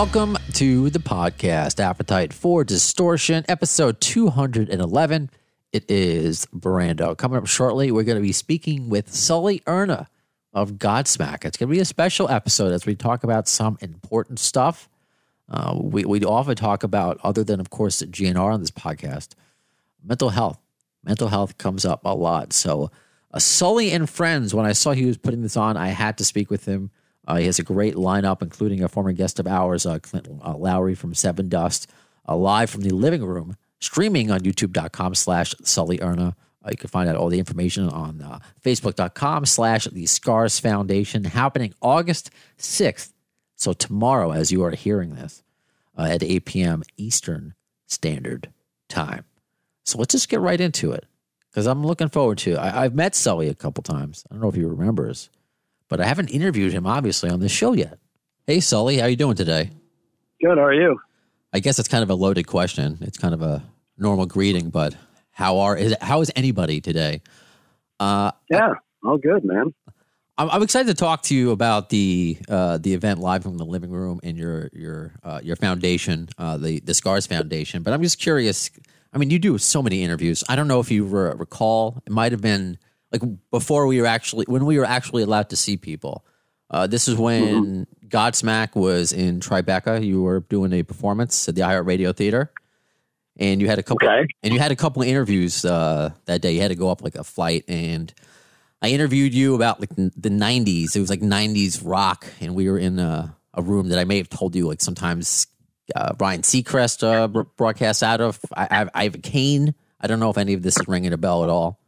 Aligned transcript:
Welcome 0.00 0.38
to 0.54 0.88
the 0.88 0.98
podcast, 0.98 1.78
Appetite 1.78 2.32
for 2.32 2.64
Distortion, 2.64 3.44
episode 3.50 4.00
211. 4.00 5.28
It 5.74 5.90
is 5.90 6.46
Brando. 6.46 7.14
Coming 7.14 7.36
up 7.36 7.46
shortly, 7.46 7.92
we're 7.92 8.04
going 8.04 8.16
to 8.16 8.22
be 8.22 8.32
speaking 8.32 8.88
with 8.88 9.12
Sully 9.12 9.62
Erna 9.66 10.08
of 10.54 10.78
Godsmack. 10.78 11.44
It's 11.44 11.58
going 11.58 11.68
to 11.68 11.74
be 11.74 11.80
a 11.80 11.84
special 11.84 12.30
episode 12.30 12.72
as 12.72 12.86
we 12.86 12.94
talk 12.94 13.24
about 13.24 13.46
some 13.46 13.76
important 13.82 14.38
stuff. 14.38 14.88
Uh, 15.50 15.76
we, 15.78 16.06
we 16.06 16.24
often 16.24 16.56
talk 16.56 16.82
about, 16.82 17.20
other 17.22 17.44
than, 17.44 17.60
of 17.60 17.68
course, 17.68 18.00
GNR 18.00 18.54
on 18.54 18.60
this 18.60 18.70
podcast, 18.70 19.34
mental 20.02 20.30
health. 20.30 20.58
Mental 21.04 21.28
health 21.28 21.58
comes 21.58 21.84
up 21.84 22.00
a 22.06 22.14
lot. 22.14 22.54
So, 22.54 22.90
uh, 23.34 23.38
Sully 23.38 23.90
and 23.90 24.08
Friends, 24.08 24.54
when 24.54 24.64
I 24.64 24.72
saw 24.72 24.92
he 24.92 25.04
was 25.04 25.18
putting 25.18 25.42
this 25.42 25.58
on, 25.58 25.76
I 25.76 25.88
had 25.88 26.16
to 26.16 26.24
speak 26.24 26.48
with 26.48 26.64
him. 26.64 26.90
Uh, 27.30 27.36
he 27.36 27.46
has 27.46 27.60
a 27.60 27.62
great 27.62 27.94
lineup, 27.94 28.42
including 28.42 28.82
a 28.82 28.88
former 28.88 29.12
guest 29.12 29.38
of 29.38 29.46
ours, 29.46 29.86
uh, 29.86 30.00
Clint 30.00 30.26
uh, 30.44 30.56
Lowery 30.56 30.96
from 30.96 31.12
Sevendust, 31.12 31.86
uh, 32.28 32.34
live 32.34 32.68
from 32.68 32.80
the 32.80 32.90
living 32.90 33.22
room, 33.22 33.56
streaming 33.78 34.32
on 34.32 34.40
youtube.com 34.40 35.14
slash 35.14 35.54
Sully 35.62 36.00
Erna. 36.02 36.34
Uh, 36.64 36.70
you 36.72 36.76
can 36.76 36.90
find 36.90 37.08
out 37.08 37.14
all 37.14 37.28
the 37.28 37.38
information 37.38 37.88
on 37.88 38.20
uh, 38.20 38.40
facebook.com 38.64 39.46
slash 39.46 39.84
the 39.84 40.06
Scars 40.06 40.58
Foundation, 40.58 41.22
happening 41.22 41.72
August 41.80 42.30
6th. 42.58 43.12
So 43.54 43.74
tomorrow, 43.74 44.32
as 44.32 44.50
you 44.50 44.64
are 44.64 44.72
hearing 44.72 45.14
this, 45.14 45.44
at 45.96 46.24
8 46.24 46.44
p.m. 46.46 46.82
Eastern 46.96 47.54
Standard 47.86 48.50
Time. 48.88 49.24
So 49.84 49.98
let's 49.98 50.12
just 50.12 50.28
get 50.28 50.40
right 50.40 50.60
into 50.60 50.90
it 50.90 51.06
because 51.52 51.68
I'm 51.68 51.86
looking 51.86 52.08
forward 52.08 52.38
to 52.38 52.54
it. 52.54 52.56
I, 52.56 52.84
I've 52.84 52.94
met 52.94 53.14
Sully 53.14 53.46
a 53.46 53.54
couple 53.54 53.84
times. 53.84 54.24
I 54.28 54.34
don't 54.34 54.42
know 54.42 54.48
if 54.48 54.56
he 54.56 54.64
remembers 54.64 55.30
but 55.90 56.00
I 56.00 56.06
haven't 56.06 56.28
interviewed 56.30 56.72
him 56.72 56.86
obviously 56.86 57.28
on 57.28 57.40
this 57.40 57.52
show 57.52 57.74
yet. 57.74 57.98
Hey 58.46 58.60
Sully, 58.60 58.96
how 58.98 59.06
you 59.06 59.16
doing 59.16 59.36
today? 59.36 59.70
Good. 60.42 60.56
How 60.56 60.64
are 60.64 60.72
you? 60.72 60.98
I 61.52 61.60
guess 61.60 61.78
it's 61.78 61.88
kind 61.88 62.02
of 62.02 62.08
a 62.08 62.14
loaded 62.14 62.46
question. 62.46 62.96
It's 63.02 63.18
kind 63.18 63.34
of 63.34 63.42
a 63.42 63.62
normal 63.98 64.24
greeting, 64.24 64.70
but 64.70 64.94
how 65.32 65.58
are 65.58 65.76
is 65.76 65.94
how 66.00 66.22
is 66.22 66.30
anybody 66.34 66.80
today? 66.80 67.20
Uh, 67.98 68.30
Yeah. 68.48 68.74
All 69.04 69.18
good, 69.18 69.44
man. 69.44 69.74
I'm, 70.38 70.48
I'm 70.50 70.62
excited 70.62 70.88
to 70.88 70.94
talk 70.94 71.22
to 71.24 71.34
you 71.34 71.50
about 71.50 71.90
the 71.90 72.38
uh, 72.48 72.78
the 72.78 72.94
event 72.94 73.18
live 73.20 73.42
from 73.42 73.58
the 73.58 73.64
living 73.64 73.90
room 73.90 74.20
and 74.22 74.38
your 74.38 74.70
your 74.72 75.12
uh, 75.22 75.40
your 75.42 75.56
foundation, 75.56 76.28
uh, 76.38 76.56
the 76.56 76.80
the 76.80 76.94
Scars 76.94 77.26
Foundation. 77.26 77.82
But 77.82 77.92
I'm 77.92 78.02
just 78.02 78.18
curious. 78.18 78.70
I 79.12 79.18
mean, 79.18 79.30
you 79.30 79.38
do 79.38 79.58
so 79.58 79.82
many 79.82 80.02
interviews. 80.02 80.44
I 80.48 80.54
don't 80.56 80.68
know 80.68 80.78
if 80.80 80.90
you 80.90 81.04
re- 81.04 81.34
recall. 81.36 82.00
It 82.06 82.12
might 82.12 82.30
have 82.32 82.40
been 82.40 82.78
like 83.12 83.22
before 83.50 83.86
we 83.86 84.00
were 84.00 84.06
actually 84.06 84.46
when 84.48 84.64
we 84.66 84.78
were 84.78 84.84
actually 84.84 85.22
allowed 85.22 85.50
to 85.50 85.56
see 85.56 85.76
people. 85.76 86.24
Uh, 86.70 86.86
this 86.86 87.08
is 87.08 87.16
when 87.16 87.86
Godsmack 88.06 88.76
was 88.76 89.12
in 89.12 89.40
Tribeca. 89.40 90.04
You 90.04 90.22
were 90.22 90.40
doing 90.40 90.72
a 90.72 90.84
performance 90.84 91.48
at 91.48 91.56
the 91.56 91.62
iHeart 91.62 91.84
Radio 91.84 92.12
Theater, 92.12 92.52
and 93.36 93.60
you 93.60 93.66
had 93.66 93.80
a 93.80 93.82
couple. 93.82 94.06
Okay. 94.06 94.26
And 94.42 94.54
you 94.54 94.60
had 94.60 94.70
a 94.70 94.76
couple 94.76 95.02
of 95.02 95.08
interviews 95.08 95.64
uh, 95.64 96.10
that 96.26 96.42
day. 96.42 96.52
You 96.52 96.60
had 96.60 96.68
to 96.68 96.76
go 96.76 96.90
up 96.90 97.02
like 97.02 97.16
a 97.16 97.24
flight, 97.24 97.64
and 97.66 98.12
I 98.82 98.90
interviewed 98.90 99.34
you 99.34 99.56
about 99.56 99.80
like 99.80 99.90
the 99.96 100.30
'90s. 100.30 100.94
It 100.94 101.00
was 101.00 101.10
like 101.10 101.20
'90s 101.20 101.82
rock, 101.84 102.26
and 102.40 102.54
we 102.54 102.70
were 102.70 102.78
in 102.78 103.00
a, 103.00 103.36
a 103.54 103.62
room 103.62 103.88
that 103.88 103.98
I 103.98 104.04
may 104.04 104.18
have 104.18 104.28
told 104.28 104.54
you 104.54 104.68
like 104.68 104.80
sometimes 104.80 105.48
uh, 105.96 106.12
Brian 106.14 106.42
Seacrest 106.42 107.02
uh, 107.02 107.26
br- 107.26 107.42
broadcasts 107.56 108.04
out 108.04 108.20
of. 108.20 108.38
I, 108.54 108.82
I, 108.82 108.90
I 108.94 109.04
have 109.04 109.16
a 109.16 109.18
cane. 109.18 109.74
I 110.00 110.06
don't 110.06 110.20
know 110.20 110.30
if 110.30 110.38
any 110.38 110.54
of 110.54 110.62
this 110.62 110.78
is 110.78 110.86
ringing 110.86 111.12
a 111.12 111.18
bell 111.18 111.42
at 111.42 111.50
all. 111.50 111.79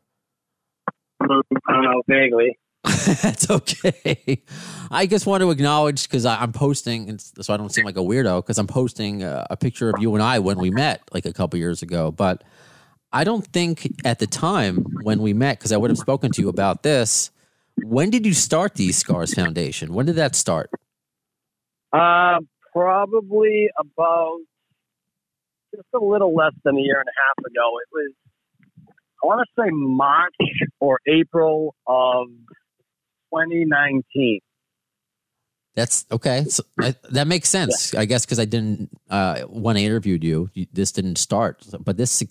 I 1.23 1.73
don't 1.73 1.83
know, 1.85 2.03
vaguely. 2.09 2.59
That's 2.85 3.49
okay. 3.49 4.43
I 4.91 5.07
just 5.07 5.27
want 5.27 5.43
to 5.43 5.51
acknowledge 5.51 6.09
because 6.09 6.27
I'm 6.27 6.53
posting, 6.53 7.09
and 7.09 7.21
so 7.21 7.55
I 7.55 7.57
don't 7.57 7.71
seem 7.71 7.85
like 7.85 7.97
a 7.97 8.01
weirdo, 8.01 8.43
because 8.43 8.59
I'm 8.59 8.67
posting 8.67 9.23
a, 9.23 9.47
a 9.51 9.57
picture 9.57 9.89
of 9.89 9.97
you 10.01 10.15
and 10.15 10.23
I 10.23 10.41
when 10.41 10.59
we 10.59 10.71
met 10.71 11.03
like 11.13 11.25
a 11.25 11.33
couple 11.33 11.59
years 11.59 11.83
ago. 11.83 12.11
But 12.11 12.43
I 13.13 13.25
don't 13.25 13.47
think 13.47 13.93
at 14.05 14.19
the 14.19 14.27
time 14.27 14.85
when 15.03 15.21
we 15.21 15.33
met, 15.33 15.59
because 15.59 15.71
I 15.71 15.77
would 15.77 15.91
have 15.91 15.99
spoken 15.99 16.33
to 16.33 16.43
you 16.43 16.49
about 16.49 16.83
this. 16.83 17.31
When 17.85 18.11
did 18.11 18.27
you 18.27 18.35
start 18.35 18.75
the 18.75 18.91
Scars 18.93 19.33
Foundation? 19.35 19.95
When 19.95 20.07
did 20.07 20.17
that 20.17 20.35
start? 20.35 20.71
Uh, 21.93 22.41
probably 22.73 23.69
about 23.79 24.39
just 25.75 25.89
a 25.95 25.99
little 25.99 26.35
less 26.35 26.53
than 26.65 26.77
a 26.77 26.81
year 26.81 26.99
and 26.99 27.09
a 27.09 27.17
half 27.17 27.39
ago. 27.47 27.79
It 27.79 27.89
was, 27.93 28.13
I 29.23 29.27
want 29.27 29.47
to 29.47 29.63
say 29.63 29.69
March 29.71 30.35
or 30.81 30.99
April 31.07 31.75
of 31.87 32.27
2019. 33.33 34.41
That's 35.75 36.05
okay. 36.13 36.45
So 36.45 36.65
I, 36.79 36.95
that 37.11 37.27
makes 37.27 37.49
sense, 37.49 37.95
I 37.95 38.05
guess, 38.05 38.27
because 38.27 38.39
I 38.39 38.45
didn't 38.45 38.91
uh, 39.09 39.43
when 39.43 39.77
I 39.77 39.81
interviewed 39.81 40.23
you, 40.23 40.51
you, 40.53 40.67
this 40.73 40.93
didn't 40.93 41.17
start. 41.17 41.65
But 41.81 41.97
this, 41.97 42.23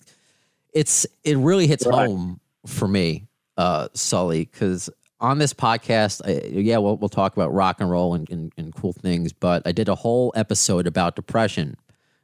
it's 0.72 1.06
it 1.24 1.36
really 1.38 1.66
hits 1.66 1.84
Right. 1.86 2.06
home 2.06 2.40
for 2.66 2.86
me, 2.86 3.26
uh, 3.56 3.88
Sully, 3.94 4.44
because 4.44 4.88
on 5.18 5.38
this 5.38 5.52
podcast, 5.52 6.20
I, 6.24 6.46
yeah, 6.46 6.78
we'll 6.78 6.96
we'll 6.98 7.08
talk 7.08 7.34
about 7.34 7.52
rock 7.52 7.80
and 7.80 7.90
roll 7.90 8.14
and, 8.14 8.30
and, 8.30 8.52
and 8.56 8.72
cool 8.74 8.92
things. 8.92 9.32
But 9.32 9.66
I 9.66 9.72
did 9.72 9.88
a 9.88 9.96
whole 9.96 10.32
episode 10.36 10.86
about 10.86 11.16
depression 11.16 11.76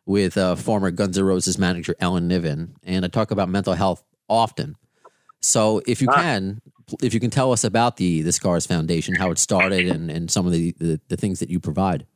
with 0.06 0.38
uh, 0.38 0.54
former 0.54 0.92
Guns 0.92 1.18
N' 1.18 1.24
Roses 1.24 1.58
manager 1.58 1.96
Alan 2.00 2.28
Niven, 2.28 2.76
and 2.84 3.04
I 3.04 3.08
talk 3.08 3.32
about 3.32 3.48
mental 3.48 3.74
health 3.74 4.04
often. 4.28 4.76
So 5.40 5.80
if 5.86 6.00
you 6.02 6.08
Ah. 6.10 6.20
can, 6.22 6.60
if 7.02 7.14
you 7.14 7.20
can 7.20 7.30
tell 7.30 7.52
us 7.52 7.64
about 7.64 7.96
the 7.96 8.22
the 8.22 8.32
Scars 8.32 8.66
Foundation, 8.66 9.14
how 9.14 9.30
it 9.30 9.38
started, 9.38 9.86
and, 9.88 10.10
and 10.10 10.30
some 10.30 10.46
of 10.46 10.52
the, 10.52 10.72
the, 10.78 11.00
the 11.08 11.16
things 11.16 11.38
that 11.40 11.50
you 11.50 11.60
provide. 11.60 12.06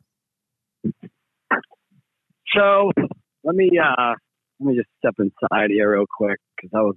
So 2.55 2.91
let 3.45 3.55
me 3.55 3.71
uh, 3.79 4.15
let 4.61 4.67
me 4.67 4.77
just 4.77 4.89
step 4.99 5.15
inside 5.19 5.71
here 5.71 5.93
real 5.93 6.05
quick 6.17 6.39
because 6.57 6.71
I 6.75 6.81
was 6.83 6.97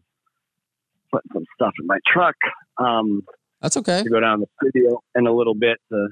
putting 1.11 1.31
some 1.33 1.45
stuff 1.55 1.73
in 1.79 1.87
my 1.87 1.99
truck. 2.11 2.35
Um, 2.77 3.23
That's 3.61 3.77
okay. 3.77 4.03
to 4.03 4.09
go 4.09 4.19
down 4.19 4.41
the 4.41 4.47
studio 4.61 5.01
in 5.15 5.27
a 5.27 5.33
little 5.33 5.55
bit 5.55 5.77
to 5.91 6.07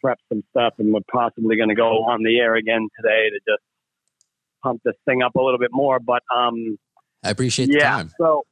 prep 0.00 0.18
some 0.28 0.42
stuff, 0.50 0.74
and 0.78 0.92
we're 0.92 1.00
possibly 1.10 1.56
going 1.56 1.70
to 1.70 1.74
go 1.74 2.04
on 2.04 2.22
the 2.22 2.38
air 2.38 2.54
again 2.54 2.86
today 3.00 3.30
to 3.30 3.38
just 3.50 3.62
pump 4.62 4.80
this 4.84 4.94
thing 5.06 5.22
up 5.22 5.34
a 5.34 5.40
little 5.40 5.58
bit 5.58 5.70
more. 5.72 5.98
But 5.98 6.22
um, 6.34 6.78
I 7.22 7.30
appreciate 7.30 7.66
the 7.66 7.78
yeah, 7.80 7.90
time. 7.90 8.12
so 8.20 8.44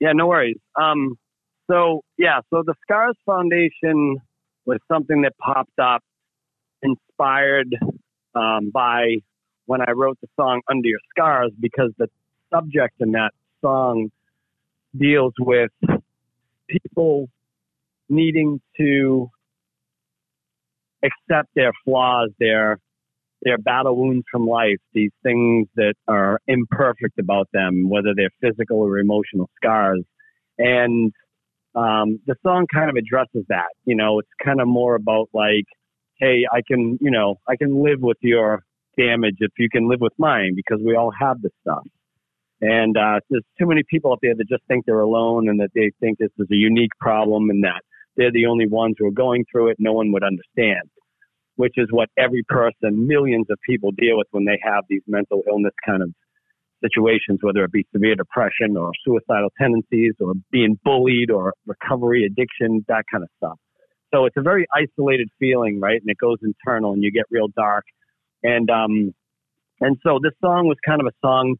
yeah, 0.00 0.12
no 0.12 0.26
worries. 0.26 0.58
Um, 0.80 1.16
so 1.70 2.02
yeah, 2.18 2.40
so 2.50 2.62
the 2.64 2.74
Scars 2.82 3.16
Foundation 3.26 4.18
was 4.64 4.78
something 4.90 5.22
that 5.22 5.32
popped 5.38 5.78
up, 5.80 6.02
inspired 6.82 7.74
um, 8.34 8.70
by 8.72 9.16
when 9.66 9.80
I 9.80 9.92
wrote 9.92 10.18
the 10.20 10.28
song 10.36 10.60
"Under 10.68 10.88
Your 10.88 11.00
Scars" 11.10 11.52
because 11.58 11.92
the 11.98 12.08
subject 12.52 12.94
in 13.00 13.12
that 13.12 13.32
song 13.60 14.10
deals 14.96 15.34
with 15.38 15.70
people 16.68 17.28
needing 18.08 18.60
to 18.76 19.30
accept 21.02 21.48
their 21.54 21.72
flaws, 21.84 22.30
their 22.38 22.78
their 23.46 23.58
battle 23.58 23.96
wounds 23.96 24.24
from 24.30 24.44
life, 24.44 24.80
these 24.92 25.12
things 25.22 25.68
that 25.76 25.94
are 26.08 26.40
imperfect 26.48 27.16
about 27.20 27.48
them, 27.52 27.88
whether 27.88 28.12
they're 28.14 28.30
physical 28.40 28.78
or 28.78 28.98
emotional 28.98 29.48
scars. 29.56 30.02
And 30.58 31.12
um, 31.76 32.18
the 32.26 32.34
song 32.42 32.66
kind 32.74 32.90
of 32.90 32.96
addresses 32.96 33.44
that. 33.48 33.68
You 33.84 33.94
know, 33.94 34.18
it's 34.18 34.28
kind 34.44 34.60
of 34.60 34.66
more 34.66 34.96
about 34.96 35.28
like, 35.32 35.64
hey, 36.18 36.42
I 36.52 36.62
can, 36.66 36.98
you 37.00 37.12
know, 37.12 37.36
I 37.48 37.54
can 37.54 37.84
live 37.84 38.00
with 38.00 38.16
your 38.20 38.64
damage 38.98 39.36
if 39.38 39.52
you 39.58 39.68
can 39.70 39.88
live 39.88 40.00
with 40.00 40.14
mine 40.18 40.54
because 40.56 40.80
we 40.84 40.96
all 40.96 41.12
have 41.16 41.40
this 41.40 41.52
stuff. 41.60 41.84
And 42.60 42.96
uh, 42.96 43.20
there's 43.30 43.44
too 43.60 43.66
many 43.68 43.82
people 43.88 44.10
out 44.10 44.18
there 44.22 44.34
that 44.34 44.48
just 44.48 44.64
think 44.66 44.86
they're 44.86 44.98
alone 44.98 45.48
and 45.48 45.60
that 45.60 45.70
they 45.72 45.92
think 46.00 46.18
this 46.18 46.30
is 46.36 46.48
a 46.50 46.56
unique 46.56 46.92
problem 46.98 47.48
and 47.50 47.62
that 47.62 47.82
they're 48.16 48.32
the 48.32 48.46
only 48.46 48.66
ones 48.66 48.96
who 48.98 49.06
are 49.06 49.12
going 49.12 49.44
through 49.52 49.68
it. 49.68 49.76
No 49.78 49.92
one 49.92 50.10
would 50.10 50.24
understand, 50.24 50.88
which 51.56 51.74
is 51.76 51.88
what 51.90 52.08
every 52.16 52.42
person, 52.48 53.06
millions 53.06 53.46
of 53.50 53.58
people 53.68 53.90
deal 53.92 54.16
with 54.18 54.28
when 54.30 54.44
they 54.44 54.58
have 54.62 54.84
these 54.88 55.02
mental 55.06 55.42
illness 55.48 55.74
kind 55.84 56.02
of 56.02 56.10
situations, 56.82 57.38
whether 57.42 57.64
it 57.64 57.72
be 57.72 57.86
severe 57.92 58.14
depression 58.14 58.76
or 58.76 58.92
suicidal 59.04 59.50
tendencies 59.58 60.12
or 60.20 60.34
being 60.50 60.78
bullied 60.84 61.30
or 61.30 61.54
recovery, 61.66 62.24
addiction, 62.24 62.84
that 62.88 63.04
kind 63.10 63.24
of 63.24 63.30
stuff. 63.38 63.58
So 64.14 64.26
it's 64.26 64.36
a 64.36 64.42
very 64.42 64.66
isolated 64.72 65.28
feeling, 65.38 65.80
right? 65.80 66.00
And 66.00 66.08
it 66.08 66.18
goes 66.18 66.38
internal 66.42 66.92
and 66.92 67.02
you 67.02 67.10
get 67.10 67.24
real 67.30 67.48
dark. 67.48 67.84
And, 68.42 68.70
um, 68.70 69.14
and 69.80 69.96
so 70.02 70.18
this 70.22 70.32
song 70.40 70.68
was 70.68 70.76
kind 70.86 71.00
of 71.00 71.06
a 71.06 71.26
song 71.26 71.56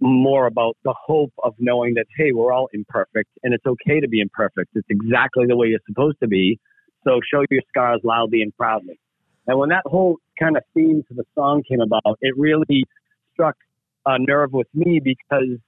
more 0.00 0.46
about 0.46 0.76
the 0.84 0.94
hope 1.06 1.32
of 1.42 1.54
knowing 1.58 1.94
that, 1.94 2.06
hey, 2.16 2.30
we're 2.32 2.52
all 2.52 2.68
imperfect 2.72 3.30
and 3.42 3.52
it's 3.52 3.66
okay 3.66 4.00
to 4.00 4.08
be 4.08 4.20
imperfect. 4.20 4.70
It's 4.74 4.86
exactly 4.90 5.46
the 5.48 5.56
way 5.56 5.68
you're 5.68 5.80
supposed 5.88 6.18
to 6.22 6.28
be. 6.28 6.60
So 7.04 7.20
show 7.32 7.44
your 7.50 7.62
scars 7.68 8.00
loudly 8.04 8.42
and 8.42 8.56
proudly. 8.56 9.00
And 9.48 9.58
when 9.58 9.70
that 9.70 9.82
whole 9.86 10.18
kind 10.38 10.56
of 10.56 10.62
theme 10.74 11.02
to 11.08 11.14
the 11.14 11.24
song 11.34 11.62
came 11.66 11.80
about, 11.80 12.18
it 12.20 12.34
really 12.36 12.84
struck 13.32 13.56
a 14.04 14.18
nerve 14.18 14.52
with 14.52 14.68
me 14.74 15.00
because, 15.02 15.58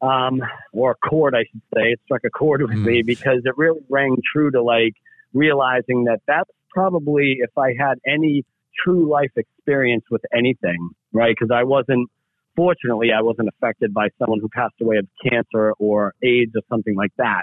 um, 0.00 0.40
or 0.72 0.92
a 0.92 1.08
chord, 1.08 1.34
I 1.34 1.44
should 1.50 1.62
say, 1.74 1.92
it 1.92 2.00
struck 2.04 2.22
a 2.26 2.30
chord 2.30 2.62
with 2.62 2.70
mm. 2.70 2.84
me 2.84 3.02
because 3.02 3.42
it 3.44 3.52
really 3.58 3.80
rang 3.90 4.16
true 4.32 4.50
to 4.50 4.62
like 4.62 4.94
realizing 5.34 6.04
that 6.04 6.20
that's 6.26 6.50
probably 6.70 7.36
if 7.40 7.50
I 7.58 7.74
had 7.78 7.98
any 8.06 8.44
true 8.84 9.10
life 9.10 9.32
experience 9.36 10.04
with 10.10 10.22
anything, 10.34 10.90
right? 11.12 11.34
Because 11.38 11.54
I 11.54 11.64
wasn't, 11.64 12.10
fortunately, 12.54 13.08
I 13.16 13.20
wasn't 13.20 13.48
affected 13.48 13.92
by 13.92 14.08
someone 14.18 14.40
who 14.40 14.48
passed 14.48 14.74
away 14.80 14.96
of 14.96 15.06
cancer 15.22 15.72
or 15.78 16.14
AIDS 16.22 16.52
or 16.54 16.62
something 16.70 16.94
like 16.94 17.12
that. 17.18 17.42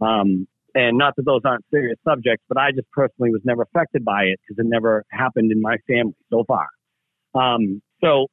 Um, 0.00 0.46
and 0.76 0.98
not 0.98 1.16
that 1.16 1.24
those 1.24 1.40
aren't 1.46 1.64
serious 1.72 1.96
subjects, 2.06 2.44
but 2.48 2.58
I 2.58 2.70
just 2.70 2.90
personally 2.92 3.30
was 3.30 3.40
never 3.44 3.62
affected 3.62 4.04
by 4.04 4.24
it 4.24 4.38
because 4.46 4.62
it 4.62 4.68
never 4.68 5.04
happened 5.10 5.50
in 5.50 5.62
my 5.62 5.78
family 5.88 6.14
so 6.30 6.44
far. 6.46 6.66
Um, 7.34 7.80
so 8.04 8.26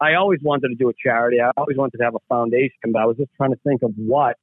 I 0.00 0.14
always 0.14 0.38
wanted 0.44 0.68
to 0.68 0.76
do 0.76 0.88
a 0.88 0.92
charity. 1.04 1.38
I 1.40 1.50
always 1.56 1.76
wanted 1.76 1.98
to 1.98 2.04
have 2.04 2.14
a 2.14 2.22
foundation, 2.28 2.92
but 2.92 3.02
I 3.02 3.04
was 3.06 3.16
just 3.16 3.30
trying 3.36 3.50
to 3.50 3.58
think 3.66 3.82
of 3.82 3.90
what 3.96 4.36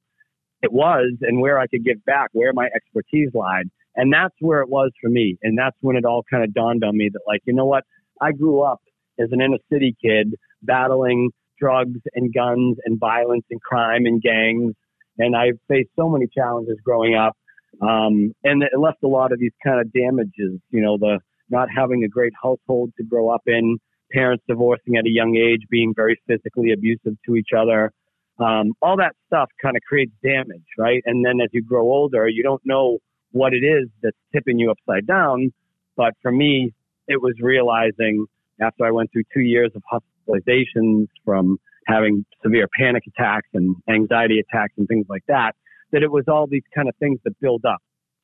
it 0.62 0.70
was 0.70 1.14
and 1.22 1.40
where 1.40 1.58
I 1.58 1.66
could 1.66 1.82
give 1.82 2.04
back, 2.04 2.28
where 2.34 2.52
my 2.52 2.68
expertise 2.76 3.30
lied. 3.32 3.70
And 3.96 4.12
that's 4.12 4.34
where 4.40 4.60
it 4.60 4.68
was 4.68 4.90
for 5.00 5.08
me. 5.08 5.38
And 5.42 5.56
that's 5.58 5.76
when 5.80 5.96
it 5.96 6.04
all 6.04 6.22
kind 6.30 6.44
of 6.44 6.52
dawned 6.52 6.84
on 6.84 6.94
me 6.94 7.08
that, 7.10 7.20
like, 7.26 7.40
you 7.46 7.54
know 7.54 7.64
what? 7.64 7.84
I 8.20 8.32
grew 8.32 8.60
up 8.60 8.80
as 9.18 9.28
an 9.32 9.40
inner 9.40 9.56
city 9.72 9.96
kid 10.04 10.34
battling 10.62 11.30
drugs 11.58 12.00
and 12.14 12.34
guns 12.34 12.76
and 12.84 13.00
violence 13.00 13.44
and 13.50 13.60
crime 13.62 14.04
and 14.04 14.20
gangs. 14.20 14.74
And 15.20 15.36
I 15.36 15.52
faced 15.68 15.90
so 15.96 16.08
many 16.08 16.26
challenges 16.26 16.76
growing 16.84 17.14
up. 17.14 17.36
Um, 17.80 18.32
and 18.42 18.62
it 18.62 18.78
left 18.78 19.02
a 19.04 19.08
lot 19.08 19.32
of 19.32 19.38
these 19.38 19.52
kind 19.64 19.80
of 19.80 19.92
damages, 19.92 20.60
you 20.70 20.82
know, 20.82 20.98
the 20.98 21.20
not 21.50 21.68
having 21.74 22.04
a 22.04 22.08
great 22.08 22.32
household 22.40 22.92
to 22.96 23.04
grow 23.04 23.28
up 23.28 23.42
in, 23.46 23.78
parents 24.12 24.42
divorcing 24.48 24.96
at 24.96 25.04
a 25.04 25.10
young 25.10 25.36
age, 25.36 25.62
being 25.70 25.92
very 25.94 26.20
physically 26.26 26.72
abusive 26.72 27.16
to 27.26 27.36
each 27.36 27.50
other. 27.56 27.92
Um, 28.38 28.72
all 28.80 28.96
that 28.96 29.14
stuff 29.26 29.48
kind 29.62 29.76
of 29.76 29.82
creates 29.82 30.12
damage, 30.22 30.64
right? 30.78 31.02
And 31.04 31.24
then 31.24 31.40
as 31.42 31.50
you 31.52 31.62
grow 31.62 31.82
older, 31.82 32.26
you 32.28 32.42
don't 32.42 32.62
know 32.64 32.98
what 33.32 33.52
it 33.52 33.64
is 33.64 33.88
that's 34.02 34.16
tipping 34.32 34.58
you 34.58 34.70
upside 34.70 35.06
down. 35.06 35.52
But 35.96 36.14
for 36.22 36.32
me, 36.32 36.72
it 37.06 37.20
was 37.20 37.34
realizing 37.40 38.26
after 38.60 38.84
I 38.84 38.90
went 38.90 39.12
through 39.12 39.24
two 39.34 39.42
years 39.42 39.70
of 39.74 39.82
hospitalizations 39.92 41.06
from 41.24 41.58
having 41.86 42.24
severe 42.42 42.68
panic 42.78 43.04
attacks 43.06 43.48
and 43.54 43.76
anxiety 43.88 44.38
attacks 44.40 44.74
and 44.76 44.86
things 44.88 45.06
like 45.08 45.22
that, 45.28 45.52
that 45.92 46.02
it 46.02 46.10
was 46.10 46.24
all 46.28 46.46
these 46.46 46.62
kind 46.74 46.88
of 46.88 46.94
things 46.96 47.18
that 47.24 47.32
build 47.40 47.64
up. 47.64 47.80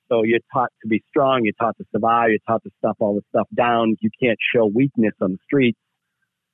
So 0.08 0.22
you're 0.22 0.40
taught 0.52 0.70
to 0.82 0.88
be 0.88 1.02
strong, 1.08 1.40
you're 1.44 1.54
taught 1.58 1.76
to 1.78 1.84
survive, 1.92 2.30
you're 2.30 2.38
taught 2.46 2.62
to 2.62 2.70
stuff 2.78 2.96
all 3.00 3.14
this 3.14 3.24
stuff 3.30 3.48
down. 3.56 3.96
You 4.00 4.10
can't 4.22 4.38
show 4.54 4.66
weakness 4.66 5.14
on 5.20 5.32
the 5.32 5.38
streets. 5.44 5.78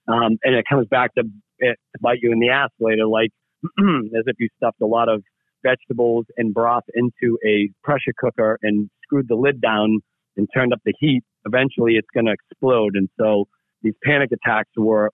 Um, 0.09 0.39
and 0.43 0.55
it 0.55 0.65
comes 0.69 0.87
back 0.89 1.15
to, 1.15 1.25
it, 1.59 1.79
to 1.93 1.99
bite 2.01 2.19
you 2.23 2.33
in 2.33 2.41
the 2.41 2.49
ass 2.49 2.71
later, 2.81 3.07
like 3.07 3.31
as 3.65 4.25
if 4.27 4.37
you 4.39 4.49
stuffed 4.57 4.81
a 4.81 4.87
lot 4.87 5.09
of 5.09 5.23
vegetables 5.63 6.27
and 6.37 6.53
broth 6.53 6.85
into 6.95 7.39
a 7.47 7.71
pressure 7.85 8.13
cooker 8.19 8.59
and 8.63 8.91
screwed 9.05 9.29
the 9.29 9.37
lid 9.37 9.61
down 9.61 10.01
and 10.37 10.49
turned 10.55 10.73
up 10.73 10.81
the 10.85 10.95
heat, 10.99 11.23
eventually 11.47 11.95
it's 11.95 12.09
going 12.15 12.27
to 12.27 12.33
explode. 12.33 12.95
And 12.95 13.09
so 13.19 13.45
these 13.83 13.95
panic 14.03 14.31
attacks 14.33 14.71
were 14.77 15.11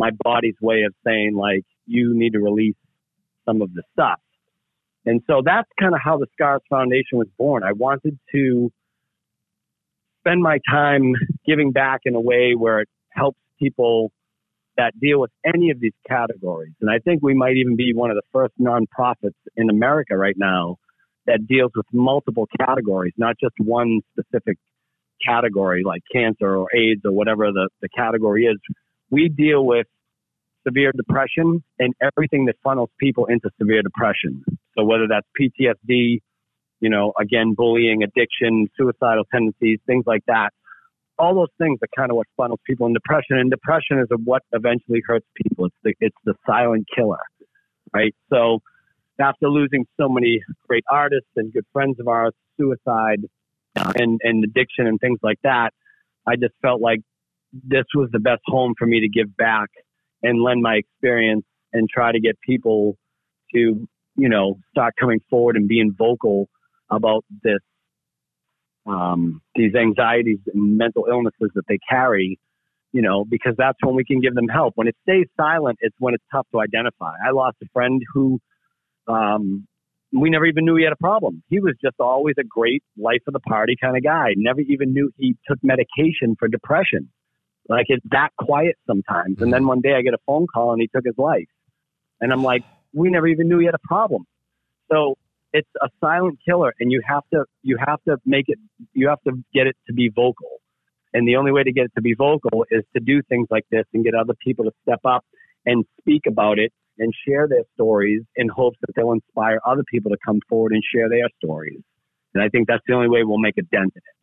my 0.00 0.10
body's 0.24 0.54
way 0.62 0.82
of 0.82 0.94
saying, 1.06 1.36
like, 1.36 1.64
you 1.86 2.12
need 2.14 2.32
to 2.32 2.40
release 2.40 2.74
some 3.46 3.60
of 3.60 3.72
the 3.74 3.82
stuff. 3.92 4.18
And 5.04 5.20
so 5.26 5.42
that's 5.44 5.68
kind 5.78 5.94
of 5.94 6.00
how 6.02 6.16
the 6.18 6.26
Scars 6.32 6.62
Foundation 6.70 7.18
was 7.18 7.28
born. 7.38 7.62
I 7.62 7.72
wanted 7.72 8.18
to 8.34 8.70
spend 10.20 10.42
my 10.42 10.58
time 10.70 11.12
giving 11.46 11.72
back 11.72 12.00
in 12.04 12.14
a 12.14 12.20
way 12.20 12.54
where 12.56 12.80
it 12.80 12.88
helps 13.10 13.38
people 13.58 14.10
that 14.76 14.98
deal 14.98 15.20
with 15.20 15.30
any 15.44 15.70
of 15.70 15.80
these 15.80 15.92
categories. 16.08 16.72
And 16.80 16.90
I 16.90 16.98
think 16.98 17.22
we 17.22 17.34
might 17.34 17.56
even 17.56 17.76
be 17.76 17.92
one 17.94 18.10
of 18.10 18.16
the 18.16 18.22
first 18.32 18.54
nonprofits 18.58 19.36
in 19.56 19.68
America 19.68 20.16
right 20.16 20.36
now 20.36 20.76
that 21.26 21.46
deals 21.46 21.72
with 21.74 21.86
multiple 21.92 22.46
categories, 22.58 23.12
not 23.18 23.36
just 23.38 23.54
one 23.58 24.00
specific 24.12 24.56
category 25.26 25.82
like 25.84 26.00
cancer 26.10 26.56
or 26.56 26.66
AIDS 26.74 27.02
or 27.04 27.12
whatever 27.12 27.52
the, 27.52 27.68
the 27.82 27.88
category 27.94 28.44
is. 28.44 28.56
We 29.10 29.28
deal 29.28 29.64
with 29.64 29.86
severe 30.66 30.92
depression 30.92 31.64
and 31.78 31.94
everything 32.02 32.46
that 32.46 32.56
funnels 32.62 32.90
people 32.98 33.26
into 33.26 33.50
severe 33.58 33.82
depression. 33.82 34.44
So 34.76 34.84
whether 34.84 35.06
that's 35.08 35.26
PTSD, 35.40 36.18
you 36.80 36.90
know, 36.90 37.12
again, 37.20 37.54
bullying, 37.56 38.02
addiction, 38.02 38.68
suicidal 38.76 39.24
tendencies, 39.32 39.80
things 39.86 40.04
like 40.06 40.22
that 40.26 40.50
all 41.20 41.34
those 41.34 41.52
things 41.58 41.78
are 41.82 41.88
kind 41.94 42.10
of 42.10 42.16
what 42.16 42.26
funnels 42.36 42.60
people 42.66 42.86
in 42.86 42.94
depression. 42.94 43.36
And 43.38 43.50
depression 43.50 43.98
is 43.98 44.08
what 44.24 44.42
eventually 44.52 45.02
hurts 45.06 45.26
people. 45.36 45.66
It's 45.66 45.76
the 45.84 45.94
it's 46.00 46.16
the 46.24 46.34
silent 46.46 46.86
killer, 46.96 47.20
right? 47.92 48.14
So 48.32 48.60
after 49.20 49.48
losing 49.48 49.86
so 50.00 50.08
many 50.08 50.40
great 50.66 50.84
artists 50.90 51.28
and 51.36 51.52
good 51.52 51.66
friends 51.72 52.00
of 52.00 52.08
ours, 52.08 52.32
suicide 52.58 53.20
and 53.76 54.20
and 54.24 54.42
addiction 54.42 54.86
and 54.86 54.98
things 54.98 55.20
like 55.22 55.38
that, 55.44 55.70
I 56.26 56.36
just 56.36 56.54
felt 56.62 56.80
like 56.80 57.00
this 57.52 57.84
was 57.94 58.08
the 58.12 58.20
best 58.20 58.42
home 58.46 58.74
for 58.78 58.86
me 58.86 59.00
to 59.00 59.08
give 59.08 59.36
back 59.36 59.68
and 60.22 60.42
lend 60.42 60.62
my 60.62 60.76
experience 60.76 61.44
and 61.72 61.88
try 61.88 62.12
to 62.12 62.20
get 62.20 62.38
people 62.46 62.96
to 63.54 63.88
you 64.16 64.28
know 64.28 64.58
start 64.70 64.94
coming 64.98 65.20
forward 65.28 65.56
and 65.56 65.68
being 65.68 65.94
vocal 65.96 66.48
about 66.90 67.24
this 67.42 67.60
um, 68.86 69.40
these 69.54 69.74
anxieties 69.74 70.38
and 70.52 70.78
mental 70.78 71.06
illnesses 71.08 71.50
that 71.54 71.64
they 71.68 71.78
carry, 71.88 72.38
you 72.92 73.02
know, 73.02 73.24
because 73.24 73.54
that's 73.56 73.78
when 73.82 73.94
we 73.94 74.04
can 74.04 74.20
give 74.20 74.34
them 74.34 74.48
help. 74.48 74.72
When 74.76 74.88
it 74.88 74.96
stays 75.02 75.26
silent, 75.36 75.78
it's 75.80 75.94
when 75.98 76.14
it's 76.14 76.24
tough 76.32 76.46
to 76.52 76.60
identify. 76.60 77.12
I 77.24 77.30
lost 77.32 77.56
a 77.62 77.66
friend 77.72 78.02
who 78.12 78.40
um, 79.06 79.66
we 80.12 80.30
never 80.30 80.46
even 80.46 80.64
knew 80.64 80.76
he 80.76 80.84
had 80.84 80.92
a 80.92 80.96
problem. 80.96 81.42
He 81.48 81.60
was 81.60 81.74
just 81.82 81.96
always 82.00 82.34
a 82.38 82.44
great 82.44 82.82
life 82.96 83.22
of 83.26 83.32
the 83.32 83.40
party 83.40 83.76
kind 83.80 83.96
of 83.96 84.02
guy. 84.02 84.30
Never 84.36 84.60
even 84.60 84.92
knew 84.92 85.10
he 85.16 85.36
took 85.46 85.58
medication 85.62 86.36
for 86.38 86.48
depression. 86.48 87.10
Like 87.70 87.86
it's 87.88 88.04
that 88.10 88.30
quiet 88.36 88.76
sometimes. 88.86 89.40
And 89.40 89.52
then 89.52 89.60
mm-hmm. 89.60 89.68
one 89.68 89.80
day 89.80 89.94
I 89.94 90.02
get 90.02 90.12
a 90.12 90.18
phone 90.26 90.46
call 90.52 90.72
and 90.72 90.80
he 90.80 90.88
took 90.88 91.04
his 91.04 91.16
life. 91.16 91.48
And 92.20 92.32
I'm 92.32 92.42
like, 92.42 92.64
we 92.92 93.10
never 93.10 93.28
even 93.28 93.48
knew 93.48 93.60
he 93.60 93.66
had 93.66 93.74
a 93.74 93.86
problem. 93.86 94.26
So 94.90 95.16
it's 95.52 95.68
a 95.80 95.88
silent 96.00 96.40
killer 96.44 96.74
and 96.80 96.90
you 96.92 97.00
have 97.06 97.22
to 97.32 97.44
you 97.62 97.78
have 97.84 98.02
to 98.04 98.16
make 98.24 98.46
it 98.48 98.58
you 98.92 99.08
have 99.08 99.20
to 99.22 99.32
get 99.54 99.66
it 99.66 99.76
to 99.86 99.92
be 99.92 100.08
vocal 100.08 100.60
and 101.12 101.26
the 101.26 101.36
only 101.36 101.50
way 101.50 101.62
to 101.62 101.72
get 101.72 101.84
it 101.84 101.92
to 101.96 102.00
be 102.00 102.14
vocal 102.14 102.64
is 102.70 102.84
to 102.94 103.00
do 103.00 103.20
things 103.28 103.48
like 103.50 103.64
this 103.70 103.84
and 103.92 104.04
get 104.04 104.14
other 104.14 104.34
people 104.44 104.64
to 104.64 104.70
step 104.82 105.00
up 105.04 105.24
and 105.66 105.84
speak 106.00 106.22
about 106.28 106.58
it 106.58 106.72
and 106.98 107.12
share 107.26 107.48
their 107.48 107.64
stories 107.74 108.22
in 108.36 108.48
hopes 108.48 108.78
that 108.80 108.92
they'll 108.94 109.12
inspire 109.12 109.58
other 109.66 109.82
people 109.90 110.10
to 110.10 110.16
come 110.24 110.38
forward 110.48 110.72
and 110.72 110.82
share 110.94 111.08
their 111.08 111.28
stories 111.42 111.80
and 112.34 112.42
i 112.42 112.48
think 112.48 112.68
that's 112.68 112.84
the 112.86 112.94
only 112.94 113.08
way 113.08 113.24
we'll 113.24 113.38
make 113.38 113.58
a 113.58 113.62
dent 113.62 113.92
in 113.94 114.02
it 114.04 114.19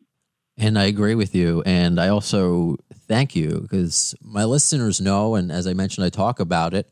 and 0.58 0.78
I 0.78 0.84
agree 0.84 1.14
with 1.14 1.34
you. 1.34 1.62
And 1.64 2.00
I 2.00 2.08
also 2.08 2.76
thank 3.06 3.34
you 3.34 3.60
because 3.62 4.14
my 4.20 4.44
listeners 4.44 5.00
know, 5.00 5.34
and 5.34 5.50
as 5.50 5.66
I 5.66 5.72
mentioned, 5.72 6.04
I 6.04 6.10
talk 6.10 6.40
about 6.40 6.74
it 6.74 6.90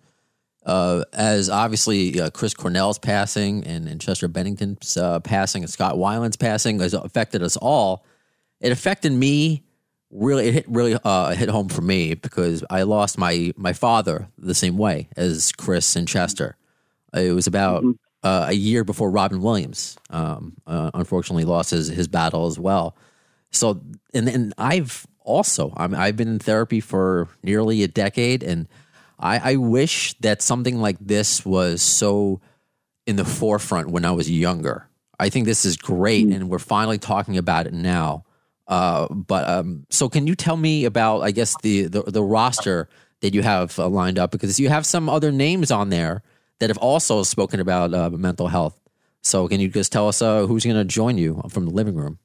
uh, 0.66 1.04
as 1.12 1.48
obviously 1.48 2.20
uh, 2.20 2.30
Chris 2.30 2.52
Cornell's 2.52 2.98
passing 2.98 3.64
and, 3.64 3.88
and 3.88 4.00
Chester 4.00 4.28
Bennington's 4.28 4.96
uh, 4.96 5.20
passing 5.20 5.62
and 5.62 5.70
Scott 5.70 5.94
Weiland's 5.96 6.36
passing 6.36 6.80
has 6.80 6.92
affected 6.94 7.42
us 7.42 7.56
all. 7.56 8.04
It 8.60 8.72
affected 8.72 9.12
me 9.12 9.64
really. 10.10 10.48
It 10.48 10.54
hit 10.54 10.68
really 10.68 10.98
uh, 11.04 11.30
hit 11.30 11.48
home 11.48 11.68
for 11.68 11.82
me 11.82 12.14
because 12.14 12.64
I 12.68 12.82
lost 12.82 13.16
my 13.16 13.52
my 13.56 13.72
father 13.72 14.28
the 14.38 14.54
same 14.54 14.76
way 14.76 15.08
as 15.16 15.52
Chris 15.52 15.94
and 15.94 16.08
Chester. 16.08 16.56
It 17.14 17.32
was 17.32 17.46
about 17.46 17.82
mm-hmm. 17.82 17.92
Uh, 18.22 18.46
a 18.48 18.54
year 18.54 18.82
before 18.82 19.08
Robin 19.08 19.40
Williams, 19.40 19.96
um, 20.10 20.54
uh, 20.66 20.90
unfortunately, 20.94 21.44
lost 21.44 21.70
his 21.70 21.86
his 21.86 22.08
battle 22.08 22.46
as 22.46 22.58
well. 22.58 22.96
So, 23.56 23.80
and 24.14 24.28
and 24.28 24.54
I've 24.58 25.06
also 25.24 25.72
i 25.76 25.84
I've 25.84 26.16
been 26.16 26.28
in 26.28 26.38
therapy 26.38 26.80
for 26.80 27.28
nearly 27.42 27.82
a 27.82 27.88
decade 27.88 28.44
and 28.44 28.68
I, 29.18 29.52
I 29.52 29.56
wish 29.56 30.14
that 30.20 30.42
something 30.42 30.80
like 30.80 30.98
this 31.00 31.44
was 31.44 31.82
so 31.82 32.40
in 33.06 33.16
the 33.16 33.24
forefront 33.24 33.90
when 33.90 34.04
I 34.04 34.10
was 34.10 34.30
younger. 34.30 34.88
I 35.18 35.30
think 35.30 35.46
this 35.46 35.64
is 35.64 35.78
great, 35.78 36.26
mm. 36.28 36.34
and 36.34 36.50
we're 36.50 36.58
finally 36.58 36.98
talking 36.98 37.38
about 37.38 37.66
it 37.66 37.72
now. 37.72 38.24
Uh, 38.68 39.08
but 39.08 39.48
um, 39.48 39.86
so, 39.88 40.10
can 40.10 40.26
you 40.26 40.34
tell 40.34 40.56
me 40.56 40.84
about, 40.84 41.20
I 41.20 41.30
guess, 41.30 41.56
the, 41.62 41.84
the, 41.84 42.02
the 42.02 42.22
roster 42.22 42.90
that 43.20 43.34
you 43.34 43.42
have 43.42 43.78
uh, 43.78 43.88
lined 43.88 44.18
up 44.18 44.30
because 44.30 44.60
you 44.60 44.68
have 44.68 44.84
some 44.84 45.08
other 45.08 45.32
names 45.32 45.70
on 45.70 45.88
there 45.88 46.22
that 46.58 46.70
have 46.70 46.78
also 46.78 47.22
spoken 47.22 47.60
about 47.60 47.94
uh, 47.94 48.10
mental 48.10 48.48
health. 48.48 48.78
So 49.22 49.48
can 49.48 49.60
you 49.60 49.68
just 49.68 49.92
tell 49.92 50.08
us 50.08 50.22
uh, 50.22 50.46
who's 50.46 50.64
going 50.64 50.76
to 50.76 50.84
join 50.84 51.18
you 51.18 51.42
from 51.48 51.66
the 51.66 51.72
living 51.72 51.94
room? 51.94 52.18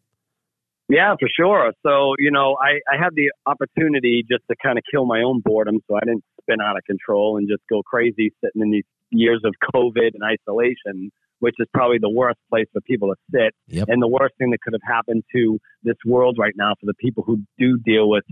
Yeah, 0.92 1.16
for 1.18 1.30
sure. 1.34 1.72
So, 1.86 2.16
you 2.20 2.32
know, 2.32 2.58
I, 2.62 2.82
I 2.92 3.02
had 3.02 3.16
the 3.16 3.32
opportunity 3.46 4.26
just 4.30 4.44
to 4.50 4.58
kind 4.62 4.78
of 4.78 4.84
kill 4.92 5.06
my 5.06 5.22
own 5.22 5.40
boredom 5.40 5.80
so 5.88 5.96
I 5.96 6.02
didn't 6.02 6.26
spin 6.42 6.60
out 6.60 6.76
of 6.76 6.84
control 6.84 7.38
and 7.38 7.48
just 7.48 7.62
go 7.70 7.82
crazy 7.82 8.34
sitting 8.44 8.62
in 8.62 8.72
these 8.72 8.84
years 9.10 9.42
of 9.46 9.54
COVID 9.74 10.12
and 10.14 10.22
isolation, 10.22 11.10
which 11.40 11.56
is 11.60 11.68
probably 11.74 11.98
the 11.98 12.10
worst 12.10 12.40
place 12.50 12.68
for 12.74 12.82
people 12.82 13.08
to 13.08 13.16
sit. 13.32 13.56
Yep. 13.68 13.88
And 13.88 14.02
the 14.02 14.08
worst 14.10 14.36
thing 14.38 14.52
that 14.52 14.60
could 14.60 14.74
have 14.74 14.82
happened 14.86 15.24
to 15.34 15.60
this 15.82 15.96
world 16.06 16.36
right 16.38 16.54
now 16.58 16.74
for 16.78 16.86
the 16.86 16.94
people 16.96 17.24
who 17.26 17.40
do 17.58 17.78
deal 17.78 18.10
with, 18.10 18.26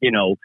you 0.00 0.10
know, 0.10 0.36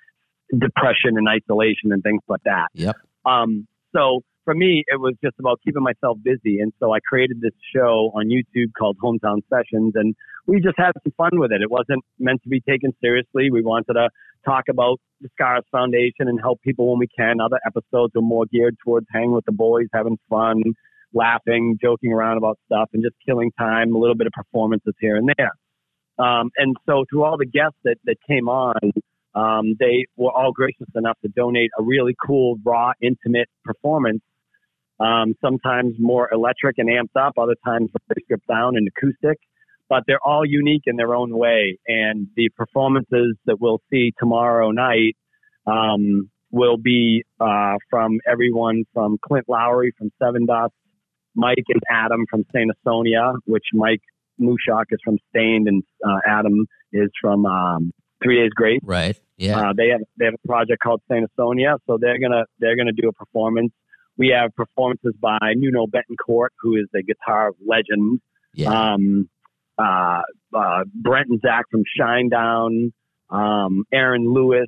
depression 0.58 1.18
and 1.18 1.28
isolation 1.28 1.92
and 1.92 2.02
things 2.02 2.22
like 2.30 2.44
that. 2.46 2.68
Yep. 2.76 2.96
Um, 3.26 3.68
so 3.94 4.22
for 4.48 4.56
me, 4.56 4.86
it 4.88 4.98
was 5.02 5.14
just 5.22 5.36
about 5.40 5.60
keeping 5.62 5.84
myself 5.84 6.18
busy. 6.24 6.62
And 6.62 6.72
so 6.80 6.94
I 6.94 7.00
created 7.02 7.42
this 7.42 7.52
show 7.76 8.14
on 8.16 8.30
YouTube 8.30 8.72
called 8.80 8.96
Hometown 9.04 9.42
Sessions, 9.50 9.92
and 9.96 10.16
we 10.46 10.62
just 10.62 10.76
had 10.78 10.94
some 11.04 11.12
fun 11.18 11.32
with 11.34 11.52
it. 11.52 11.62
It 11.62 11.70
wasn't 11.70 12.06
meant 12.18 12.42
to 12.44 12.50
be 12.50 12.62
taken 12.62 12.94
seriously. 13.02 13.52
We 13.52 13.62
wanted 13.62 13.92
to 13.96 14.10
talk 14.46 14.64
about 14.70 15.02
the 15.20 15.28
Scars 15.34 15.66
Foundation 15.70 16.30
and 16.30 16.40
help 16.40 16.62
people 16.62 16.90
when 16.90 17.00
we 17.00 17.08
can. 17.08 17.42
Other 17.42 17.60
episodes 17.66 18.14
are 18.16 18.22
more 18.22 18.46
geared 18.46 18.78
towards 18.82 19.06
hanging 19.12 19.34
with 19.34 19.44
the 19.44 19.52
boys, 19.52 19.88
having 19.94 20.18
fun, 20.30 20.64
laughing, 21.14 21.78
joking 21.82 22.14
around 22.14 22.38
about 22.38 22.58
stuff, 22.68 22.88
and 22.94 23.04
just 23.04 23.16
killing 23.28 23.52
time, 23.60 23.94
a 23.94 23.98
little 23.98 24.16
bit 24.16 24.28
of 24.28 24.32
performances 24.32 24.94
here 25.02 25.18
and 25.18 25.30
there. 25.38 25.52
Um, 26.26 26.52
and 26.56 26.74
so 26.86 27.04
through 27.10 27.26
all 27.26 27.38
the 27.38 27.46
guests 27.46 27.80
that, 27.84 27.98
that 28.06 28.16
came 28.26 28.48
on, 28.48 28.94
um, 29.36 29.76
they 29.78 30.06
were 30.16 30.32
all 30.32 30.54
gracious 30.54 30.88
enough 30.96 31.18
to 31.24 31.28
donate 31.28 31.70
a 31.78 31.84
really 31.84 32.16
cool, 32.26 32.56
raw, 32.64 32.94
intimate 33.02 33.50
performance. 33.66 34.22
Um, 35.00 35.36
sometimes 35.42 35.96
more 36.00 36.30
electric 36.32 36.78
and 36.80 36.90
amped 36.90 37.20
up, 37.20 37.34
other 37.38 37.56
times 37.66 37.90
very 38.08 38.24
stripped 38.24 38.48
down 38.48 38.76
and 38.76 38.88
acoustic. 38.88 39.38
But 39.90 40.04
they're 40.06 40.26
all 40.26 40.46
unique 40.46 40.84
in 40.86 40.98
their 40.98 41.16
own 41.16 41.38
way. 41.38 41.80
And 41.88 42.28
the 42.36 42.50
performances 42.58 43.38
that 43.46 43.58
we'll 43.60 43.82
see 43.90 44.12
tomorrow 44.20 44.72
night 44.72 45.16
um, 45.66 46.30
will 46.52 46.78
be 46.78 47.24
uh, 47.40 47.76
from 47.90 48.20
everyone 48.30 48.84
from 48.94 49.18
Clint 49.26 49.46
Lowery 49.48 49.94
from 49.98 50.12
Sevendust, 50.22 50.72
Mike 51.36 51.66
and 51.70 51.82
Adam 51.90 52.26
from 52.30 52.44
Saint 52.54 52.72
Asonia, 52.72 53.36
which 53.46 53.66
Mike 53.74 54.02
Mushok 54.42 54.86
is 54.92 55.00
from 55.04 55.18
Staind, 55.30 55.68
and 55.68 55.84
uh, 56.06 56.20
Adam 56.28 56.66
is 56.92 57.10
from 57.22 57.46
um, 57.46 57.92
Three 58.24 58.42
Days 58.42 58.52
Grace. 58.56 58.80
Right. 58.84 59.18
Yeah. 59.38 59.60
Uh, 59.70 59.74
they 59.76 59.90
have 59.90 60.02
they 60.18 60.26
have 60.26 60.34
a 60.34 60.48
project 60.48 60.82
called 60.82 61.02
Saint 61.10 61.30
Asonia, 61.30 61.78
so 61.86 61.98
they're 62.00 62.20
gonna 62.20 62.46
they're 62.60 62.76
gonna 62.76 62.92
do 62.92 63.10
a 63.10 63.14
performance. 63.14 63.72
We 64.18 64.36
have 64.38 64.56
performances 64.56 65.14
by 65.22 65.38
Nuno 65.56 65.86
Bettencourt, 65.86 66.50
who 66.62 66.76
is 66.76 66.88
a 66.96 67.04
guitar 67.04 67.52
legend. 67.66 68.20
yeah. 68.54 68.94
Um, 68.94 69.30
uh, 69.78 70.22
uh, 70.56 70.84
Brent 70.94 71.28
and 71.30 71.40
Zach 71.40 71.66
from 71.70 71.84
Shinedown, 72.00 72.92
um, 73.30 73.84
Aaron 73.94 74.34
Lewis. 74.34 74.68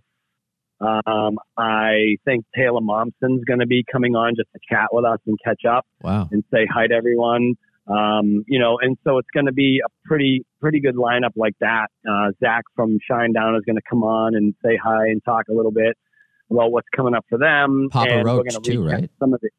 Um, 0.81 1.39
I 1.57 2.15
think 2.25 2.45
Taylor 2.55 2.79
Momsen's 2.79 3.43
going 3.45 3.59
to 3.59 3.67
be 3.67 3.83
coming 3.91 4.15
on 4.15 4.35
just 4.37 4.49
to 4.53 4.59
chat 4.69 4.87
with 4.91 5.03
us 5.03 5.19
and 5.25 5.37
catch 5.43 5.63
up 5.69 5.85
wow. 6.01 6.29
and 6.31 6.43
say 6.53 6.67
hi 6.71 6.87
to 6.87 6.93
everyone. 6.93 7.55
Um, 7.87 8.43
you 8.47 8.59
know, 8.59 8.77
and 8.79 8.97
so 9.03 9.17
it's 9.17 9.27
going 9.33 9.47
to 9.47 9.51
be 9.51 9.81
a 9.83 9.89
pretty 10.07 10.45
pretty 10.61 10.79
good 10.79 10.95
lineup 10.95 11.31
like 11.35 11.55
that. 11.59 11.87
Uh, 12.07 12.31
Zach 12.39 12.63
from 12.75 12.99
Shinedown 13.09 13.57
is 13.57 13.63
going 13.65 13.77
to 13.77 13.81
come 13.89 14.03
on 14.03 14.35
and 14.35 14.53
say 14.63 14.77
hi 14.81 15.07
and 15.07 15.23
talk 15.25 15.45
a 15.49 15.53
little 15.53 15.71
bit 15.71 15.97
about 16.49 16.71
what's 16.71 16.87
coming 16.95 17.13
up 17.15 17.25
for 17.29 17.37
them. 17.37 17.89
Papa 17.91 18.09
and 18.11 18.23
we're 18.23 18.37
Roach 18.37 18.61
too, 18.63 18.83
right? 18.85 19.09
Some 19.19 19.33
of 19.33 19.41
the 19.41 19.49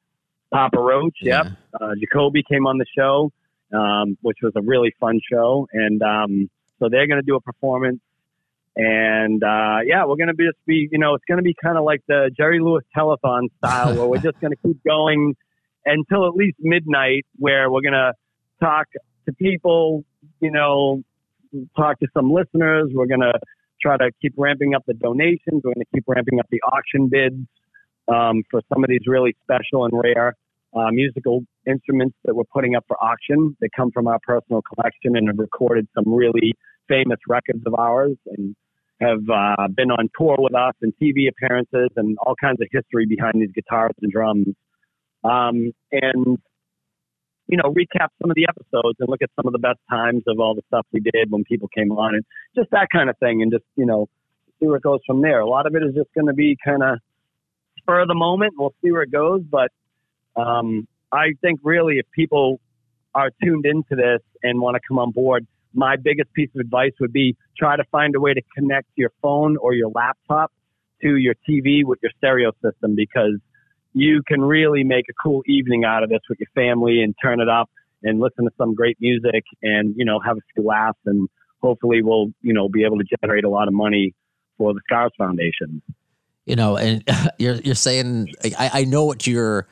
Papa 0.53 0.79
Roach, 0.81 1.17
Yeah. 1.21 1.45
yep. 1.45 1.53
Uh, 1.81 1.91
Jacoby 2.01 2.43
came 2.43 2.67
on 2.67 2.79
the 2.79 2.87
show, 2.97 3.31
um, 3.73 4.17
which 4.23 4.39
was 4.43 4.53
a 4.57 4.63
really 4.63 4.95
fun 4.99 5.21
show, 5.31 5.69
and 5.73 6.03
um, 6.03 6.51
so 6.79 6.89
they're 6.91 7.07
going 7.07 7.21
to 7.21 7.27
do 7.27 7.37
a 7.37 7.41
performance. 7.41 8.01
And 8.77 9.43
uh, 9.43 9.79
yeah, 9.85 10.05
we're 10.07 10.17
going 10.17 10.29
to 10.29 10.35
be 10.35 10.47
just 10.47 10.65
be, 10.67 10.89
you 10.91 10.99
know, 10.99 11.15
it's 11.15 11.25
going 11.29 11.39
to 11.39 11.43
be 11.43 11.55
kind 11.63 11.77
of 11.77 11.85
like 11.85 12.01
the 12.09 12.31
Jerry 12.37 12.61
Lewis 12.61 12.85
telethon 12.97 13.49
style, 13.59 13.95
where 13.97 14.07
we're 14.07 14.19
just 14.23 14.41
going 14.41 14.53
to 14.53 14.59
keep 14.67 14.83
going 14.85 15.35
until 15.85 16.27
at 16.27 16.35
least 16.35 16.57
midnight, 16.61 17.27
where 17.37 17.71
we're 17.71 17.83
going 17.83 17.93
to 17.95 18.13
talk 18.61 18.87
to 19.27 19.33
people, 19.33 20.05
you 20.41 20.51
know, 20.51 21.03
talk 21.77 21.99
to 22.01 22.07
some 22.15 22.31
listeners. 22.33 22.91
We're 22.93 23.07
going 23.07 23.21
to 23.21 23.33
try 23.81 23.97
to 23.97 24.11
keep 24.21 24.35
ramping 24.37 24.75
up 24.75 24.85
the 24.87 24.95
donations. 24.95 25.63
We're 25.65 25.75
going 25.75 25.85
to 25.85 25.95
keep 25.95 26.05
ramping 26.07 26.39
up 26.41 26.47
the 26.51 26.61
auction 26.63 27.09
bids 27.09 27.47
um, 28.09 28.43
for 28.51 28.61
some 28.73 28.85
of 28.85 28.91
these 28.91 29.07
really 29.07 29.37
special 29.43 29.85
and 29.85 29.93
rare 30.03 30.37
uh, 30.75 30.91
musical 30.91 31.45
instruments 31.67 32.17
that 32.25 32.35
we're 32.35 32.45
putting 32.53 32.75
up 32.77 32.85
for 32.87 32.97
auction 33.03 33.57
that 33.61 33.71
come 33.77 33.91
from 33.91 34.07
our 34.07 34.19
personal 34.23 34.63
collection 34.63 35.17
and 35.17 35.29
have 35.29 35.39
recorded 35.39 35.89
some 35.95 36.13
really 36.13 36.53
famous 36.89 37.19
records 37.29 37.63
of 37.67 37.75
ours 37.75 38.17
and 38.37 38.55
have 39.01 39.21
uh, 39.33 39.69
been 39.75 39.91
on 39.91 40.09
tour 40.19 40.37
with 40.39 40.55
us 40.55 40.75
and 40.83 40.93
TV 41.03 41.29
appearances 41.29 41.89
and 41.97 42.17
all 42.19 42.35
kinds 42.41 42.61
of 42.61 42.69
history 42.71 43.07
behind 43.07 43.35
these 43.35 43.51
guitars 43.55 43.93
and 44.03 44.13
drums. 44.13 44.49
Um, 45.25 45.73
and 45.93 46.39
you 47.51 47.57
know, 47.57 47.75
recap 47.75 48.09
some 48.23 48.31
of 48.31 48.37
the 48.37 48.47
episodes 48.49 48.97
and 49.01 49.09
look 49.09 49.23
at 49.23 49.31
some 49.35 49.47
of 49.47 49.53
the 49.53 49.59
best 49.59 49.79
times 49.91 50.23
of 50.29 50.39
all 50.39 50.55
the 50.55 50.63
stuff 50.69 50.87
we 50.93 51.01
did 51.01 51.31
when 51.31 51.43
people 51.45 51.69
came 51.69 51.91
on 51.91 52.15
and 52.15 52.25
just 52.55 52.71
that 52.71 52.87
kind 52.93 53.11
of 53.11 53.19
thing 53.19 53.43
and 53.43 53.51
just, 53.51 53.65
you 53.77 53.85
know, 53.85 54.09
see 54.61 54.67
where 54.67 54.77
it 54.77 54.83
goes 54.83 55.01
from 55.07 55.21
there. 55.21 55.41
A 55.41 55.49
lot 55.49 55.67
of 55.67 55.75
it 55.75 55.83
is 55.83 55.95
just 55.95 56.09
going 56.15 56.29
to 56.29 56.33
be 56.33 56.57
kind 56.65 56.83
of 56.83 56.99
spur 57.79 58.01
of 58.03 58.09
the 58.09 58.15
moment. 58.15 58.55
We'll 58.57 58.75
see 58.83 58.93
where 58.93 59.03
it 59.03 59.11
goes. 59.11 59.43
But 59.43 59.71
um, 60.37 60.87
I 61.13 61.33
think 61.41 61.61
really 61.65 61.95
if 61.95 62.07
people 62.15 62.61
are 63.15 63.31
tuned 63.43 63.67
into 63.67 63.97
this 63.97 64.23
and 64.43 64.61
want 64.61 64.77
to 64.77 64.81
come 64.87 64.99
on 64.99 65.11
board, 65.11 65.47
my 65.75 65.97
biggest 65.97 66.33
piece 66.33 66.51
of 66.55 66.61
advice 66.61 66.93
would 67.01 67.13
be 67.13 67.37
try 67.59 67.77
to 67.77 67.85
find 67.91 68.15
a 68.15 68.21
way 68.21 68.33
to 68.33 68.43
connect 68.57 68.89
your 68.95 69.11
phone 69.23 69.57
or 69.57 69.75
your 69.75 69.91
laptop 69.91 70.53
to 71.03 71.17
your 71.17 71.35
TV 71.49 71.85
with 71.85 71.99
your 72.03 72.13
stereo 72.17 72.53
system 72.63 72.95
because 72.95 73.39
you 73.93 74.23
can 74.27 74.41
really 74.41 74.85
make 74.85 75.07
a 75.11 75.13
cool 75.23 75.43
evening 75.47 75.85
out 75.85 76.03
of 76.03 76.11
this 76.11 76.21
with 76.29 76.39
your 76.39 76.49
family 76.55 77.03
and 77.03 77.15
turn 77.23 77.41
it 77.41 77.49
up 77.49 77.69
and 78.03 78.21
listen 78.21 78.45
to 78.45 78.51
some 78.57 78.75
great 78.75 78.97
music 79.01 79.45
and 79.63 79.95
you 79.97 80.05
know 80.05 80.21
have 80.21 80.37
a 80.37 80.41
few 80.55 80.65
laughs 80.65 80.99
and 81.07 81.29
hopefully 81.63 82.03
we'll 82.03 82.29
you 82.41 82.53
know 82.53 82.69
be 82.69 82.85
able 82.85 82.99
to 82.99 83.05
generate 83.21 83.45
a 83.45 83.49
lot 83.49 83.69
of 83.69 83.75
money 83.75 84.15
for 84.61 84.75
the 84.75 84.81
Scars 84.87 85.13
Foundation. 85.17 85.83
you 86.45 86.57
know, 86.57 86.77
and 86.77 87.03
you're 87.39 87.57
you're 87.57 87.75
saying 87.75 88.29
I, 88.45 88.71
I 88.75 88.85
know 88.85 89.05
what 89.05 89.27
you're 89.27 89.67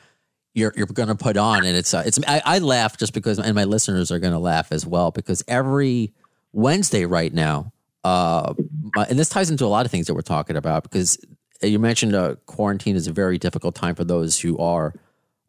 you're 0.53 0.73
you're 0.75 0.87
going 0.87 1.09
to 1.09 1.15
put 1.15 1.37
on, 1.37 1.65
and 1.65 1.77
it's 1.77 1.93
uh, 1.93 2.03
it's 2.05 2.19
I, 2.27 2.41
I 2.43 2.59
laugh 2.59 2.97
just 2.97 3.13
because, 3.13 3.39
and 3.39 3.55
my 3.55 3.65
listeners 3.65 4.11
are 4.11 4.19
going 4.19 4.33
to 4.33 4.39
laugh 4.39 4.71
as 4.71 4.85
well 4.85 5.11
because 5.11 5.43
every 5.47 6.13
Wednesday 6.51 7.05
right 7.05 7.33
now, 7.33 7.71
uh, 8.03 8.53
and 8.95 9.17
this 9.17 9.29
ties 9.29 9.51
into 9.51 9.65
a 9.65 9.67
lot 9.67 9.85
of 9.85 9.91
things 9.91 10.07
that 10.07 10.15
we're 10.15 10.21
talking 10.21 10.57
about 10.57 10.83
because 10.83 11.19
you 11.61 11.79
mentioned 11.79 12.15
uh, 12.15 12.35
quarantine 12.45 12.95
is 12.95 13.07
a 13.07 13.13
very 13.13 13.37
difficult 13.37 13.75
time 13.75 13.95
for 13.95 14.03
those 14.03 14.39
who 14.39 14.57
are 14.57 14.93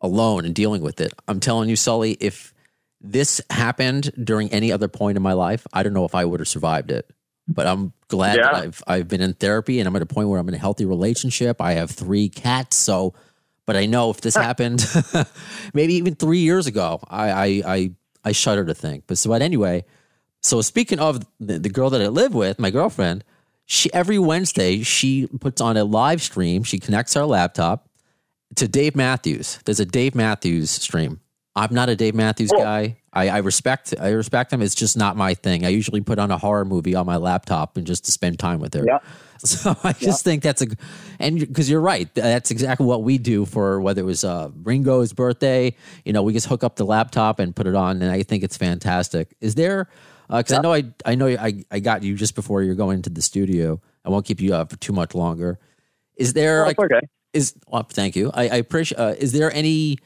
alone 0.00 0.44
and 0.44 0.54
dealing 0.54 0.82
with 0.82 1.00
it. 1.00 1.12
I'm 1.28 1.40
telling 1.40 1.68
you, 1.68 1.76
Sully, 1.76 2.12
if 2.20 2.52
this 3.00 3.40
happened 3.50 4.10
during 4.22 4.50
any 4.50 4.72
other 4.72 4.88
point 4.88 5.16
in 5.16 5.22
my 5.22 5.32
life, 5.34 5.66
I 5.72 5.82
don't 5.82 5.92
know 5.92 6.04
if 6.04 6.14
I 6.14 6.24
would 6.24 6.40
have 6.40 6.48
survived 6.48 6.90
it. 6.90 7.08
But 7.48 7.66
I'm 7.66 7.92
glad 8.08 8.36
Yeah. 8.36 8.50
I've 8.52 8.82
I've 8.86 9.08
been 9.08 9.20
in 9.20 9.32
therapy 9.34 9.80
and 9.80 9.88
I'm 9.88 9.96
at 9.96 10.02
a 10.02 10.06
point 10.06 10.28
where 10.28 10.38
I'm 10.38 10.48
in 10.48 10.54
a 10.54 10.58
healthy 10.58 10.84
relationship. 10.84 11.60
I 11.60 11.72
have 11.72 11.90
three 11.90 12.28
cats, 12.28 12.76
so 12.76 13.14
but 13.66 13.76
I 13.76 13.86
know 13.86 14.10
if 14.10 14.20
this 14.20 14.36
happened 14.36 14.86
maybe 15.74 15.94
even 15.94 16.14
three 16.14 16.38
years 16.38 16.66
ago, 16.68 17.00
I 17.08 17.30
I 17.30 17.62
I, 17.66 17.90
I 18.26 18.32
shudder 18.32 18.64
to 18.66 18.74
think. 18.74 19.04
But 19.08 19.18
so 19.18 19.30
but 19.30 19.42
anyway, 19.42 19.84
so 20.42 20.60
speaking 20.62 21.00
of 21.00 21.26
the, 21.40 21.58
the 21.58 21.68
girl 21.70 21.90
that 21.90 22.00
I 22.00 22.06
live 22.08 22.34
with, 22.34 22.58
my 22.60 22.70
girlfriend, 22.70 23.24
she 23.70 23.92
every 23.92 24.18
Wednesday 24.18 24.82
she 24.82 25.28
puts 25.28 25.60
on 25.60 25.76
a 25.76 25.84
live 25.84 26.20
stream. 26.20 26.64
She 26.64 26.80
connects 26.80 27.14
our 27.14 27.24
laptop 27.24 27.88
to 28.56 28.66
Dave 28.66 28.96
Matthews. 28.96 29.60
There's 29.64 29.78
a 29.78 29.86
Dave 29.86 30.16
Matthews 30.16 30.70
stream. 30.70 31.20
I'm 31.54 31.72
not 31.72 31.88
a 31.88 31.94
Dave 31.94 32.16
Matthews 32.16 32.50
guy. 32.50 32.96
I, 33.12 33.28
I 33.28 33.38
respect 33.38 33.94
I 33.98 34.08
respect 34.08 34.52
him. 34.52 34.60
It's 34.60 34.74
just 34.74 34.96
not 34.96 35.16
my 35.16 35.34
thing. 35.34 35.64
I 35.64 35.68
usually 35.68 36.00
put 36.00 36.18
on 36.18 36.32
a 36.32 36.38
horror 36.38 36.64
movie 36.64 36.96
on 36.96 37.06
my 37.06 37.16
laptop 37.16 37.76
and 37.76 37.86
just 37.86 38.06
to 38.06 38.12
spend 38.12 38.40
time 38.40 38.58
with 38.58 38.74
her. 38.74 38.84
Yeah. 38.84 38.98
So 39.42 39.74
I 39.82 39.94
just 39.94 40.22
think 40.22 40.42
that's 40.42 40.60
a, 40.60 40.66
and 41.18 41.40
because 41.40 41.70
you're 41.70 41.80
right, 41.80 42.14
that's 42.14 42.50
exactly 42.50 42.84
what 42.84 43.02
we 43.02 43.16
do 43.16 43.46
for 43.46 43.80
whether 43.80 44.02
it 44.02 44.04
was 44.04 44.22
uh, 44.22 44.50
Ringo's 44.64 45.14
birthday. 45.14 45.74
You 46.04 46.12
know, 46.12 46.22
we 46.22 46.34
just 46.34 46.46
hook 46.46 46.62
up 46.62 46.76
the 46.76 46.84
laptop 46.84 47.38
and 47.38 47.56
put 47.56 47.66
it 47.66 47.74
on, 47.74 48.02
and 48.02 48.12
I 48.12 48.22
think 48.22 48.44
it's 48.44 48.58
fantastic. 48.58 49.34
Is 49.40 49.54
there? 49.54 49.88
Because 50.30 50.52
I 50.52 50.60
know 50.60 50.72
I 50.72 50.84
I 51.04 51.14
know 51.14 51.28
I 51.28 51.64
I 51.70 51.80
got 51.80 52.02
you 52.02 52.14
just 52.14 52.34
before 52.34 52.62
you're 52.62 52.75
going 52.75 53.02
to 53.02 53.10
the 53.10 53.22
studio. 53.22 53.80
I 54.04 54.10
won't 54.10 54.25
keep 54.25 54.40
you 54.40 54.54
up 54.54 54.70
for 54.70 54.76
too 54.76 54.92
much 54.92 55.14
longer. 55.14 55.58
Is 56.16 56.32
there 56.34 56.64
like 56.64 56.78
okay. 56.78 57.00
is 57.32 57.54
well, 57.66 57.82
thank 57.82 58.14
you. 58.16 58.30
I, 58.32 58.42
I 58.42 58.56
appreciate. 58.56 58.99
Uh, 58.99 59.14
is 59.18 59.32
there 59.32 59.52
any 59.52 59.99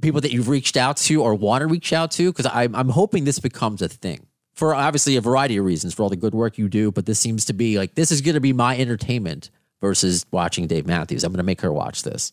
people 0.00 0.20
that 0.20 0.32
you've 0.32 0.48
reached 0.48 0.76
out 0.76 0.96
to 0.98 1.22
or 1.22 1.34
want 1.34 1.62
to 1.62 1.66
reach 1.66 1.92
out 1.92 2.10
to? 2.12 2.30
Because 2.30 2.46
I'm 2.52 2.74
I'm 2.74 2.88
hoping 2.88 3.24
this 3.24 3.40
becomes 3.40 3.82
a 3.82 3.88
thing 3.88 4.26
for 4.54 4.74
obviously 4.74 5.16
a 5.16 5.20
variety 5.20 5.56
of 5.56 5.64
reasons 5.64 5.94
for 5.94 6.04
all 6.04 6.08
the 6.08 6.16
good 6.16 6.34
work 6.34 6.58
you 6.58 6.68
do. 6.68 6.92
But 6.92 7.06
this 7.06 7.18
seems 7.18 7.44
to 7.46 7.52
be 7.52 7.78
like 7.78 7.94
this 7.94 8.12
is 8.12 8.20
going 8.20 8.34
to 8.34 8.40
be 8.40 8.52
my 8.52 8.78
entertainment 8.78 9.50
versus 9.80 10.24
watching 10.30 10.66
Dave 10.66 10.86
Matthews. 10.86 11.24
I'm 11.24 11.32
going 11.32 11.38
to 11.38 11.44
make 11.44 11.62
her 11.62 11.72
watch 11.72 12.02
this. 12.04 12.32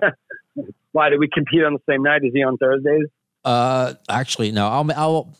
Why 0.92 1.10
do 1.10 1.18
we 1.18 1.28
compete 1.28 1.64
on 1.64 1.74
the 1.74 1.82
same 1.88 2.02
night? 2.02 2.22
Is 2.24 2.32
he 2.32 2.42
on 2.42 2.56
Thursdays? 2.56 3.08
Uh, 3.44 3.94
actually, 4.08 4.52
no. 4.52 4.68
I'll. 4.68 4.90
I'll 4.96 5.36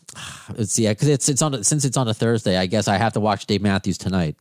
let's 0.55 0.71
see. 0.71 0.87
Because 0.87 1.07
it's 1.07 1.27
it's 1.29 1.41
on 1.41 1.53
a- 1.55 1.63
since 1.63 1.85
it's 1.85 1.97
on 1.97 2.07
a 2.07 2.13
Thursday. 2.13 2.57
I 2.57 2.65
guess 2.67 2.87
I 2.87 2.97
have 2.97 3.13
to 3.13 3.19
watch 3.19 3.45
Dave 3.47 3.61
Matthews 3.61 3.97
tonight. 3.97 4.35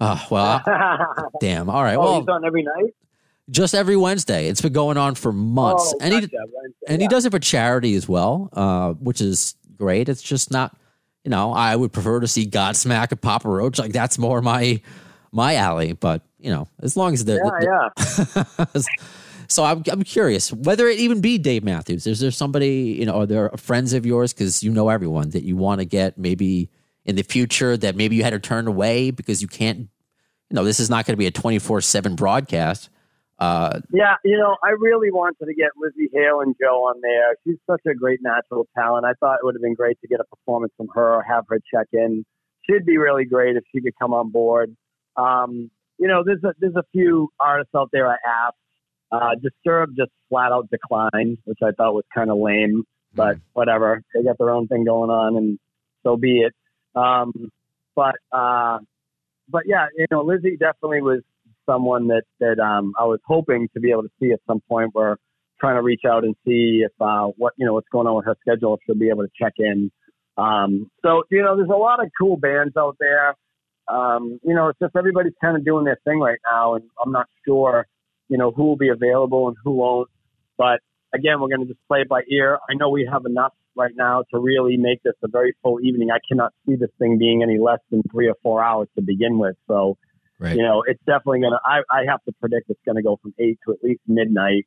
Oh 0.00 0.24
well, 0.30 0.62
I- 0.64 1.24
damn. 1.40 1.68
All 1.68 1.82
right. 1.82 1.96
oh, 1.96 2.00
Well, 2.00 2.20
he's 2.20 2.28
on 2.28 2.44
every 2.44 2.62
night. 2.62 2.94
just 3.50 3.74
every 3.74 3.96
Wednesday. 3.96 4.48
It's 4.48 4.60
been 4.60 4.72
going 4.72 4.96
on 4.96 5.14
for 5.16 5.32
months, 5.32 5.92
Oh, 5.94 5.98
and 6.00 6.14
he 6.14 6.20
gotcha, 6.20 6.36
Wednesday, 6.36 6.86
and 6.88 7.02
he 7.02 7.08
does 7.08 7.24
it 7.26 7.30
for 7.32 7.38
charity 7.40 7.94
as 7.94 8.08
well, 8.08 8.48
uh, 8.52 8.92
which 8.94 9.20
is 9.20 9.54
great. 9.76 10.08
It's 10.08 10.22
just 10.22 10.50
not, 10.52 10.76
you 11.24 11.30
know, 11.30 11.52
I 11.52 11.74
would 11.76 11.92
prefer 11.92 12.20
to 12.20 12.28
see 12.28 12.46
Godsmack 12.46 13.10
and 13.10 13.20
Papa 13.20 13.48
Roach. 13.48 13.78
Like 13.78 13.92
that's 13.92 14.16
more 14.18 14.40
my 14.42 14.80
my 15.32 15.56
alley. 15.56 15.92
But 15.92 16.22
you 16.38 16.50
know, 16.50 16.68
as 16.80 16.96
long 16.96 17.14
as 17.14 17.24
they're 17.24 17.40
Yeah, 17.62 17.88
yeah. 18.36 18.44
so 19.52 19.64
I'm 19.64 19.82
I'm 19.90 20.02
curious 20.02 20.52
whether 20.52 20.88
it 20.88 20.98
even 20.98 21.20
be 21.20 21.38
Dave 21.38 21.64
Matthews. 21.64 22.06
Is 22.06 22.20
there 22.20 22.30
somebody 22.30 22.96
you 22.98 23.06
know? 23.06 23.20
Are 23.20 23.26
there 23.26 23.50
friends 23.56 23.92
of 23.92 24.06
yours 24.06 24.32
because 24.32 24.62
you 24.62 24.70
know 24.70 24.88
everyone 24.88 25.30
that 25.30 25.44
you 25.44 25.56
want 25.56 25.80
to 25.80 25.84
get 25.84 26.18
maybe 26.18 26.70
in 27.04 27.16
the 27.16 27.22
future 27.22 27.76
that 27.76 27.96
maybe 27.96 28.16
you 28.16 28.22
had 28.22 28.30
to 28.30 28.38
turn 28.38 28.66
away 28.66 29.10
because 29.10 29.42
you 29.42 29.48
can't. 29.48 29.88
You 30.50 30.56
know, 30.56 30.64
this 30.64 30.80
is 30.80 30.90
not 30.90 31.06
going 31.06 31.14
to 31.14 31.18
be 31.18 31.26
a 31.26 31.30
twenty 31.30 31.58
four 31.58 31.80
seven 31.80 32.16
broadcast. 32.16 32.90
Uh, 33.38 33.80
Yeah, 33.92 34.14
you 34.24 34.38
know, 34.38 34.56
I 34.62 34.70
really 34.78 35.10
wanted 35.10 35.46
to 35.46 35.54
get 35.54 35.70
Lzzy 35.82 36.06
Hale 36.12 36.40
and 36.42 36.54
Joe 36.60 36.84
on 36.88 37.00
there. 37.00 37.34
She's 37.44 37.58
such 37.66 37.80
a 37.90 37.94
great 37.94 38.20
natural 38.22 38.68
talent. 38.76 39.04
I 39.04 39.14
thought 39.18 39.36
it 39.36 39.44
would 39.44 39.54
have 39.54 39.62
been 39.62 39.74
great 39.74 40.00
to 40.02 40.06
get 40.06 40.20
a 40.20 40.24
performance 40.24 40.72
from 40.76 40.88
her 40.94 41.14
or 41.14 41.22
have 41.22 41.44
her 41.48 41.58
check 41.72 41.88
in. 41.92 42.24
She'd 42.62 42.86
be 42.86 42.98
really 42.98 43.24
great 43.24 43.56
if 43.56 43.64
she 43.74 43.80
could 43.80 43.94
come 44.00 44.14
on 44.14 44.30
board. 44.30 44.76
Um, 45.16 45.70
you 45.98 46.06
know, 46.06 46.22
there's 46.24 46.44
a, 46.44 46.54
there's 46.60 46.76
a 46.76 46.84
few 46.92 47.30
artists 47.40 47.74
out 47.74 47.88
there 47.92 48.06
I 48.06 48.14
asked. 48.14 48.56
Uh, 49.12 49.34
Disturbed 49.42 49.96
just 49.96 50.10
flat 50.30 50.52
out 50.52 50.68
declined, 50.70 51.38
which 51.44 51.58
I 51.62 51.72
thought 51.72 51.92
was 51.92 52.04
kind 52.14 52.30
of 52.30 52.38
lame, 52.38 52.84
but 53.14 53.36
whatever. 53.52 54.02
They 54.14 54.22
got 54.22 54.38
their 54.38 54.50
own 54.50 54.68
thing 54.68 54.84
going 54.84 55.10
on, 55.10 55.36
and 55.36 55.58
so 56.02 56.16
be 56.16 56.40
it. 56.40 56.54
Um, 56.94 57.50
but 57.94 58.14
uh, 58.32 58.78
but 59.48 59.62
yeah, 59.66 59.86
you 59.96 60.06
know, 60.10 60.24
Lzzy 60.24 60.58
definitely 60.58 61.02
was 61.02 61.20
someone 61.66 62.08
that 62.08 62.22
that 62.40 62.58
um, 62.58 62.94
I 62.98 63.04
was 63.04 63.20
hoping 63.26 63.68
to 63.74 63.80
be 63.80 63.90
able 63.90 64.02
to 64.02 64.10
see 64.20 64.32
at 64.32 64.40
some 64.46 64.60
point. 64.68 64.92
We're 64.94 65.16
trying 65.60 65.76
to 65.76 65.82
reach 65.82 66.02
out 66.08 66.24
and 66.24 66.34
see 66.46 66.82
if 66.84 66.92
uh, 67.00 67.26
what 67.36 67.52
you 67.56 67.66
know 67.66 67.74
what's 67.74 67.88
going 67.92 68.06
on 68.06 68.16
with 68.16 68.24
her 68.26 68.36
schedule. 68.40 68.74
If 68.74 68.80
she'll 68.86 68.98
be 68.98 69.10
able 69.10 69.24
to 69.24 69.30
check 69.38 69.54
in. 69.58 69.90
Um, 70.38 70.90
so 71.04 71.24
you 71.30 71.42
know, 71.42 71.56
there's 71.56 71.68
a 71.68 71.72
lot 71.72 72.02
of 72.02 72.10
cool 72.18 72.36
bands 72.36 72.76
out 72.76 72.96
there. 72.98 73.34
Um, 73.88 74.40
you 74.42 74.54
know, 74.54 74.68
it's 74.68 74.78
just 74.78 74.96
everybody's 74.96 75.34
kind 75.40 75.56
of 75.56 75.64
doing 75.64 75.84
their 75.84 75.98
thing 76.04 76.18
right 76.20 76.38
now, 76.50 76.74
and 76.74 76.84
I'm 77.04 77.12
not 77.12 77.26
sure, 77.44 77.86
you 78.32 78.38
know, 78.38 78.50
who 78.50 78.64
will 78.64 78.76
be 78.76 78.88
available 78.88 79.48
and 79.48 79.56
who 79.62 79.72
won't. 79.72 80.08
But 80.56 80.80
again, 81.12 81.38
we're 81.38 81.48
going 81.48 81.60
to 81.60 81.66
just 81.66 81.86
play 81.86 82.00
it 82.00 82.08
by 82.08 82.22
ear. 82.30 82.58
I 82.68 82.72
know 82.72 82.88
we 82.88 83.06
have 83.12 83.26
enough 83.26 83.52
right 83.76 83.92
now 83.94 84.24
to 84.32 84.38
really 84.38 84.78
make 84.78 85.02
this 85.02 85.12
a 85.22 85.28
very 85.28 85.54
full 85.62 85.80
evening. 85.82 86.08
I 86.10 86.18
cannot 86.26 86.54
see 86.66 86.76
this 86.76 86.88
thing 86.98 87.18
being 87.18 87.42
any 87.42 87.58
less 87.58 87.80
than 87.90 88.02
three 88.10 88.28
or 88.28 88.34
four 88.42 88.64
hours 88.64 88.88
to 88.96 89.02
begin 89.02 89.38
with. 89.38 89.56
So, 89.68 89.98
Right. 90.38 90.56
you 90.56 90.62
know, 90.62 90.82
it's 90.86 90.98
definitely 91.06 91.40
going 91.40 91.52
to, 91.52 91.60
I, 91.62 91.82
I 91.90 92.04
have 92.08 92.24
to 92.24 92.32
predict 92.40 92.70
it's 92.70 92.80
going 92.86 92.96
to 92.96 93.02
go 93.02 93.18
from 93.20 93.34
eight 93.38 93.58
to 93.66 93.74
at 93.74 93.84
least 93.84 94.00
midnight. 94.08 94.66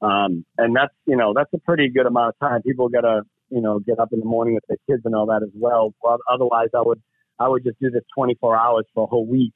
Um, 0.00 0.46
and 0.56 0.74
that's, 0.74 0.94
you 1.04 1.16
know, 1.16 1.34
that's 1.34 1.52
a 1.52 1.58
pretty 1.58 1.88
good 1.88 2.06
amount 2.06 2.28
of 2.34 2.48
time. 2.48 2.62
People 2.62 2.88
got 2.88 3.00
to, 3.00 3.22
you 3.50 3.60
know, 3.60 3.80
get 3.80 3.98
up 3.98 4.12
in 4.12 4.20
the 4.20 4.24
morning 4.24 4.54
with 4.54 4.64
their 4.68 4.78
kids 4.88 5.02
and 5.04 5.16
all 5.16 5.26
that 5.26 5.42
as 5.42 5.50
well. 5.52 5.92
well. 6.00 6.18
Otherwise, 6.32 6.68
I 6.74 6.80
would, 6.80 7.02
I 7.40 7.48
would 7.48 7.64
just 7.64 7.80
do 7.80 7.90
this 7.90 8.04
24 8.14 8.56
hours 8.56 8.86
for 8.94 9.02
a 9.02 9.06
whole 9.06 9.26
week 9.26 9.52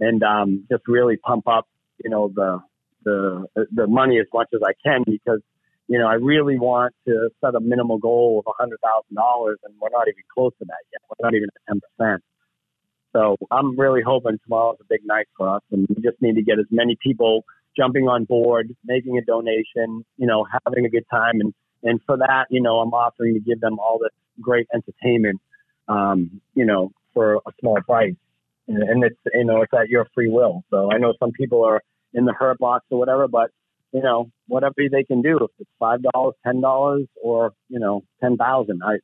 and 0.00 0.22
um, 0.22 0.64
just 0.70 0.88
really 0.88 1.18
pump 1.18 1.46
up, 1.46 1.68
you 2.02 2.08
know, 2.10 2.32
the, 2.34 2.60
the, 3.04 3.46
the 3.72 3.86
money 3.86 4.18
as 4.18 4.26
much 4.32 4.48
as 4.54 4.60
I 4.64 4.72
can 4.84 5.04
because, 5.06 5.40
you 5.88 5.98
know, 5.98 6.06
I 6.06 6.14
really 6.14 6.58
want 6.58 6.94
to 7.06 7.30
set 7.44 7.54
a 7.54 7.60
minimal 7.60 7.98
goal 7.98 8.42
of 8.44 8.54
a 8.58 8.62
$100,000 8.62 9.54
and 9.64 9.74
we're 9.80 9.88
not 9.90 10.08
even 10.08 10.22
close 10.32 10.52
to 10.58 10.64
that 10.64 10.82
yet. 10.92 11.00
We're 11.08 11.26
not 11.26 11.34
even 11.34 11.48
at 11.68 11.76
10%. 12.00 12.18
So 13.14 13.36
I'm 13.50 13.78
really 13.78 14.02
hoping 14.04 14.38
tomorrow's 14.42 14.76
a 14.80 14.84
big 14.88 15.00
night 15.04 15.26
for 15.36 15.48
us, 15.48 15.62
and 15.70 15.86
we 15.88 16.02
just 16.02 16.20
need 16.20 16.34
to 16.34 16.42
get 16.42 16.58
as 16.58 16.66
many 16.70 16.96
people 17.00 17.44
jumping 17.76 18.08
on 18.08 18.24
board, 18.24 18.74
making 18.84 19.16
a 19.18 19.24
donation, 19.24 20.04
you 20.16 20.26
know, 20.26 20.44
having 20.66 20.84
a 20.84 20.88
good 20.88 21.04
time, 21.10 21.40
and 21.40 21.54
and 21.84 22.00
for 22.06 22.16
that, 22.16 22.46
you 22.50 22.60
know, 22.60 22.78
I'm 22.78 22.92
offering 22.92 23.34
to 23.34 23.40
give 23.40 23.60
them 23.60 23.78
all 23.78 23.98
this 23.98 24.10
great 24.40 24.66
entertainment, 24.74 25.40
um, 25.86 26.40
you 26.54 26.64
know, 26.64 26.90
for 27.12 27.36
a 27.36 27.52
small 27.60 27.78
price, 27.82 28.14
and, 28.66 28.82
and 28.82 29.04
it's 29.04 29.20
you 29.32 29.44
know 29.44 29.62
it's 29.62 29.72
at 29.72 29.88
your 29.88 30.06
free 30.12 30.28
will. 30.28 30.64
So 30.70 30.90
I 30.92 30.98
know 30.98 31.14
some 31.20 31.30
people 31.30 31.64
are 31.64 31.82
in 32.14 32.24
the 32.24 32.32
hurt 32.32 32.58
box 32.58 32.86
or 32.90 32.98
whatever, 32.98 33.28
but 33.28 33.50
you 33.92 34.02
know, 34.02 34.30
whatever 34.48 34.74
they 34.90 35.04
can 35.04 35.22
do, 35.22 35.36
if 35.36 35.50
it's 35.58 35.70
five 35.78 36.00
dollars, 36.12 36.34
ten 36.44 36.60
dollars, 36.60 37.06
or 37.22 37.52
you 37.68 37.78
know, 37.78 38.02
ten 38.20 38.36
thousand, 38.36 38.80
I, 38.84 38.94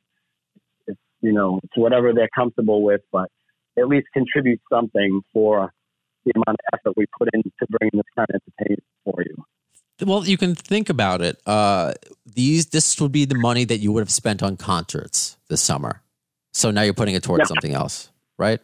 it's 0.87 0.99
you 1.21 1.31
know, 1.31 1.59
it's 1.63 1.77
whatever 1.77 2.13
they're 2.13 2.29
comfortable 2.35 2.81
with, 2.83 3.01
but 3.11 3.29
at 3.77 3.87
least 3.87 4.07
contribute 4.13 4.59
something 4.71 5.21
for 5.31 5.71
the 6.25 6.33
amount 6.35 6.57
of 6.59 6.79
effort 6.79 6.93
we 6.97 7.05
put 7.17 7.29
into 7.33 7.49
bringing 7.69 7.91
this 7.93 8.03
kind 8.15 8.27
of 8.33 8.41
entertainment 8.59 8.83
for 9.05 9.15
you. 9.23 9.43
Well, 10.05 10.25
you 10.27 10.37
can 10.37 10.55
think 10.55 10.89
about 10.89 11.21
it. 11.21 11.39
Uh, 11.45 11.93
these 12.25 12.67
this 12.67 12.99
would 12.99 13.11
be 13.11 13.25
the 13.25 13.35
money 13.35 13.65
that 13.65 13.77
you 13.77 13.91
would 13.91 14.01
have 14.01 14.11
spent 14.11 14.41
on 14.43 14.57
concerts 14.57 15.37
this 15.47 15.61
summer. 15.61 16.01
So 16.53 16.69
now 16.71 16.81
you're 16.81 16.93
putting 16.93 17.15
it 17.15 17.23
towards 17.23 17.41
Yeah. 17.41 17.45
something 17.47 17.73
else, 17.73 18.09
right? 18.37 18.59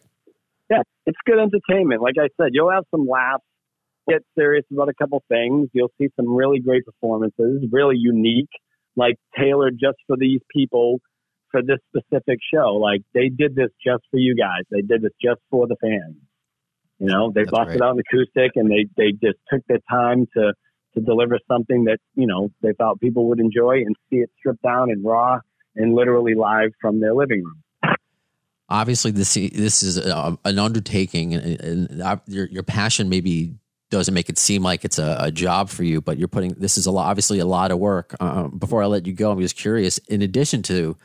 Yeah, 0.68 0.82
it's 1.06 1.16
good 1.24 1.38
entertainment. 1.38 2.02
Like 2.02 2.16
I 2.18 2.28
said, 2.36 2.50
you'll 2.52 2.70
have 2.70 2.84
some 2.90 3.06
laughs, 3.08 3.44
get 4.08 4.22
serious 4.36 4.64
about 4.72 4.88
a 4.88 4.94
couple 4.94 5.22
things. 5.28 5.68
You'll 5.72 5.92
see 5.98 6.08
some 6.16 6.34
really 6.34 6.60
great 6.60 6.84
performances, 6.84 7.66
really 7.70 7.96
unique, 7.96 8.50
like 8.96 9.16
tailored 9.38 9.74
just 9.80 9.98
for 10.06 10.16
these 10.16 10.40
people 10.54 11.00
for 11.50 11.62
this 11.62 11.78
specific 11.88 12.38
show. 12.52 12.74
Like 12.74 13.02
they 13.14 13.28
did 13.28 13.54
this 13.54 13.70
just 13.84 14.04
for 14.10 14.18
you 14.18 14.34
guys. 14.34 14.64
They 14.70 14.82
did 14.82 15.02
this 15.02 15.12
just 15.22 15.40
for 15.50 15.66
the 15.66 15.76
fans. 15.80 16.16
You 16.98 17.06
know, 17.06 17.30
they 17.32 17.42
That's 17.42 17.52
busted 17.52 17.82
out 17.82 17.94
an 17.94 18.00
acoustic 18.00 18.52
and 18.56 18.70
they, 18.70 18.86
they 18.96 19.12
just 19.12 19.38
took 19.52 19.62
their 19.68 19.78
time 19.88 20.26
to, 20.36 20.52
to 20.94 21.00
deliver 21.00 21.38
something 21.46 21.84
that, 21.84 21.98
you 22.14 22.26
know, 22.26 22.50
they 22.60 22.72
thought 22.72 23.00
people 23.00 23.28
would 23.28 23.38
enjoy 23.38 23.76
and 23.76 23.94
see 24.10 24.16
it 24.16 24.30
stripped 24.38 24.62
down 24.62 24.90
and 24.90 25.04
raw 25.04 25.38
and 25.76 25.94
literally 25.94 26.34
live 26.34 26.70
from 26.80 27.00
their 27.00 27.14
living 27.14 27.44
room. 27.44 27.62
Obviously, 28.70 29.10
this 29.12 29.32
this 29.32 29.82
is 29.82 29.96
a, 29.96 30.36
an 30.44 30.58
undertaking, 30.58 31.32
and, 31.32 31.60
and 31.60 32.02
uh, 32.02 32.16
your 32.26 32.46
your 32.48 32.62
passion 32.62 33.08
maybe 33.08 33.54
doesn't 33.90 34.14
make 34.14 34.28
it 34.28 34.38
seem 34.38 34.62
like 34.62 34.84
it's 34.84 34.98
a, 34.98 35.16
a 35.20 35.30
job 35.30 35.68
for 35.70 35.82
you, 35.82 36.00
but 36.00 36.18
you're 36.18 36.28
putting 36.28 36.50
this 36.54 36.76
is 36.76 36.86
a 36.86 36.90
lot, 36.90 37.06
obviously 37.08 37.38
a 37.38 37.46
lot 37.46 37.70
of 37.70 37.78
work. 37.78 38.14
Uh, 38.20 38.48
before 38.48 38.82
I 38.82 38.86
let 38.86 39.06
you 39.06 39.12
go, 39.12 39.30
I'm 39.30 39.40
just 39.40 39.56
curious. 39.56 39.98
In 40.08 40.22
addition 40.22 40.62
to 40.64 40.96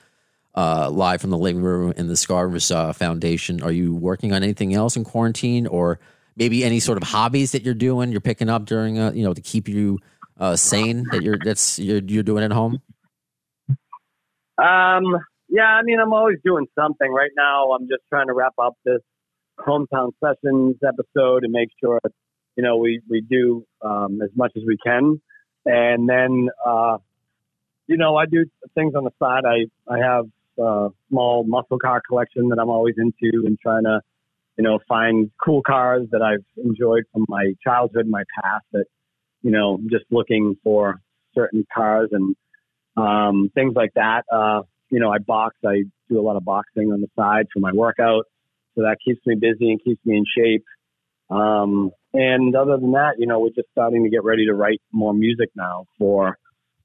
uh, 0.56 0.90
live 0.90 1.22
from 1.22 1.30
the 1.30 1.38
living 1.38 1.62
room 1.62 1.94
and 1.96 2.10
the 2.10 2.18
Scars 2.18 2.72
uh, 2.72 2.94
Foundation, 2.94 3.62
are 3.62 3.72
you 3.72 3.96
working 3.96 4.34
on 4.34 4.44
anything 4.44 4.74
else 4.74 4.96
in 4.96 5.04
quarantine, 5.04 5.66
or 5.68 6.00
maybe 6.36 6.64
any 6.64 6.80
sort 6.80 6.98
of 6.98 7.08
hobbies 7.08 7.52
that 7.54 7.64
you're 7.64 7.74
doing, 7.74 8.12
you're 8.12 8.22
picking 8.22 8.50
up 8.50 8.66
during, 8.66 9.00
uh, 9.00 9.12
you 9.14 9.24
know, 9.24 9.34
to 9.34 9.42
keep 9.42 9.68
you 9.68 10.00
uh, 10.40 10.56
sane 10.56 11.06
that 11.12 11.22
you're 11.24 11.38
that's 11.44 11.80
you're 11.80 12.02
you're 12.06 12.24
doing 12.24 12.44
at 12.44 12.52
home? 12.52 12.82
Um, 14.58 15.18
yeah, 15.50 15.68
I 15.68 15.82
mean, 15.84 16.00
I'm 16.00 16.14
always 16.14 16.38
doing 16.44 16.68
something. 16.78 17.12
Right 17.12 17.32
now, 17.38 17.72
I'm 17.72 17.88
just 17.88 18.04
trying 18.10 18.28
to 18.28 18.34
wrap 18.34 18.54
up 18.62 18.74
this 18.84 19.02
hometown 19.60 20.12
sessions 20.24 20.76
episode 20.86 21.44
and 21.44 21.52
make 21.52 21.70
sure, 21.80 22.00
you 22.56 22.64
know, 22.64 22.78
we 22.78 23.02
we 23.10 23.22
do 23.22 23.66
um, 23.82 24.22
as 24.24 24.30
much 24.36 24.52
as 24.56 24.64
we 24.66 24.78
can, 24.86 25.22
and 25.66 26.08
then, 26.08 26.50
uh, 26.66 26.98
you 27.88 27.98
know, 27.98 28.16
I 28.16 28.26
do 28.26 28.46
things 28.76 28.94
on 28.96 29.04
the 29.04 29.12
side. 29.20 29.44
I 29.46 29.66
I 29.92 30.00
have 30.00 30.26
a 30.60 30.90
small 31.10 31.44
muscle 31.46 31.80
car 31.80 32.02
collection 32.08 32.50
that 32.50 32.60
I'm 32.60 32.70
always 32.70 32.96
into 32.98 33.46
and 33.46 33.58
trying 33.60 33.84
to, 33.84 34.02
you 34.58 34.64
know, 34.64 34.80
find 34.88 35.32
cool 35.44 35.62
cars 35.64 36.08
that 36.12 36.22
I've 36.22 36.46
enjoyed 36.64 37.04
from 37.12 37.26
my 37.28 37.54
childhood, 37.64 38.08
my 38.08 38.24
past. 38.42 38.66
That, 38.72 38.86
you 39.42 39.52
know, 39.52 39.80
just 39.90 40.06
looking 40.12 40.56
for 40.64 41.02
certain 41.34 41.66
cars 41.74 42.10
and 42.12 42.36
um, 42.96 43.50
things 43.56 43.74
like 43.76 43.94
that. 43.96 44.24
Uh, 44.32 44.62
you 44.90 45.00
know, 45.00 45.12
I 45.12 45.18
box. 45.18 45.56
I 45.66 45.84
do 46.10 46.20
a 46.20 46.22
lot 46.22 46.36
of 46.36 46.46
boxing 46.46 46.92
on 46.92 47.02
the 47.02 47.10
side 47.16 47.48
for 47.52 47.60
my 47.60 47.72
workout, 47.74 48.26
so 48.76 48.82
that 48.82 48.98
keeps 49.04 49.26
me 49.26 49.36
busy 49.36 49.72
and 49.72 49.84
keeps 49.84 50.06
me 50.06 50.18
in 50.18 50.26
shape. 50.38 50.64
Um, 51.32 51.92
and 52.14 52.56
other 52.56 52.78
than 52.78 52.92
that, 52.92 53.16
you 53.18 53.26
know, 53.26 53.40
we're 53.40 53.50
just 53.50 53.70
starting 53.72 54.04
to 54.04 54.10
get 54.10 54.24
ready 54.24 54.46
to 54.46 54.54
write 54.54 54.82
more 54.92 55.14
music 55.14 55.50
now 55.56 55.86
for 55.98 56.38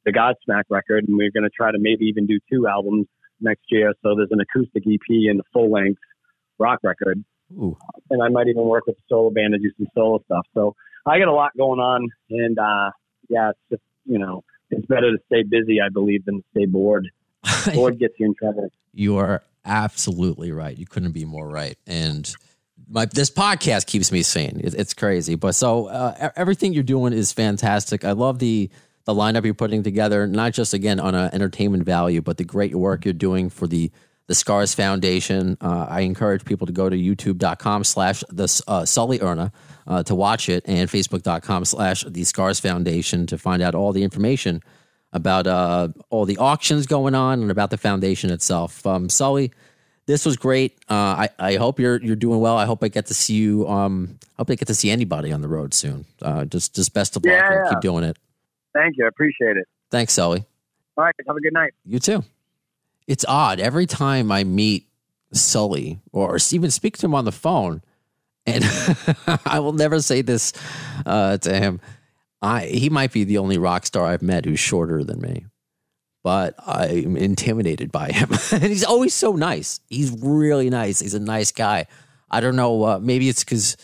the 0.04 0.12
Godsmack 0.12 0.64
record, 0.70 1.06
and 1.06 1.16
we're 1.16 1.30
going 1.30 1.44
to 1.44 1.50
try 1.50 1.70
to 1.70 1.78
maybe 1.78 2.06
even 2.06 2.26
do 2.26 2.38
two 2.50 2.66
albums 2.66 3.06
next 3.40 3.64
year. 3.70 3.92
So 4.02 4.14
there's 4.16 4.30
an 4.30 4.40
acoustic 4.40 4.84
EP 4.86 5.08
and 5.08 5.40
a 5.40 5.44
full 5.52 5.70
length 5.70 6.00
rock 6.58 6.80
record, 6.82 7.22
Ooh, 7.52 7.76
and 8.10 8.22
I 8.22 8.28
might 8.28 8.48
even 8.48 8.64
work 8.64 8.86
with 8.86 8.96
a 8.96 9.02
solo 9.08 9.30
band 9.30 9.52
to 9.52 9.58
do 9.58 9.70
some 9.76 9.86
solo 9.94 10.20
stuff. 10.24 10.46
So 10.54 10.74
I 11.06 11.18
got 11.18 11.28
a 11.28 11.32
lot 11.32 11.56
going 11.56 11.80
on, 11.80 12.08
and 12.30 12.58
uh, 12.58 12.90
yeah, 13.28 13.50
it's 13.50 13.60
just 13.70 13.82
you 14.06 14.18
know, 14.18 14.42
it's 14.70 14.86
better 14.86 15.12
to 15.12 15.18
stay 15.26 15.42
busy, 15.42 15.80
I 15.84 15.90
believe, 15.90 16.24
than 16.24 16.38
to 16.38 16.44
stay 16.52 16.66
bored. 16.66 17.10
Bored 17.74 17.98
gets 17.98 18.14
you 18.18 18.26
in 18.26 18.34
trouble. 18.34 18.68
You 18.92 19.16
are 19.16 19.42
absolutely 19.64 20.50
right. 20.50 20.76
You 20.76 20.86
couldn't 20.86 21.12
be 21.12 21.24
more 21.24 21.48
right. 21.48 21.78
And 21.86 22.30
my 22.88 23.04
this 23.06 23.30
podcast 23.30 23.86
keeps 23.86 24.12
me 24.12 24.22
sane. 24.22 24.60
It, 24.62 24.74
it's 24.74 24.94
crazy, 24.94 25.34
but 25.34 25.54
so 25.54 25.86
uh, 25.86 26.30
everything 26.36 26.72
you're 26.72 26.82
doing 26.82 27.12
is 27.12 27.32
fantastic. 27.32 28.04
I 28.04 28.12
love 28.12 28.38
the 28.38 28.70
the 29.04 29.14
lineup 29.14 29.44
you're 29.44 29.54
putting 29.54 29.82
together, 29.82 30.26
not 30.26 30.52
just 30.52 30.74
again 30.74 31.00
on 31.00 31.14
an 31.14 31.30
entertainment 31.32 31.84
value, 31.84 32.20
but 32.20 32.36
the 32.36 32.44
great 32.44 32.74
work 32.74 33.04
you're 33.04 33.14
doing 33.14 33.48
for 33.48 33.66
the 33.66 33.90
the 34.26 34.34
Scars 34.34 34.74
Foundation. 34.74 35.56
Uh, 35.60 35.86
I 35.88 36.00
encourage 36.00 36.44
people 36.44 36.66
to 36.66 36.72
go 36.72 36.88
to 36.88 36.96
youtube.com 36.96 37.84
slash 37.84 38.22
the 38.28 38.62
uh, 38.68 38.84
Sully 38.84 39.20
Erna 39.20 39.50
uh, 39.86 40.02
to 40.02 40.14
watch 40.14 40.50
it 40.50 40.64
and 40.66 40.88
facebook.com 40.88 41.64
slash 41.64 42.04
the 42.04 42.24
Scars 42.24 42.60
Foundation 42.60 43.26
to 43.26 43.38
find 43.38 43.62
out 43.62 43.74
all 43.74 43.92
the 43.92 44.02
information 44.02 44.62
about 45.14 45.46
uh, 45.46 45.88
all 46.10 46.26
the 46.26 46.36
auctions 46.36 46.86
going 46.86 47.14
on 47.14 47.40
and 47.40 47.50
about 47.50 47.70
the 47.70 47.78
foundation 47.78 48.30
itself. 48.30 48.86
Um, 48.86 49.08
Sully, 49.08 49.52
this 50.08 50.26
was 50.26 50.36
great. 50.36 50.72
Uh, 50.90 50.94
I, 50.94 51.28
I 51.38 51.54
hope 51.56 51.78
you're 51.78 52.00
you're 52.02 52.16
doing 52.16 52.40
well. 52.40 52.56
I 52.56 52.64
hope 52.64 52.82
I 52.82 52.88
get 52.88 53.06
to 53.06 53.14
see 53.14 53.34
you. 53.34 53.68
Um, 53.68 54.18
I 54.22 54.40
hope 54.40 54.50
I 54.50 54.54
get 54.56 54.66
to 54.68 54.74
see 54.74 54.90
anybody 54.90 55.30
on 55.30 55.40
the 55.42 55.48
road 55.48 55.72
soon. 55.74 56.04
Uh, 56.20 56.44
just 56.46 56.74
just 56.74 56.92
best 56.92 57.14
of 57.16 57.24
luck 57.24 57.32
Yeah, 57.34 57.52
and 57.52 57.64
yeah. 57.66 57.70
keep 57.70 57.80
doing 57.80 58.02
it. 58.02 58.16
Thank 58.74 58.96
you. 58.96 59.04
I 59.04 59.08
appreciate 59.08 59.56
it. 59.56 59.66
Thanks, 59.90 60.12
Sully. 60.14 60.44
All 60.96 61.04
right. 61.04 61.14
Have 61.26 61.36
a 61.36 61.40
good 61.40 61.52
night. 61.52 61.74
You 61.84 61.98
too. 62.00 62.24
It's 63.06 63.24
odd 63.28 63.60
every 63.60 63.86
time 63.86 64.32
I 64.32 64.44
meet 64.44 64.86
Sully 65.32 65.98
or 66.12 66.38
even 66.52 66.70
speak 66.70 66.96
to 66.98 67.06
him 67.06 67.14
on 67.14 67.24
the 67.24 67.32
phone, 67.32 67.82
and 68.46 68.64
I 69.46 69.60
will 69.60 69.72
never 69.74 70.00
say 70.00 70.22
this 70.22 70.52
uh, 71.06 71.36
to 71.38 71.54
him. 71.54 71.80
I 72.40 72.66
he 72.66 72.88
might 72.88 73.12
be 73.12 73.24
the 73.24 73.38
only 73.38 73.58
rock 73.58 73.84
star 73.84 74.06
I've 74.06 74.22
met 74.22 74.44
who's 74.44 74.60
shorter 74.60 75.04
than 75.04 75.20
me, 75.20 75.46
but 76.22 76.54
I'm 76.66 77.16
intimidated 77.16 77.92
by 77.92 78.10
him. 78.10 78.30
and 78.52 78.64
he's 78.64 78.84
always 78.84 79.14
so 79.14 79.32
nice. 79.32 79.80
He's 79.88 80.10
really 80.10 80.70
nice. 80.70 81.00
He's 81.00 81.14
a 81.14 81.20
nice 81.20 81.52
guy. 81.52 81.86
I 82.30 82.40
don't 82.40 82.56
know. 82.56 82.84
Uh, 82.84 82.98
maybe 83.00 83.28
it's 83.28 83.44
because 83.44 83.76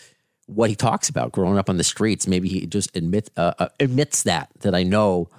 what 0.47 0.69
he 0.69 0.75
talks 0.75 1.09
about 1.09 1.31
growing 1.31 1.57
up 1.57 1.69
on 1.69 1.77
the 1.77 1.83
streets. 1.83 2.27
Maybe 2.27 2.47
he 2.47 2.65
just 2.67 2.95
admit 2.95 3.29
uh, 3.37 3.53
uh, 3.57 3.69
admits 3.79 4.23
that 4.23 4.49
that 4.59 4.75
I 4.75 4.83
know. 4.83 5.29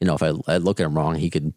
You 0.00 0.06
know, 0.06 0.14
if 0.14 0.22
I, 0.22 0.32
I 0.46 0.56
look 0.58 0.80
at 0.80 0.86
him 0.86 0.96
wrong, 0.96 1.16
he 1.16 1.30
could 1.30 1.52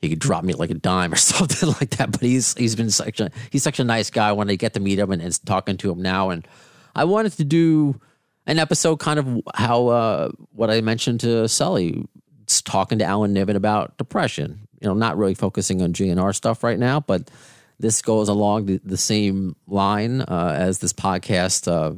he 0.00 0.08
could 0.08 0.18
drop 0.18 0.44
me 0.44 0.52
like 0.54 0.70
a 0.70 0.74
dime 0.74 1.12
or 1.12 1.16
something 1.16 1.70
like 1.70 1.90
that. 1.96 2.12
But 2.12 2.20
he's 2.20 2.54
he's 2.54 2.76
been 2.76 2.90
such 2.90 3.20
a 3.20 3.30
he's 3.50 3.62
such 3.62 3.80
a 3.80 3.84
nice 3.84 4.10
guy 4.10 4.32
when 4.32 4.50
I 4.50 4.56
get 4.56 4.74
to 4.74 4.80
meet 4.80 4.98
him 4.98 5.10
and, 5.12 5.22
and 5.22 5.46
talking 5.46 5.76
to 5.78 5.90
him 5.90 6.02
now. 6.02 6.30
And 6.30 6.46
I 6.94 7.04
wanted 7.04 7.32
to 7.34 7.44
do 7.44 8.00
an 8.46 8.58
episode 8.58 8.96
kind 8.96 9.18
of 9.18 9.40
how 9.54 9.88
uh, 9.88 10.30
what 10.50 10.70
I 10.70 10.80
mentioned 10.80 11.20
to 11.20 11.48
Sully, 11.48 12.04
talking 12.46 12.98
to 12.98 13.04
Alan 13.04 13.32
Niven 13.32 13.56
about 13.56 13.96
depression. 13.98 14.68
You 14.80 14.88
know, 14.88 14.94
not 14.94 15.16
really 15.16 15.34
focusing 15.34 15.82
on 15.82 15.92
GNR 15.92 16.34
stuff 16.34 16.64
right 16.64 16.78
now, 16.78 17.00
but 17.00 17.30
this 17.78 18.02
goes 18.02 18.28
along 18.28 18.66
the, 18.66 18.80
the 18.84 18.96
same 18.96 19.56
line 19.66 20.22
uh, 20.22 20.54
as 20.56 20.78
this 20.78 20.92
podcast. 20.92 21.70
Uh, 21.70 21.96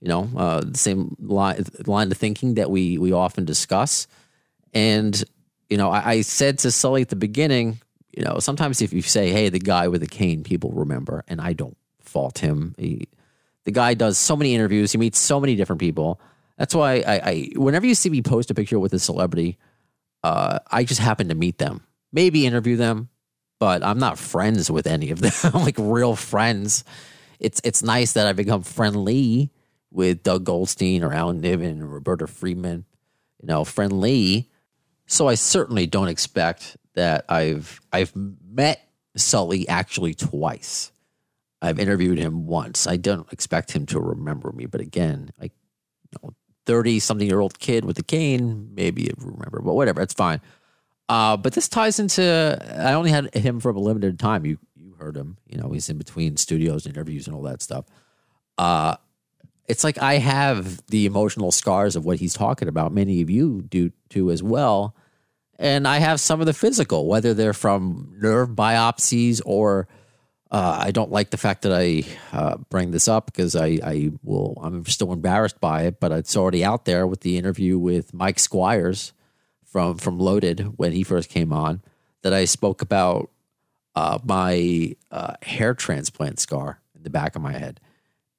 you 0.00 0.08
know, 0.08 0.28
uh, 0.36 0.60
the 0.60 0.78
same 0.78 1.16
line 1.20 1.64
line 1.86 2.10
of 2.10 2.18
thinking 2.18 2.54
that 2.54 2.70
we 2.70 2.98
we 2.98 3.12
often 3.12 3.44
discuss. 3.44 4.06
And 4.74 5.22
you 5.70 5.78
know, 5.78 5.90
I, 5.90 6.10
I 6.10 6.20
said 6.20 6.58
to 6.60 6.70
Sully 6.70 7.02
at 7.02 7.08
the 7.08 7.16
beginning, 7.16 7.80
you 8.16 8.22
know, 8.22 8.38
sometimes 8.38 8.82
if 8.82 8.92
you 8.92 9.02
say, 9.02 9.30
"Hey, 9.30 9.48
the 9.48 9.58
guy 9.58 9.88
with 9.88 10.02
the 10.02 10.06
cane," 10.06 10.44
people 10.44 10.72
remember, 10.72 11.24
and 11.26 11.40
I 11.40 11.52
don't 11.52 11.76
fault 12.00 12.38
him. 12.38 12.74
He, 12.76 13.08
the 13.64 13.70
guy 13.70 13.94
does 13.94 14.18
so 14.18 14.36
many 14.36 14.54
interviews. 14.54 14.92
He 14.92 14.98
meets 14.98 15.18
so 15.18 15.40
many 15.40 15.56
different 15.56 15.80
people. 15.80 16.20
That's 16.56 16.74
why 16.74 17.02
I, 17.06 17.14
I 17.14 17.48
whenever 17.56 17.86
you 17.86 17.94
see 17.94 18.10
me 18.10 18.22
post 18.22 18.50
a 18.50 18.54
picture 18.54 18.78
with 18.78 18.92
a 18.92 18.98
celebrity, 18.98 19.58
uh, 20.22 20.60
I 20.70 20.84
just 20.84 21.00
happen 21.00 21.28
to 21.28 21.34
meet 21.34 21.58
them, 21.58 21.82
maybe 22.12 22.46
interview 22.46 22.76
them, 22.76 23.08
but 23.58 23.82
I'm 23.82 23.98
not 23.98 24.18
friends 24.18 24.70
with 24.70 24.86
any 24.86 25.10
of 25.10 25.20
them, 25.20 25.32
like 25.54 25.76
real 25.78 26.16
friends. 26.16 26.84
It's 27.40 27.60
it's 27.64 27.82
nice 27.82 28.12
that 28.12 28.26
I've 28.26 28.36
become 28.36 28.62
friendly 28.62 29.50
with 29.90 30.22
Doug 30.22 30.44
Goldstein 30.44 31.02
or 31.02 31.12
Alan 31.12 31.40
Niven 31.40 31.82
or 31.82 31.86
Roberta 31.86 32.26
Freeman, 32.26 32.84
you 33.40 33.46
know, 33.46 33.64
friendly. 33.64 34.50
So 35.06 35.28
I 35.28 35.34
certainly 35.34 35.86
don't 35.86 36.08
expect 36.08 36.76
that 36.94 37.24
I've 37.28 37.80
I've 37.92 38.12
met 38.14 38.88
Sully 39.16 39.68
actually 39.68 40.14
twice. 40.14 40.92
I've 41.60 41.78
interviewed 41.78 42.18
him 42.18 42.46
once. 42.46 42.86
I 42.86 42.96
don't 42.96 43.32
expect 43.32 43.72
him 43.72 43.86
to 43.86 44.00
remember 44.00 44.52
me, 44.52 44.66
but 44.66 44.80
again, 44.80 45.30
I 45.40 45.44
you 45.44 45.50
know, 46.22 46.34
30 46.66 47.00
something 47.00 47.28
year 47.28 47.40
old 47.40 47.58
kid 47.58 47.84
with 47.84 47.98
a 47.98 48.02
cane, 48.02 48.70
maybe 48.74 49.10
remember, 49.18 49.60
but 49.60 49.74
whatever, 49.74 50.00
it's 50.00 50.14
fine. 50.14 50.40
Uh, 51.08 51.36
but 51.36 51.52
this 51.52 51.68
ties 51.68 51.98
into 51.98 52.58
I 52.76 52.94
only 52.94 53.10
had 53.10 53.34
him 53.34 53.60
for 53.60 53.70
a 53.70 53.78
limited 53.78 54.18
time. 54.18 54.46
You 54.46 54.58
you 54.74 54.94
heard 54.98 55.16
him, 55.16 55.36
you 55.46 55.58
know, 55.58 55.70
he's 55.70 55.88
in 55.88 55.98
between 55.98 56.36
studios 56.36 56.86
and 56.86 56.96
interviews 56.96 57.26
and 57.26 57.36
all 57.36 57.42
that 57.42 57.62
stuff. 57.62 57.84
Uh, 58.56 58.96
it's 59.66 59.84
like 59.84 60.00
I 60.02 60.14
have 60.14 60.84
the 60.86 61.06
emotional 61.06 61.52
scars 61.52 61.96
of 61.96 62.04
what 62.04 62.18
he's 62.18 62.34
talking 62.34 62.68
about. 62.68 62.92
Many 62.92 63.20
of 63.22 63.30
you 63.30 63.62
do 63.62 63.92
too 64.08 64.30
as 64.30 64.42
well. 64.42 64.94
And 65.58 65.86
I 65.86 65.98
have 65.98 66.20
some 66.20 66.40
of 66.40 66.46
the 66.46 66.52
physical, 66.52 67.06
whether 67.06 67.32
they're 67.32 67.52
from 67.52 68.12
nerve 68.20 68.50
biopsies 68.50 69.40
or 69.46 69.88
uh, 70.54 70.78
I 70.82 70.92
don't 70.92 71.10
like 71.10 71.30
the 71.30 71.36
fact 71.36 71.62
that 71.62 71.72
I 71.72 72.04
uh, 72.32 72.58
bring 72.70 72.92
this 72.92 73.08
up 73.08 73.26
because 73.26 73.56
I, 73.56 73.80
I 73.82 74.12
will 74.22 74.56
I'm 74.62 74.84
still 74.84 75.12
embarrassed 75.12 75.60
by 75.60 75.82
it, 75.82 75.98
but 75.98 76.12
it's 76.12 76.36
already 76.36 76.64
out 76.64 76.84
there 76.84 77.08
with 77.08 77.22
the 77.22 77.36
interview 77.36 77.76
with 77.76 78.14
Mike 78.14 78.38
Squires 78.38 79.12
from 79.64 79.98
from 79.98 80.20
Loaded 80.20 80.74
when 80.76 80.92
he 80.92 81.02
first 81.02 81.28
came 81.28 81.52
on 81.52 81.82
that 82.22 82.32
I 82.32 82.44
spoke 82.44 82.82
about 82.82 83.30
uh, 83.96 84.20
my 84.22 84.94
uh, 85.10 85.34
hair 85.42 85.74
transplant 85.74 86.38
scar 86.38 86.80
in 86.94 87.02
the 87.02 87.10
back 87.10 87.34
of 87.34 87.42
my 87.42 87.58
head. 87.58 87.80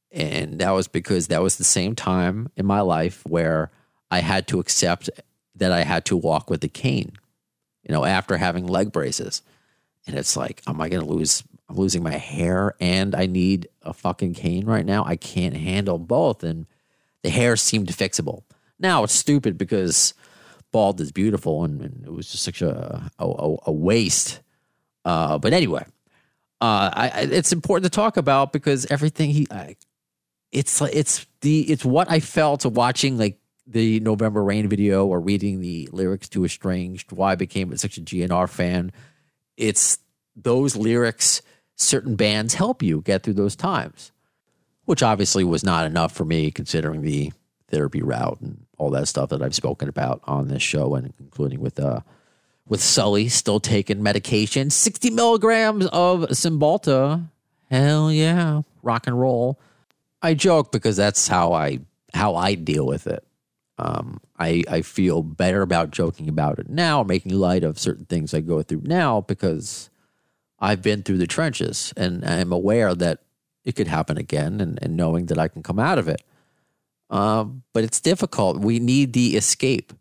And 0.10 0.60
that 0.60 0.72
was 0.72 0.88
because 0.88 1.28
that 1.28 1.42
was 1.42 1.58
the 1.58 1.66
same 1.66 1.96
time 1.96 2.50
in 2.56 2.66
my 2.66 2.80
life 2.80 3.26
where 3.26 3.72
I 4.10 4.20
had 4.20 4.48
to 4.48 4.62
accept 4.62 5.10
that 5.56 5.74
I 5.74 5.82
had 5.82 6.06
to 6.06 6.16
walk 6.16 6.50
with 6.50 6.64
a 6.64 6.70
cane, 6.70 7.18
you 7.84 7.94
know, 7.94 8.06
after 8.06 8.38
having 8.38 8.68
leg 8.68 8.94
braces. 8.94 9.42
And 10.08 10.18
it's 10.18 10.38
like, 10.38 10.62
am 10.66 10.80
I 10.80 10.88
going 10.88 11.06
to 11.06 11.14
lose? 11.14 11.44
I'm 11.70 11.76
losing 11.76 12.04
my 12.04 12.18
hair 12.18 12.76
and 12.80 13.16
I 13.16 13.26
need 13.26 13.68
a 13.82 13.94
fucking 13.94 14.34
cane 14.34 14.66
right 14.66 14.86
now. 14.86 15.04
I 15.06 15.16
can't 15.16 15.56
handle 15.56 15.98
both. 15.98 16.44
And 16.44 16.68
the 17.24 17.30
hair 17.30 17.56
seemed 17.56 17.88
fixable. 17.88 18.44
Now 18.80 19.04
it's 19.04 19.14
stupid 19.14 19.58
because 19.58 20.14
bald 20.72 21.00
is 21.02 21.12
beautiful 21.12 21.64
and, 21.64 21.82
and 21.82 22.06
it 22.06 22.12
was 22.12 22.32
just 22.32 22.44
such 22.44 22.62
a, 22.62 23.10
a, 23.18 23.56
a 23.66 23.72
waste. 23.72 24.42
Uh, 25.04 25.38
but 25.38 25.54
anyway, 25.54 25.86
uh, 26.62 26.90
I, 26.94 27.12
I, 27.14 27.20
it's 27.32 27.54
important 27.54 27.92
to 27.92 27.96
talk 27.96 28.18
about 28.18 28.52
because 28.54 28.86
everything 28.88 29.30
he, 29.30 29.48
I, 29.52 29.76
it's 30.52 30.82
it's 30.82 31.26
the 31.42 31.62
it's 31.72 31.84
what 31.84 32.10
I 32.10 32.20
felt 32.20 32.66
watching 32.66 33.18
like 33.18 33.38
the 33.68 34.00
November 34.00 34.44
Rain 34.44 34.68
video 34.70 35.06
or 35.06 35.20
reading 35.20 35.60
the 35.60 35.90
lyrics 35.92 36.30
to 36.30 36.46
Estranged. 36.46 37.12
Why 37.12 37.34
I 37.34 37.36
became 37.36 37.76
such 37.78 37.98
a 37.98 38.02
GNR 38.02 38.50
fan. 38.50 38.92
It's 39.58 39.98
those 40.36 40.76
lyrics. 40.76 41.42
Certain 41.76 42.16
bands 42.16 42.54
help 42.54 42.82
you 42.82 43.02
get 43.02 43.24
through 43.24 43.34
those 43.34 43.56
times, 43.56 44.12
which 44.86 45.04
obviously 45.04 45.44
was 45.44 45.64
not 45.64 45.86
enough 45.86 46.14
for 46.14 46.26
me 46.26 46.52
considering 46.52 47.02
the 47.02 47.32
therapy 47.68 48.02
route 48.02 48.40
and 48.42 48.66
all 48.78 48.90
that 48.92 49.08
stuff 49.08 49.30
that 49.30 49.42
I've 49.42 49.56
spoken 49.56 49.90
about 49.90 50.22
on 50.26 50.48
this 50.48 50.62
show 50.62 50.96
and 50.96 51.14
including 51.20 51.60
with 51.60 51.80
uh 51.80 52.02
with 52.68 52.82
Sully 52.82 53.30
still 53.30 53.60
taking 53.60 54.02
medication, 54.02 54.72
60 54.72 55.12
milligrams 55.12 55.86
of 55.88 56.22
Cymbalta. 56.30 57.30
Hell 57.70 58.12
yeah, 58.12 58.62
rock 58.82 59.06
and 59.08 59.20
roll. 59.20 59.60
I 60.22 60.34
joke 60.34 60.72
because 60.72 60.98
that's 60.98 61.28
how 61.28 61.54
I 61.54 61.80
how 62.14 62.36
I 62.36 62.56
deal 62.56 62.86
with 62.86 63.08
it. 63.08 63.24
Um, 63.78 64.20
I 64.40 64.64
I 64.70 64.82
feel 64.82 65.22
better 65.22 65.62
about 65.62 65.92
joking 65.92 66.30
about 66.30 66.60
it 66.60 66.70
now, 66.70 67.04
making 67.04 67.34
light 67.34 67.64
of 67.64 67.78
certain 67.78 68.06
things 68.06 68.34
I 68.34 68.40
go 68.42 68.62
through 68.64 68.82
now 68.84 69.22
because 69.22 69.90
I've 70.60 70.82
been 70.82 71.04
through 71.04 71.18
the 71.18 71.28
trenches 71.28 71.94
and 71.98 72.24
I'm 72.26 72.52
aware 72.52 72.96
that 72.96 73.20
it 73.66 73.76
could 73.76 73.88
happen 73.88 74.18
again, 74.18 74.62
and, 74.62 74.78
and 74.82 74.96
knowing 74.96 75.26
that 75.26 75.40
I 75.40 75.48
can 75.48 75.64
come 75.64 75.80
out 75.80 75.98
of 75.98 76.08
it. 76.08 76.22
Um, 77.10 77.64
but 77.74 77.84
it's 77.84 78.00
difficult. 78.00 78.60
We 78.60 78.80
need 78.80 79.14
the 79.14 79.36
escape. 79.36 79.92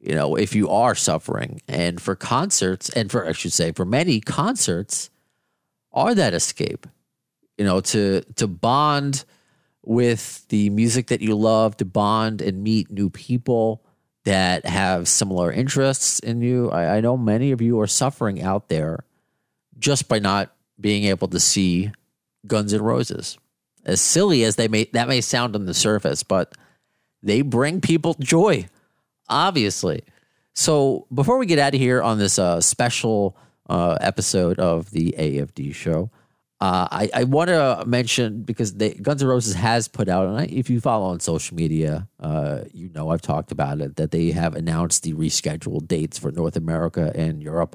You 0.00 0.14
know, 0.14 0.36
if 0.36 0.54
you 0.54 0.68
are 0.68 0.94
suffering, 0.94 1.60
and 1.68 2.00
for 2.00 2.14
concerts, 2.14 2.90
and 2.90 3.10
for 3.10 3.26
I 3.26 3.32
should 3.32 3.52
say, 3.52 3.72
for 3.72 3.84
many 3.84 4.20
concerts, 4.20 5.10
are 5.92 6.14
that 6.14 6.34
escape. 6.34 6.86
You 7.58 7.64
know, 7.64 7.80
to 7.80 8.22
to 8.36 8.46
bond 8.46 9.24
with 9.84 10.46
the 10.48 10.70
music 10.70 11.08
that 11.08 11.20
you 11.20 11.34
love, 11.34 11.76
to 11.78 11.84
bond 11.84 12.40
and 12.40 12.62
meet 12.62 12.90
new 12.90 13.10
people 13.10 13.84
that 14.24 14.64
have 14.64 15.08
similar 15.08 15.52
interests 15.52 16.20
in 16.20 16.40
you. 16.40 16.70
I, 16.70 16.96
I 16.96 17.00
know 17.00 17.16
many 17.16 17.50
of 17.50 17.60
you 17.60 17.80
are 17.80 17.88
suffering 17.88 18.40
out 18.40 18.68
there 18.68 19.04
just 19.82 20.08
by 20.08 20.18
not 20.18 20.54
being 20.80 21.04
able 21.04 21.28
to 21.28 21.40
see 21.40 21.90
Guns 22.46 22.72
N' 22.72 22.80
Roses. 22.80 23.36
As 23.84 24.00
silly 24.00 24.44
as 24.44 24.56
they 24.56 24.68
may 24.68 24.84
that 24.92 25.08
may 25.08 25.20
sound 25.20 25.54
on 25.56 25.66
the 25.66 25.74
surface, 25.74 26.22
but 26.22 26.54
they 27.22 27.42
bring 27.42 27.80
people 27.80 28.14
joy, 28.20 28.66
obviously. 29.28 30.02
So 30.54 31.06
before 31.12 31.38
we 31.38 31.46
get 31.46 31.58
out 31.58 31.74
of 31.74 31.80
here 31.80 32.00
on 32.00 32.18
this 32.18 32.38
uh, 32.38 32.60
special 32.60 33.36
uh, 33.68 33.96
episode 34.00 34.58
of 34.58 34.90
the 34.90 35.14
AFD 35.18 35.74
show, 35.74 36.10
Uh, 36.62 36.86
I, 36.92 37.10
I 37.22 37.24
want 37.24 37.48
to 37.48 37.82
mention 37.86 38.44
because 38.44 38.74
they, 38.74 38.94
Guns 38.94 39.20
N' 39.20 39.26
Roses 39.26 39.54
has 39.56 39.88
put 39.88 40.08
out, 40.08 40.28
and 40.28 40.38
I, 40.38 40.44
if 40.44 40.70
you 40.70 40.80
follow 40.80 41.06
on 41.06 41.18
social 41.18 41.56
media, 41.56 42.06
uh, 42.20 42.60
you 42.72 42.88
know 42.94 43.10
I've 43.10 43.20
talked 43.20 43.50
about 43.50 43.80
it, 43.80 43.96
that 43.96 44.12
they 44.12 44.30
have 44.30 44.54
announced 44.54 45.02
the 45.02 45.12
rescheduled 45.14 45.88
dates 45.88 46.20
for 46.20 46.30
North 46.30 46.56
America 46.56 47.10
and 47.16 47.42
Europe. 47.42 47.74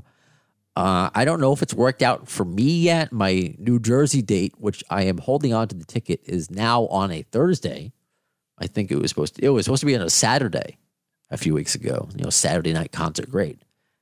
Uh, 0.78 1.10
I 1.16 1.26
don't 1.26 1.42
know 1.42 1.54
if 1.54 1.63
it's 1.63 1.74
worked 1.74 2.04
out 2.04 2.28
for 2.28 2.46
me 2.46 2.82
yet. 2.82 3.12
My 3.12 3.56
New 3.58 3.80
Jersey 3.80 4.22
date, 4.22 4.54
which 4.60 4.84
I 4.92 5.06
am 5.06 5.18
holding 5.18 5.52
on 5.52 5.68
to 5.70 5.76
the 5.76 5.84
ticket, 5.84 6.22
is 6.24 6.52
now 6.52 6.86
on 6.90 7.10
a 7.10 7.24
Thursday. 7.24 7.94
I 8.60 8.68
think 8.68 8.92
it 8.92 8.98
was 8.98 9.10
supposed 9.10 9.38
to. 9.38 9.42
It 9.44 9.50
was 9.50 9.66
supposed 9.66 9.80
to 9.80 9.88
be 9.88 9.96
on 9.96 10.04
a 10.04 10.10
Saturday 10.12 10.78
a 11.32 11.38
few 11.38 11.56
weeks 11.56 11.74
ago. 11.74 12.08
You 12.16 12.26
know, 12.26 12.30
Saturday 12.30 12.74
night 12.74 12.92
concert, 12.92 13.28
great. 13.32 13.60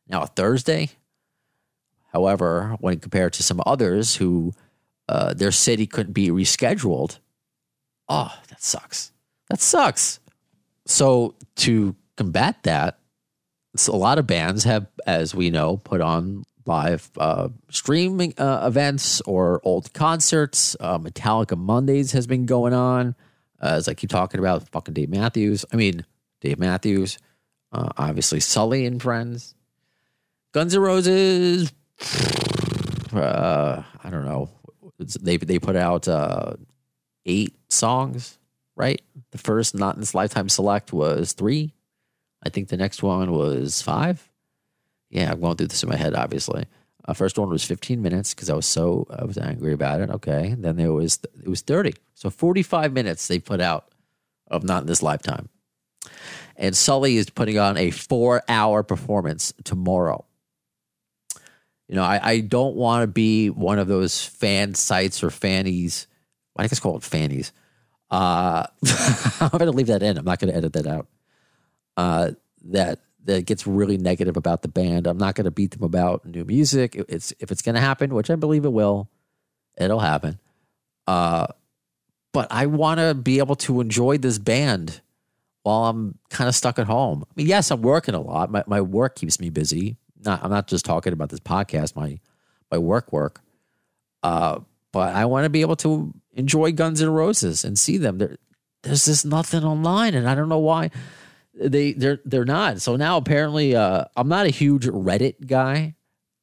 Now 0.09 0.23
a 0.23 0.27
Thursday. 0.27 0.89
However, 2.11 2.75
when 2.81 2.99
compared 2.99 3.31
to 3.33 3.43
some 3.43 3.61
others 3.65 4.17
who 4.17 4.51
uh, 5.07 5.33
their 5.33 5.53
city 5.53 5.88
couldn't 5.88 6.11
be 6.11 6.27
rescheduled, 6.27 7.19
oh, 8.09 8.38
that 8.49 8.61
sucks. 8.61 9.13
That 9.49 9.61
sucks. 9.61 10.19
So 10.85 11.35
to 11.55 11.95
combat 12.17 12.63
that, 12.63 12.99
a 13.88 13.95
lot 13.95 14.19
of 14.19 14.27
bands 14.27 14.65
have, 14.65 14.88
as 15.07 15.33
we 15.33 15.49
know, 15.49 15.77
put 15.77 16.01
on 16.01 16.43
live 16.65 17.10
uh, 17.17 17.49
streaming 17.69 18.34
uh, 18.38 18.63
events 18.65 19.21
or 19.21 19.62
old 19.63 19.93
concerts. 19.93 20.75
Uh, 20.80 20.97
Metallica 20.97 21.58
Mondays 21.58 22.12
has 22.13 22.28
been 22.28 22.45
going 22.45 22.73
on. 22.73 23.15
Uh, 23.62 23.67
as 23.67 23.88
I 23.88 23.93
keep 23.93 24.10
talking 24.10 24.39
about, 24.39 24.67
fucking 24.69 24.93
Dave 24.93 25.10
Matthews. 25.10 25.65
I 25.71 25.75
mean, 25.75 26.06
Dave 26.41 26.60
Matthews. 26.60 27.17
Uh, 27.71 27.89
obviously, 27.97 28.39
Sully 28.39 28.86
and 28.86 29.01
Friends. 29.01 29.56
Guns 30.54 30.73
N' 30.75 30.82
Roses. 30.82 31.71
Uh, 33.13 33.82
I 34.04 34.10
don't 34.10 34.25
know. 34.25 34.49
They 34.99 35.38
they 35.38 35.58
put 35.58 35.78
out 35.78 36.06
eight 37.25 37.56
songs, 37.69 38.38
right? 38.75 39.01
The 39.32 39.38
first 39.38 39.73
not 39.73 39.95
in 39.95 40.01
this 40.01 40.13
lifetime 40.13 40.49
select 40.49 40.91
was 40.91 41.32
three. 41.32 41.73
I 42.43 42.49
think 42.49 42.67
the 42.67 42.75
next 42.75 43.01
one 43.01 43.32
was 43.32 43.82
five. 43.82 44.30
Yeah, 45.15 45.32
I'm 45.32 45.39
going 45.39 45.56
through 45.56 45.67
this 45.67 45.82
in 45.82 45.88
my 45.88 45.95
head. 45.95 46.13
Obviously, 46.13 46.65
uh, 47.06 47.13
first 47.13 47.39
one 47.39 47.49
was 47.49 47.63
15 47.63 48.01
minutes 48.01 48.34
because 48.34 48.49
I 48.49 48.54
was 48.54 48.65
so 48.65 49.08
I 49.10 49.23
was 49.23 49.38
angry 49.38 49.71
about 49.71 50.01
it. 50.01 50.10
Okay, 50.10 50.54
then 50.58 50.75
there 50.75 50.91
was 50.91 51.19
it 51.41 51.47
was 51.47 51.62
30. 51.62 51.93
So 52.15 52.30
45 52.30 52.91
minutes 52.91 53.25
they 53.30 53.39
put 53.39 53.62
out 53.62 53.88
of 54.47 54.65
not 54.65 54.82
in 54.82 54.88
this 54.88 55.01
lifetime. 55.01 55.47
And 56.58 56.75
Sully 56.75 57.15
is 57.15 57.30
putting 57.30 57.58
on 57.58 57.78
a 57.78 57.91
four 57.91 58.43
hour 58.49 58.84
performance 58.84 59.54
tomorrow. 59.63 60.25
You 61.88 61.95
know, 61.95 62.04
I, 62.04 62.19
I 62.21 62.39
don't 62.41 62.75
want 62.75 63.04
to 63.04 63.08
be 63.08 63.49
one 63.49 63.80
of 63.80 63.88
those 63.88 64.21
fan 64.25 64.73
sites 64.73 65.23
or 65.23 65.30
fannies. 65.30 66.08
I 66.58 66.63
think 66.63 66.73
it's 66.73 66.82
called 66.82 67.06
fannies. 67.06 67.54
Uh, 68.12 68.67
I'm 69.39 69.49
going 69.49 69.65
to 69.65 69.71
leave 69.71 69.88
that 69.88 70.04
in. 70.04 70.17
I'm 70.17 70.25
not 70.25 70.39
going 70.39 70.51
to 70.51 70.58
edit 70.58 70.73
that 70.73 70.88
out. 70.88 71.08
Uh, 71.95 72.32
that 72.65 72.99
that 73.25 73.45
gets 73.45 73.65
really 73.67 73.97
negative 73.97 74.38
about 74.38 74.61
the 74.61 74.67
band. 74.67 75.07
I'm 75.07 75.17
not 75.17 75.35
going 75.35 75.45
to 75.45 75.51
beat 75.51 75.71
them 75.71 75.83
about 75.83 76.25
new 76.25 76.45
music. 76.45 76.95
It- 76.95 77.05
It's 77.09 77.33
if 77.39 77.51
it's 77.51 77.61
going 77.61 77.75
to 77.75 77.81
happen, 77.81 78.13
which 78.13 78.29
I 78.29 78.35
believe 78.35 78.65
it 78.65 78.73
will, 78.73 79.09
it'll 79.77 79.99
happen. 79.99 80.39
Uh, 81.07 81.47
but 82.33 82.47
I 82.51 82.65
want 82.65 82.99
to 82.99 83.13
be 83.13 83.39
able 83.39 83.55
to 83.57 83.81
enjoy 83.81 84.17
this 84.17 84.38
band 84.39 85.01
while 85.63 85.85
I'm 85.85 86.17
kind 86.29 86.47
of 86.47 86.55
stuck 86.55 86.77
at 86.79 86.85
home. 86.88 87.23
I 87.29 87.31
mean, 87.35 87.47
yes, 87.47 87.71
I'm 87.71 87.81
working 87.81 88.13
a 88.15 88.21
lot. 88.21 88.51
My 88.51 88.63
my 88.67 88.81
work 88.81 89.15
keeps 89.15 89.39
me 89.39 89.49
busy. 89.49 89.97
Not 90.23 90.43
I'm 90.43 90.51
not 90.51 90.67
just 90.67 90.85
talking 90.85 91.13
about 91.13 91.29
this 91.29 91.39
podcast. 91.39 91.95
My 91.95 92.19
my 92.71 92.77
work 92.77 93.11
work. 93.13 93.41
Uh, 94.23 94.59
but 94.91 95.13
I 95.15 95.25
want 95.25 95.43
to 95.45 95.49
be 95.49 95.61
able 95.61 95.75
to 95.77 96.13
enjoy 96.33 96.71
Guns 96.71 97.01
N' 97.01 97.09
Roses 97.09 97.63
and 97.63 97.77
see 97.77 97.97
them. 97.97 98.17
There, 98.17 98.38
there's 98.83 99.05
just 99.05 99.25
nothing 99.25 99.63
online, 99.63 100.13
and 100.15 100.27
I 100.27 100.35
don't 100.35 100.49
know 100.49 100.59
why 100.59 100.89
they 101.59 101.93
they're 101.93 102.19
they're 102.25 102.45
not. 102.45 102.81
So 102.81 102.95
now 102.95 103.17
apparently, 103.17 103.75
uh, 103.75 104.05
I'm 104.15 104.27
not 104.27 104.45
a 104.45 104.49
huge 104.49 104.85
Reddit 104.87 105.47
guy. 105.47 105.95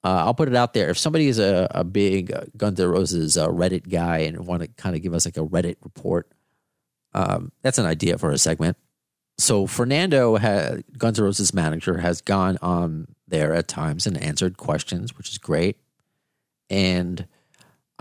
Uh, 0.05 0.25
I'll 0.27 0.35
put 0.35 0.49
it 0.49 0.57
out 0.57 0.75
there. 0.75 0.91
If 0.91 0.99
somebody 0.99 1.29
is 1.29 1.39
a, 1.39 1.69
a 1.71 1.85
big 1.85 2.33
uh, 2.33 2.43
Guns 2.57 2.81
N' 2.81 2.89
Roses 2.89 3.39
uh, 3.39 3.49
Reddit 3.49 3.89
guy 3.89 4.19
and 4.19 4.47
want 4.47 4.63
to 4.63 4.69
kind 4.69 4.97
of 4.97 5.03
give 5.03 5.15
us 5.15 5.25
like 5.25 5.37
a 5.37 5.47
Reddit 5.47 5.77
report, 5.83 6.33
um, 7.15 7.53
that's 7.63 7.79
an 7.79 7.87
idea 7.87 8.19
for 8.19 8.33
a 8.33 8.39
segment. 8.39 8.77
So 9.39 9.67
Fernando, 9.67 10.37
ha- 10.39 10.79
Guns 10.99 11.19
N' 11.21 11.25
Roses 11.25 11.55
manager, 11.55 11.99
has 11.99 12.21
gone 12.21 12.59
on 12.61 13.15
there 13.29 13.55
at 13.55 13.69
times 13.69 14.07
and 14.07 14.17
answered 14.19 14.57
questions, 14.57 15.17
which 15.17 15.31
is 15.31 15.39
great. 15.39 15.77
And 16.69 17.27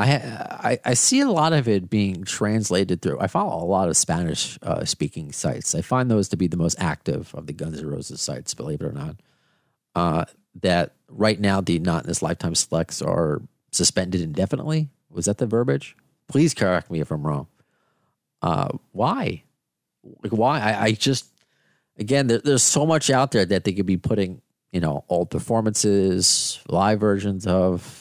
I, 0.04 0.80
I 0.86 0.94
see 0.94 1.20
a 1.22 1.30
lot 1.30 1.54
of 1.54 1.68
it 1.68 1.90
being 1.90 2.24
translated 2.24 3.02
through. 3.02 3.20
I 3.20 3.28
follow 3.28 3.64
a 3.64 3.66
lot 3.66 3.90
of 3.90 3.98
Spanish 3.98 4.58
uh, 4.62 4.86
speaking 4.86 5.32
sites. 5.32 5.76
I 5.76 5.82
find 5.82 6.10
those 6.10 6.30
to 6.30 6.38
be 6.38 6.48
the 6.48 6.58
most 6.58 6.76
active 6.80 7.34
of 7.36 7.48
the 7.48 7.54
Guns 7.54 7.80
N' 7.80 7.88
Roses 7.88 8.22
sites, 8.22 8.54
believe 8.54 8.82
it 8.82 8.86
or 8.86 8.92
not. 8.92 9.16
Uh, 9.96 10.26
that 10.62 10.96
right 11.10 11.40
now 11.40 11.62
the 11.62 11.80
not 11.80 12.04
in 12.04 12.08
this 12.08 12.22
lifetime 12.22 12.56
selects 12.56 13.02
are 13.02 13.42
suspended 13.72 14.22
indefinitely. 14.22 14.90
Was 15.10 15.26
that 15.26 15.38
the 15.38 15.48
verbiage? 15.48 15.96
Please 16.28 16.54
correct 16.54 16.90
me 16.90 17.02
if 17.02 17.12
I'm 17.12 17.26
wrong. 17.26 17.48
Uh, 18.42 18.70
why? 18.92 19.44
Like 20.24 20.32
why? 20.32 20.60
I, 20.60 20.84
I 20.84 20.92
just 20.94 21.32
again, 21.98 22.28
there, 22.28 22.40
there's 22.40 22.64
so 22.64 22.86
much 22.86 23.10
out 23.10 23.32
there 23.32 23.46
that 23.46 23.64
they 23.64 23.74
could 23.74 23.86
be 23.86 23.98
putting, 23.98 24.42
you 24.72 24.80
know, 24.80 25.06
old 25.10 25.30
performances, 25.30 26.60
live 26.68 27.00
versions 27.00 27.48
of, 27.48 28.01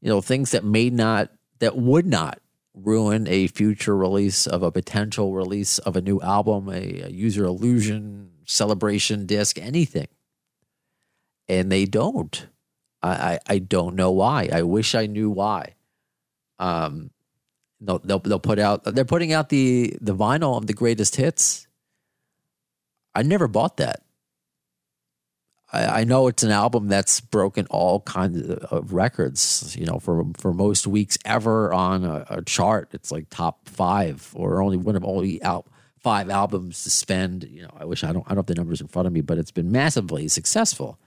you 0.00 0.08
know, 0.08 0.20
things 0.20 0.50
that 0.50 0.64
may 0.64 0.90
not, 0.90 1.30
that 1.58 1.76
would 1.76 2.06
not 2.06 2.40
ruin 2.74 3.26
a 3.26 3.46
future 3.46 3.96
release 3.96 4.46
of 4.46 4.62
a 4.62 4.70
potential 4.70 5.32
release 5.32 5.78
of 5.78 5.96
a 5.96 6.02
new 6.02 6.20
album, 6.20 6.68
a, 6.68 7.02
a 7.02 7.08
Use 7.08 7.36
Your 7.36 7.46
Illusion 7.46 8.30
celebration 8.44 9.26
disc, 9.26 9.58
anything. 9.58 10.08
And 11.48 11.70
they 11.70 11.84
don't. 11.86 12.48
I, 13.02 13.08
I, 13.08 13.38
I 13.46 13.58
don't 13.58 13.94
know 13.94 14.10
why. 14.10 14.48
I 14.52 14.62
wish 14.62 14.94
I 14.94 15.06
knew 15.06 15.30
why. 15.30 15.74
Um, 16.58 17.10
they'll, 17.80 17.98
they'll 17.98 18.18
they'll 18.18 18.38
put 18.38 18.58
out 18.58 18.84
they're 18.84 19.04
putting 19.04 19.32
out 19.32 19.48
the 19.50 19.96
the 20.00 20.14
vinyl 20.14 20.56
of 20.56 20.66
the 20.66 20.72
greatest 20.72 21.16
hits. 21.16 21.66
I 23.14 23.22
never 23.22 23.48
bought 23.48 23.76
that. 23.78 24.02
I, 25.72 26.00
I 26.00 26.04
know 26.04 26.28
it's 26.28 26.42
an 26.42 26.50
album 26.50 26.88
that's 26.88 27.20
broken 27.20 27.66
all 27.70 28.00
kinds 28.00 28.48
of 28.48 28.92
records. 28.92 29.76
You 29.78 29.86
know, 29.86 29.98
for 29.98 30.24
for 30.36 30.52
most 30.52 30.86
weeks 30.86 31.18
ever 31.24 31.72
on 31.72 32.04
a, 32.04 32.26
a 32.28 32.42
chart, 32.42 32.90
it's 32.92 33.10
like 33.10 33.28
top 33.30 33.68
five 33.68 34.32
or 34.34 34.62
only 34.62 34.76
one 34.76 34.96
of 34.96 35.04
only 35.04 35.42
out 35.42 35.66
five 35.98 36.30
albums 36.30 36.84
to 36.84 36.90
spend. 36.90 37.44
You 37.44 37.62
know, 37.62 37.76
I 37.78 37.84
wish 37.84 38.04
I 38.04 38.12
don't 38.12 38.24
I 38.26 38.30
don't 38.30 38.38
have 38.38 38.46
the 38.46 38.54
numbers 38.54 38.80
in 38.80 38.88
front 38.88 39.06
of 39.06 39.12
me, 39.12 39.20
but 39.20 39.38
it's 39.38 39.50
been 39.50 39.72
massively 39.72 40.28
successful. 40.28 40.98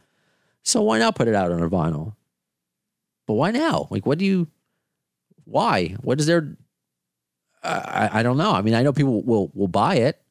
So 0.64 0.82
why 0.82 1.00
not 1.00 1.16
put 1.16 1.28
it 1.28 1.36
out 1.36 1.52
on 1.52 1.64
a 1.64 1.70
vinyl? 1.70 2.16
But 3.26 3.36
why 3.36 3.52
now? 3.52 3.88
Like, 3.90 4.06
what 4.06 4.18
do 4.18 4.26
you? 4.26 4.48
Why? 5.46 5.96
What 6.02 6.20
is 6.20 6.26
there? 6.26 6.58
I, 7.64 8.10
I 8.20 8.24
don't 8.24 8.38
know. 8.38 8.52
I 8.52 8.62
mean, 8.62 8.74
I 8.74 8.84
know 8.84 8.94
people 8.94 9.24
will 9.24 9.52
will 9.54 9.68
buy 9.68 9.96
it. 9.96 10.22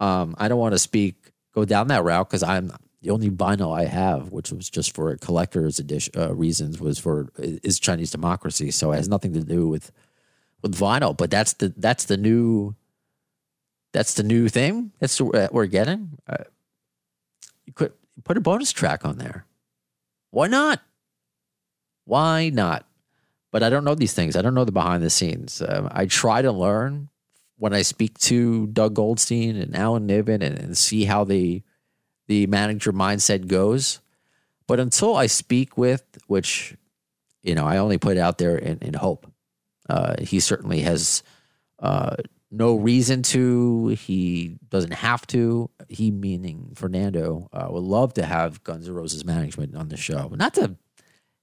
Um, 0.00 0.34
I 0.38 0.48
don't 0.48 0.58
want 0.58 0.74
to 0.74 0.78
speak 0.78 1.32
go 1.54 1.64
down 1.64 1.88
that 1.88 2.04
route 2.04 2.28
because 2.28 2.42
I'm 2.42 2.72
the 3.04 3.10
only 3.10 3.28
vinyl 3.28 3.78
I 3.78 3.84
have, 3.84 4.32
which 4.32 4.50
was 4.50 4.70
just 4.70 4.94
for 4.94 5.14
collector's 5.18 5.78
edition 5.78 6.14
uh, 6.16 6.34
reasons, 6.34 6.80
was 6.80 6.98
for 6.98 7.30
is 7.36 7.78
Chinese 7.78 8.10
democracy. 8.10 8.70
So 8.70 8.92
it 8.92 8.96
has 8.96 9.10
nothing 9.10 9.34
to 9.34 9.42
do 9.42 9.68
with 9.68 9.92
with 10.62 10.74
vinyl. 10.74 11.14
But 11.14 11.30
that's 11.30 11.52
the 11.52 11.74
that's 11.76 12.06
the 12.06 12.16
new 12.16 12.74
that's 13.92 14.14
the 14.14 14.22
new 14.22 14.48
thing. 14.48 14.90
That's 15.00 15.20
what 15.20 15.52
we're 15.52 15.66
getting. 15.66 16.18
Uh, 16.26 16.44
you 17.66 17.74
could 17.74 17.92
put 18.24 18.38
a 18.38 18.40
bonus 18.40 18.72
track 18.72 19.04
on 19.04 19.18
there. 19.18 19.44
Why 20.30 20.46
not? 20.46 20.80
Why 22.06 22.48
not? 22.48 22.86
But 23.52 23.62
I 23.62 23.68
don't 23.68 23.84
know 23.84 23.94
these 23.94 24.14
things. 24.14 24.34
I 24.34 24.40
don't 24.40 24.54
know 24.54 24.64
the 24.64 24.72
behind 24.72 25.02
the 25.02 25.10
scenes. 25.10 25.62
Um, 25.66 25.88
I 25.92 26.06
try 26.06 26.40
to 26.40 26.50
learn 26.50 27.10
when 27.56 27.74
I 27.74 27.82
speak 27.82 28.18
to 28.20 28.66
Doug 28.68 28.94
Goldstein 28.94 29.56
and 29.56 29.76
Alan 29.76 30.06
Niven 30.06 30.40
and, 30.42 30.58
and 30.58 30.76
see 30.76 31.04
how 31.04 31.22
the 31.24 31.62
the 32.26 32.46
manager 32.46 32.92
mindset 32.92 33.46
goes. 33.46 34.00
But 34.66 34.80
until 34.80 35.14
I 35.14 35.26
speak 35.26 35.76
with, 35.76 36.02
which 36.26 36.76
you 37.44 37.54
know, 37.54 37.66
I 37.66 37.76
only 37.76 37.98
put 37.98 38.16
out 38.16 38.38
there 38.38 38.56
in, 38.56 38.78
in 38.80 38.94
hope. 38.94 39.30
Uh, 39.88 40.14
he 40.20 40.40
certainly 40.40 40.80
has 40.80 41.22
uh, 41.78 42.16
no 42.50 42.74
reason 42.74 43.22
to. 43.22 43.88
He 43.88 44.56
doesn't 44.70 44.94
have 44.94 45.26
to. 45.28 45.70
He, 45.88 46.10
meaning 46.10 46.72
Fernando, 46.74 47.50
uh, 47.52 47.68
would 47.70 47.82
love 47.82 48.14
to 48.14 48.24
have 48.24 48.64
Guns 48.64 48.88
N' 48.88 48.94
Roses 48.94 49.24
management 49.24 49.76
on 49.76 49.90
the 49.90 49.98
show. 49.98 50.32
Not 50.34 50.54
to 50.54 50.76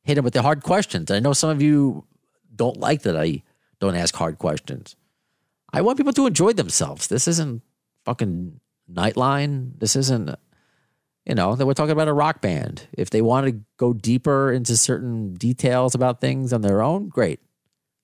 hit 0.03 0.17
him 0.17 0.23
with 0.23 0.33
the 0.33 0.41
hard 0.41 0.63
questions. 0.63 1.11
I 1.11 1.19
know 1.19 1.33
some 1.33 1.51
of 1.51 1.61
you 1.61 2.05
don't 2.53 2.77
like 2.77 3.03
that 3.03 3.15
I 3.15 3.43
don't 3.79 3.95
ask 3.95 4.15
hard 4.15 4.39
questions. 4.39 4.95
I 5.71 5.81
want 5.81 5.97
people 5.97 6.13
to 6.13 6.25
enjoy 6.25 6.53
themselves. 6.53 7.07
This 7.07 7.27
isn't 7.27 7.61
fucking 8.05 8.59
Nightline. 8.91 9.79
This 9.79 9.95
isn't, 9.95 10.35
you 11.25 11.35
know, 11.35 11.55
that 11.55 11.65
we're 11.65 11.73
talking 11.73 11.91
about 11.91 12.07
a 12.07 12.13
rock 12.13 12.41
band. 12.41 12.87
If 12.93 13.09
they 13.09 13.21
want 13.21 13.47
to 13.47 13.61
go 13.77 13.93
deeper 13.93 14.51
into 14.51 14.75
certain 14.75 15.35
details 15.35 15.93
about 15.93 16.19
things 16.19 16.51
on 16.51 16.61
their 16.61 16.81
own, 16.81 17.09
great. 17.09 17.39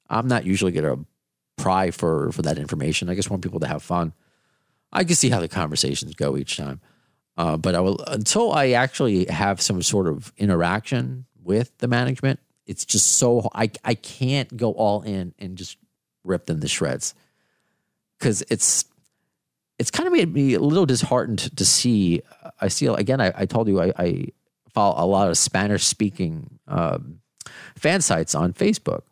I'm 0.10 0.27
not 0.27 0.45
usually 0.45 0.71
going 0.71 0.86
to 0.86 1.06
pry 1.58 1.91
for 1.91 2.32
for 2.32 2.43
that 2.43 2.58
information. 2.58 3.10
I 3.10 3.15
just 3.15 3.30
want 3.30 3.43
people 3.43 3.60
to 3.62 3.67
have 3.67 3.84
fun. 3.84 4.13
I 4.91 5.03
can 5.03 5.15
see 5.15 5.30
how 5.30 5.39
the 5.39 5.47
conversations 5.47 6.13
go 6.15 6.38
each 6.38 6.56
time, 6.58 6.80
uh, 7.36 7.58
but 7.58 7.75
I 7.75 7.82
will 7.82 7.99
until 8.08 8.53
I 8.53 8.71
actually 8.71 9.25
have 9.25 9.62
some 9.62 9.82
sort 9.82 10.08
of 10.08 10.32
interaction 10.38 11.25
with 11.43 11.77
the 11.80 11.88
management. 11.88 12.39
It's 12.65 12.86
just 12.86 13.13
so 13.13 13.49
I 13.53 13.71
I 13.84 13.95
can't 13.95 14.56
go 14.56 14.71
all 14.71 15.01
in 15.01 15.34
and 15.39 15.58
just 15.58 15.77
rip 16.23 16.45
them 16.45 16.60
to 16.62 16.67
shreds 16.67 17.15
because 18.19 18.43
it's 18.49 18.86
it's 19.80 19.91
kind 19.91 20.08
of 20.08 20.13
made 20.13 20.34
me 20.34 20.53
a 20.53 20.60
little 20.60 20.86
disheartened 20.86 21.56
to 21.58 21.65
see. 21.65 22.21
I 22.59 22.67
see 22.69 22.87
again. 22.87 23.21
I, 23.21 23.33
I 23.35 23.45
told 23.45 23.67
you 23.67 23.81
I, 23.81 23.93
I 23.97 24.27
follow 24.73 25.03
a 25.03 25.05
lot 25.05 25.29
of 25.29 25.37
Spanish 25.37 25.83
speaking 25.83 26.59
um, 26.67 27.19
fan 27.75 28.01
sites 28.01 28.35
on 28.35 28.53
Facebook, 28.53 29.03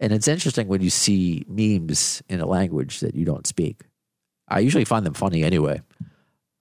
and 0.00 0.12
it's 0.12 0.28
interesting 0.28 0.68
when 0.68 0.82
you 0.82 0.90
see 0.90 1.44
memes 1.48 2.22
in 2.28 2.40
a 2.40 2.46
language 2.46 3.00
that 3.00 3.14
you 3.14 3.24
don't 3.24 3.46
speak. 3.46 3.82
I 4.48 4.60
usually 4.60 4.84
find 4.84 5.06
them 5.06 5.14
funny 5.14 5.42
anyway, 5.42 5.80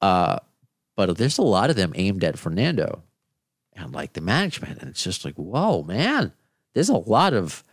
uh, 0.02 0.40
but 0.96 1.18
there's 1.18 1.38
a 1.38 1.44
lot 1.44 1.70
of 1.70 1.76
them 1.76 1.94
aimed 1.96 2.24
at 2.24 2.40
Fernando 2.40 3.04
and 3.74 3.94
like 3.94 4.14
the 4.14 4.22
management, 4.22 4.80
and 4.80 4.90
it's 4.90 5.04
just 5.04 5.26
like, 5.26 5.36
whoa, 5.36 5.84
man, 5.84 6.34
there's 6.74 6.90
a 6.90 6.98
lot 6.98 7.34
of 7.34 7.64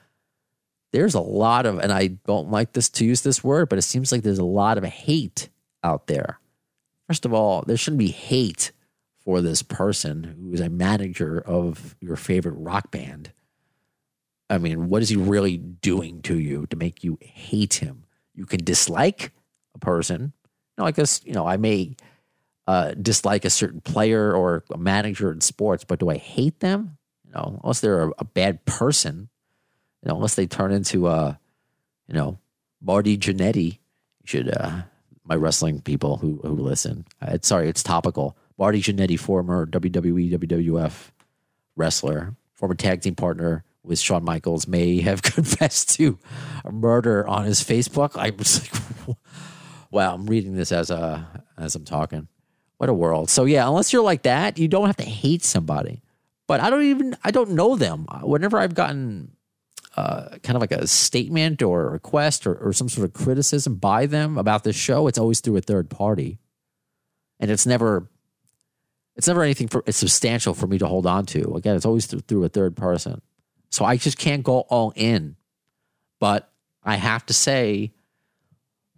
there's 0.92 1.14
a 1.14 1.20
lot 1.20 1.66
of, 1.66 1.78
and 1.78 1.92
I 1.92 2.06
don't 2.06 2.50
like 2.50 2.72
this 2.72 2.88
to 2.90 3.04
use 3.04 3.20
this 3.20 3.44
word, 3.44 3.68
but 3.68 3.78
it 3.78 3.82
seems 3.82 4.10
like 4.10 4.22
there's 4.22 4.38
a 4.38 4.44
lot 4.44 4.78
of 4.78 4.84
hate 4.84 5.48
out 5.84 6.06
there. 6.06 6.38
First 7.08 7.24
of 7.24 7.32
all, 7.32 7.62
there 7.66 7.76
shouldn't 7.76 7.98
be 7.98 8.10
hate 8.10 8.70
for 9.24 9.40
this 9.40 9.62
person 9.62 10.24
who 10.24 10.52
is 10.52 10.60
a 10.60 10.68
manager 10.68 11.40
of 11.40 11.96
your 12.00 12.16
favorite 12.16 12.52
rock 12.52 12.90
band. 12.90 13.32
I 14.50 14.58
mean, 14.58 14.88
what 14.88 15.02
is 15.02 15.08
he 15.08 15.16
really 15.16 15.56
doing 15.56 16.22
to 16.22 16.38
you 16.38 16.66
to 16.66 16.76
make 16.76 17.02
you 17.02 17.18
hate 17.20 17.74
him? 17.74 18.04
You 18.34 18.46
can 18.46 18.62
dislike 18.62 19.32
a 19.74 19.78
person. 19.78 20.32
No, 20.76 20.84
I 20.84 20.92
guess, 20.92 21.20
you 21.24 21.32
know, 21.32 21.46
I 21.46 21.56
may 21.56 21.96
uh, 22.66 22.92
dislike 22.92 23.44
a 23.44 23.50
certain 23.50 23.80
player 23.80 24.32
or 24.32 24.64
a 24.70 24.78
manager 24.78 25.32
in 25.32 25.40
sports, 25.40 25.84
but 25.84 25.98
do 25.98 26.10
I 26.10 26.18
hate 26.18 26.60
them? 26.60 26.98
You 27.26 27.32
know, 27.32 27.60
unless 27.62 27.80
they're 27.80 28.04
a, 28.04 28.12
a 28.18 28.24
bad 28.24 28.64
person, 28.66 29.28
you 30.02 30.08
know, 30.08 30.16
unless 30.16 30.34
they 30.34 30.46
turn 30.46 30.72
into, 30.72 31.06
uh, 31.06 31.34
you 32.06 32.14
know, 32.14 32.38
Marty 32.80 33.18
Jannetty, 33.18 33.72
you 33.72 34.26
should 34.26 34.54
uh, 34.54 34.82
my 35.28 35.36
wrestling 35.36 35.80
people 35.82 36.16
who 36.16 36.40
who 36.42 36.54
listen. 36.54 37.04
Uh, 37.22 37.32
it's, 37.34 37.48
sorry, 37.48 37.68
it's 37.68 37.82
topical. 37.82 38.36
Marty 38.58 38.80
Jannetty, 38.80 39.18
former 39.18 39.66
WWE 39.66 40.32
WWF 40.32 41.10
wrestler, 41.76 42.34
former 42.54 42.74
tag 42.74 43.02
team 43.02 43.14
partner 43.14 43.64
with 43.84 44.00
Shawn 44.00 44.24
Michaels, 44.24 44.66
may 44.66 45.00
have 45.02 45.22
confessed 45.34 45.90
to 45.96 46.18
a 46.64 46.72
murder 46.72 47.26
on 47.28 47.44
his 47.44 47.62
Facebook. 47.62 48.16
I 48.16 48.30
was 48.30 48.62
like, 49.06 49.16
wow, 49.90 50.14
I'm 50.14 50.26
reading 50.26 50.54
this 50.54 50.72
as 50.72 50.90
a 50.90 51.42
as 51.56 51.74
I'm 51.74 51.84
talking. 51.84 52.28
What 52.78 52.88
a 52.88 52.94
world. 52.94 53.28
So 53.28 53.44
yeah, 53.44 53.68
unless 53.68 53.92
you're 53.92 54.02
like 54.02 54.22
that, 54.22 54.58
you 54.58 54.68
don't 54.68 54.86
have 54.86 54.96
to 54.96 55.04
hate 55.04 55.44
somebody. 55.44 56.02
But 56.46 56.60
I 56.60 56.70
don't 56.70 56.84
even 56.84 57.16
I 57.22 57.30
don't 57.30 57.50
know 57.50 57.76
them. 57.76 58.06
Whenever 58.22 58.58
I've 58.58 58.74
gotten 58.74 59.32
uh, 59.98 60.38
kind 60.44 60.54
of 60.54 60.60
like 60.60 60.70
a 60.70 60.86
statement 60.86 61.60
or 61.60 61.88
a 61.88 61.90
request 61.90 62.46
or, 62.46 62.54
or 62.54 62.72
some 62.72 62.88
sort 62.88 63.04
of 63.04 63.12
criticism 63.12 63.74
by 63.74 64.06
them 64.06 64.38
about 64.38 64.62
this 64.62 64.76
show, 64.76 65.08
it's 65.08 65.18
always 65.18 65.40
through 65.40 65.56
a 65.56 65.60
third 65.60 65.90
party, 65.90 66.38
and 67.40 67.50
it's 67.50 67.66
never 67.66 68.08
it's 69.16 69.26
never 69.26 69.42
anything 69.42 69.66
for 69.66 69.82
it's 69.86 69.96
substantial 69.96 70.54
for 70.54 70.68
me 70.68 70.78
to 70.78 70.86
hold 70.86 71.04
on 71.04 71.26
to. 71.26 71.52
Again, 71.56 71.74
it's 71.74 71.84
always 71.84 72.06
through, 72.06 72.20
through 72.20 72.44
a 72.44 72.48
third 72.48 72.76
person, 72.76 73.20
so 73.70 73.84
I 73.84 73.96
just 73.96 74.18
can't 74.18 74.44
go 74.44 74.60
all 74.68 74.92
in. 74.94 75.34
But 76.20 76.48
I 76.84 76.94
have 76.94 77.26
to 77.26 77.34
say, 77.34 77.92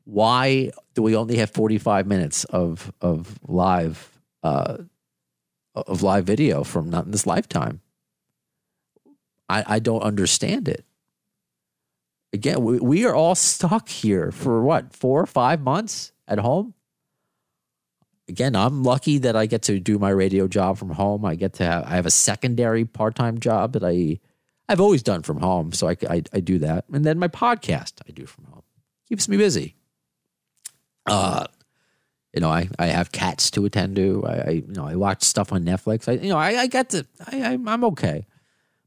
why 0.04 0.70
do 0.92 1.00
we 1.00 1.16
only 1.16 1.36
have 1.38 1.48
forty 1.48 1.78
five 1.78 2.06
minutes 2.06 2.44
of 2.44 2.92
of 3.00 3.38
live 3.48 4.20
uh, 4.42 4.76
of 5.74 6.02
live 6.02 6.26
video 6.26 6.62
from 6.62 6.90
not 6.90 7.06
in 7.06 7.10
this 7.10 7.26
lifetime? 7.26 7.80
I, 9.48 9.64
I 9.66 9.78
don't 9.78 10.02
understand 10.02 10.68
it 10.68 10.84
again, 12.32 12.62
we, 12.62 12.78
we 12.78 13.04
are 13.04 13.14
all 13.14 13.34
stuck 13.34 13.88
here 13.88 14.30
for 14.32 14.62
what, 14.62 14.94
four 14.94 15.20
or 15.20 15.26
five 15.26 15.60
months 15.60 16.12
at 16.26 16.38
home? 16.38 16.74
Again, 18.28 18.54
I'm 18.54 18.84
lucky 18.84 19.18
that 19.18 19.34
I 19.34 19.46
get 19.46 19.62
to 19.62 19.80
do 19.80 19.98
my 19.98 20.10
radio 20.10 20.46
job 20.46 20.78
from 20.78 20.90
home. 20.90 21.24
I 21.24 21.34
get 21.34 21.54
to 21.54 21.64
have, 21.64 21.84
I 21.84 21.90
have 21.90 22.06
a 22.06 22.12
secondary 22.12 22.84
part 22.84 23.16
time 23.16 23.40
job 23.40 23.72
that 23.72 23.82
I, 23.82 24.20
I've 24.68 24.80
always 24.80 25.02
done 25.02 25.22
from 25.22 25.38
home. 25.38 25.72
So 25.72 25.88
I, 25.88 25.96
I, 26.08 26.22
I 26.32 26.38
do 26.38 26.58
that. 26.60 26.84
And 26.92 27.04
then 27.04 27.18
my 27.18 27.26
podcast 27.26 27.94
I 28.08 28.12
do 28.12 28.26
from 28.26 28.44
home. 28.44 28.62
Keeps 29.08 29.28
me 29.28 29.36
busy. 29.36 29.74
Uh, 31.06 31.46
you 32.32 32.40
know, 32.40 32.50
I, 32.50 32.68
I 32.78 32.86
have 32.86 33.10
cats 33.10 33.50
to 33.52 33.64
attend 33.64 33.96
to. 33.96 34.24
I, 34.24 34.32
I 34.32 34.50
you 34.50 34.68
know 34.68 34.86
I 34.86 34.94
watch 34.94 35.24
stuff 35.24 35.52
on 35.52 35.64
Netflix. 35.64 36.08
I 36.08 36.12
you 36.22 36.28
know 36.28 36.38
I, 36.38 36.60
I 36.60 36.66
get 36.68 36.90
to 36.90 37.06
I, 37.26 37.42
I 37.42 37.52
I'm 37.66 37.84
okay, 37.84 38.26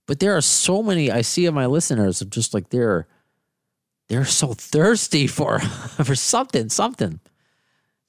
but 0.06 0.19
there 0.19 0.38
are 0.38 0.41
so 0.41 0.82
many 0.82 1.12
I 1.12 1.21
see 1.21 1.45
of 1.45 1.53
my 1.53 1.65
listeners 1.65 2.21
of 2.21 2.29
just 2.29 2.53
like 2.53 2.69
they're 2.69 3.08
they're 4.10 4.26
so 4.26 4.54
thirsty 4.54 5.28
for 5.28 5.60
for 5.60 6.16
something, 6.16 6.70
something 6.70 7.20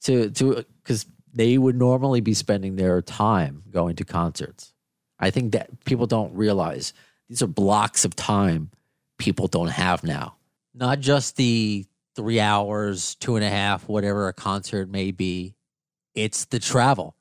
to 0.01 0.29
to 0.31 0.65
because 0.83 1.05
they 1.33 1.57
would 1.57 1.75
normally 1.75 2.21
be 2.21 2.33
spending 2.33 2.75
their 2.75 3.01
time 3.01 3.63
going 3.69 3.95
to 3.97 4.05
concerts. 4.05 4.73
I 5.19 5.31
think 5.31 5.53
that 5.53 5.83
people 5.85 6.07
don't 6.07 6.33
realize 6.33 6.93
these 7.29 7.41
are 7.41 7.47
blocks 7.47 8.05
of 8.05 8.15
time 8.15 8.71
people 9.17 9.47
don't 9.47 9.69
have 9.69 10.03
now. 10.03 10.35
Not 10.73 10.99
just 10.99 11.37
the 11.37 11.85
three 12.15 12.39
hours, 12.39 13.15
two 13.15 13.35
and 13.35 13.45
a 13.45 13.49
half, 13.49 13.87
whatever 13.87 14.27
a 14.27 14.33
concert 14.33 14.89
may 14.89 15.11
be. 15.11 15.55
It's 16.13 16.45
the 16.45 16.59
travel. 16.59 17.15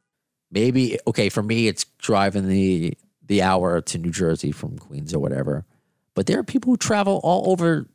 Maybe 0.51 0.99
okay 1.07 1.29
for 1.29 1.43
me, 1.43 1.69
it's 1.69 1.85
driving 1.99 2.49
the 2.49 2.97
the 3.27 3.43
hour 3.43 3.81
to 3.81 3.99
New 3.99 4.11
Jersey 4.11 4.53
from 4.53 4.79
Queens 4.79 5.15
or 5.15 5.19
whatever. 5.19 5.65
But 6.15 6.27
there 6.27 6.39
are 6.39 6.45
people 6.45 6.73
who 6.73 6.77
travel 6.77 7.21
all 7.25 7.51
over 7.51 7.87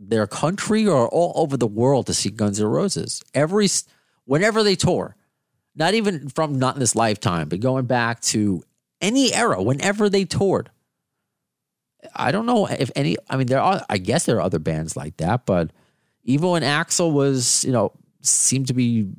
their 0.00 0.26
country 0.26 0.86
or 0.86 1.08
all 1.08 1.32
over 1.36 1.56
the 1.56 1.66
world 1.66 2.06
to 2.06 2.14
see 2.14 2.30
Guns 2.30 2.58
N' 2.58 2.66
Roses. 2.66 3.22
Every 3.34 3.68
whenever 4.24 4.62
they 4.62 4.74
tour, 4.74 5.14
not 5.76 5.94
even 5.94 6.30
from 6.30 6.58
not 6.58 6.74
in 6.74 6.80
this 6.80 6.96
lifetime, 6.96 7.48
but 7.48 7.60
going 7.60 7.84
back 7.84 8.20
to 8.20 8.64
any 9.00 9.32
era, 9.34 9.62
whenever 9.62 10.08
they 10.08 10.24
toured. 10.24 10.70
I 12.14 12.32
don't 12.32 12.46
know 12.46 12.66
if 12.66 12.90
any. 12.96 13.18
I 13.28 13.36
mean, 13.36 13.46
there 13.46 13.60
are. 13.60 13.84
I 13.90 13.98
guess 13.98 14.24
there 14.24 14.36
are 14.38 14.42
other 14.42 14.58
bands 14.58 14.96
like 14.96 15.18
that, 15.18 15.44
but 15.44 15.70
even 16.24 16.48
when 16.48 16.62
Axl 16.62 17.12
was, 17.12 17.62
you 17.64 17.72
know, 17.72 17.92
seemed 18.22 18.68
to 18.68 18.74
be 18.74 19.10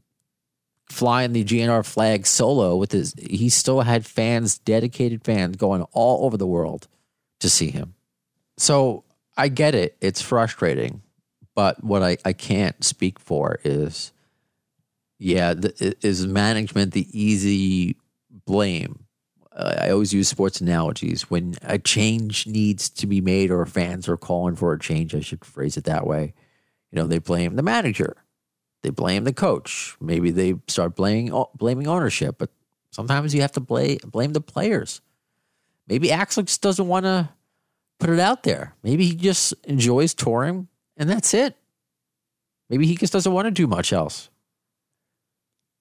flying 0.89 1.32
the 1.32 1.44
GNR 1.44 1.86
flag 1.86 2.26
solo 2.26 2.76
with 2.76 2.91
his. 2.91 3.13
He 3.20 3.50
still 3.50 3.82
had 3.82 4.06
fans, 4.06 4.58
dedicated 4.58 5.24
fans, 5.24 5.58
going 5.58 5.84
all 5.91 6.26
over 6.26 6.38
the 6.38 6.48
world 6.48 6.88
to 7.39 7.50
see 7.50 7.70
him. 7.70 7.94
So 8.58 9.04
I 9.38 9.48
get 9.48 9.76
it. 9.76 9.98
It's 10.02 10.22
frustrating. 10.22 11.02
But 11.56 11.84
what 11.84 12.02
I, 12.02 12.17
I 12.24 12.34
can't 12.34 12.84
speak 12.84 13.20
for 13.20 13.60
is, 13.63 14.12
yeah, 15.20 15.54
the, 15.54 15.96
is 16.02 16.26
management 16.26 16.94
the 16.94 17.08
easy 17.12 17.98
blame? 18.46 19.06
I 19.54 19.89
always 19.89 20.13
use 20.13 20.30
sports 20.30 20.62
analogies. 20.62 21.30
When 21.30 21.56
a 21.62 21.78
change 21.78 22.48
needs 22.48 22.89
to 22.91 23.06
be 23.06 23.20
made 23.20 23.52
or 23.52 23.65
fans 23.65 24.08
are 24.08 24.17
calling 24.17 24.56
for 24.56 24.72
a 24.72 24.80
change, 24.80 25.13
I 25.13 25.20
should 25.20 25.44
phrase 25.44 25.76
it 25.76 25.84
that 25.84 26.08
way. 26.08 26.34
You 26.89 26.96
know, 27.02 27.08
they 27.08 27.20
blame 27.20 27.58
the 27.58 27.63
manager, 27.63 28.15
they 28.82 28.89
blame 28.89 29.26
the 29.26 29.34
coach. 29.34 29.98
Maybe 30.00 30.32
they 30.32 30.56
start 30.67 30.96
blaming 30.96 31.34
blaming 31.56 31.88
ownership, 31.88 32.36
but 32.38 32.50
sometimes 32.91 33.36
you 33.36 33.41
have 33.41 33.52
to 33.54 33.60
blame 33.60 34.00
blame 34.06 34.32
the 34.34 34.41
players. 34.41 35.02
Maybe 35.86 36.08
Axl 36.08 36.46
just 36.46 36.62
doesn't 36.62 36.88
want 36.88 37.06
to 37.06 37.30
put 38.02 38.10
it 38.10 38.20
out 38.20 38.44
there. 38.44 38.76
Maybe 38.84 39.06
he 39.06 39.16
just 39.16 39.54
enjoys 39.64 40.14
touring 40.14 40.68
and 40.98 41.10
that's 41.10 41.34
it. 41.34 41.56
Maybe 42.70 42.88
he 42.88 42.96
just 42.96 43.14
doesn't 43.14 43.32
want 43.32 43.46
to 43.46 43.52
do 43.52 43.68
much 43.68 43.94
else. 43.94 44.30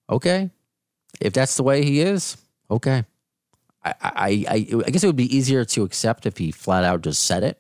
Okay. 0.08 0.50
If 1.20 1.32
that's 1.32 1.56
the 1.56 1.62
way 1.62 1.84
he 1.84 2.00
is, 2.00 2.36
okay. 2.70 3.04
I, 3.82 3.94
I, 4.02 4.44
I, 4.48 4.66
I 4.86 4.90
guess 4.90 5.02
it 5.02 5.06
would 5.06 5.16
be 5.16 5.34
easier 5.34 5.64
to 5.64 5.82
accept 5.82 6.26
if 6.26 6.36
he 6.36 6.50
flat 6.50 6.84
out 6.84 7.02
just 7.02 7.24
said 7.24 7.42
it. 7.42 7.58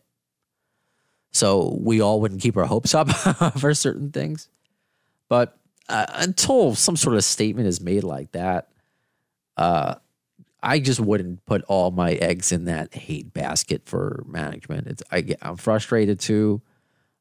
So 1.32 1.78
we 1.80 2.00
all 2.00 2.20
wouldn't 2.20 2.42
keep 2.42 2.56
our 2.56 2.66
hopes 2.66 2.94
up 2.94 3.10
for 3.58 3.72
certain 3.72 4.10
things. 4.10 4.48
But 5.28 5.56
uh, 5.88 6.06
until 6.14 6.74
some 6.74 6.96
sort 6.96 7.16
of 7.16 7.24
statement 7.24 7.68
is 7.68 7.80
made 7.80 8.04
like 8.04 8.32
that, 8.32 8.68
uh, 9.56 9.94
I 10.62 10.78
just 10.78 11.00
wouldn't 11.00 11.44
put 11.46 11.62
all 11.64 11.90
my 11.90 12.12
eggs 12.12 12.52
in 12.52 12.66
that 12.66 12.94
hate 12.94 13.32
basket 13.32 13.82
for 13.86 14.24
management. 14.26 14.86
It's 14.86 15.02
I 15.10 15.22
get 15.22 15.38
I'm 15.42 15.56
frustrated 15.56 16.20
too, 16.20 16.62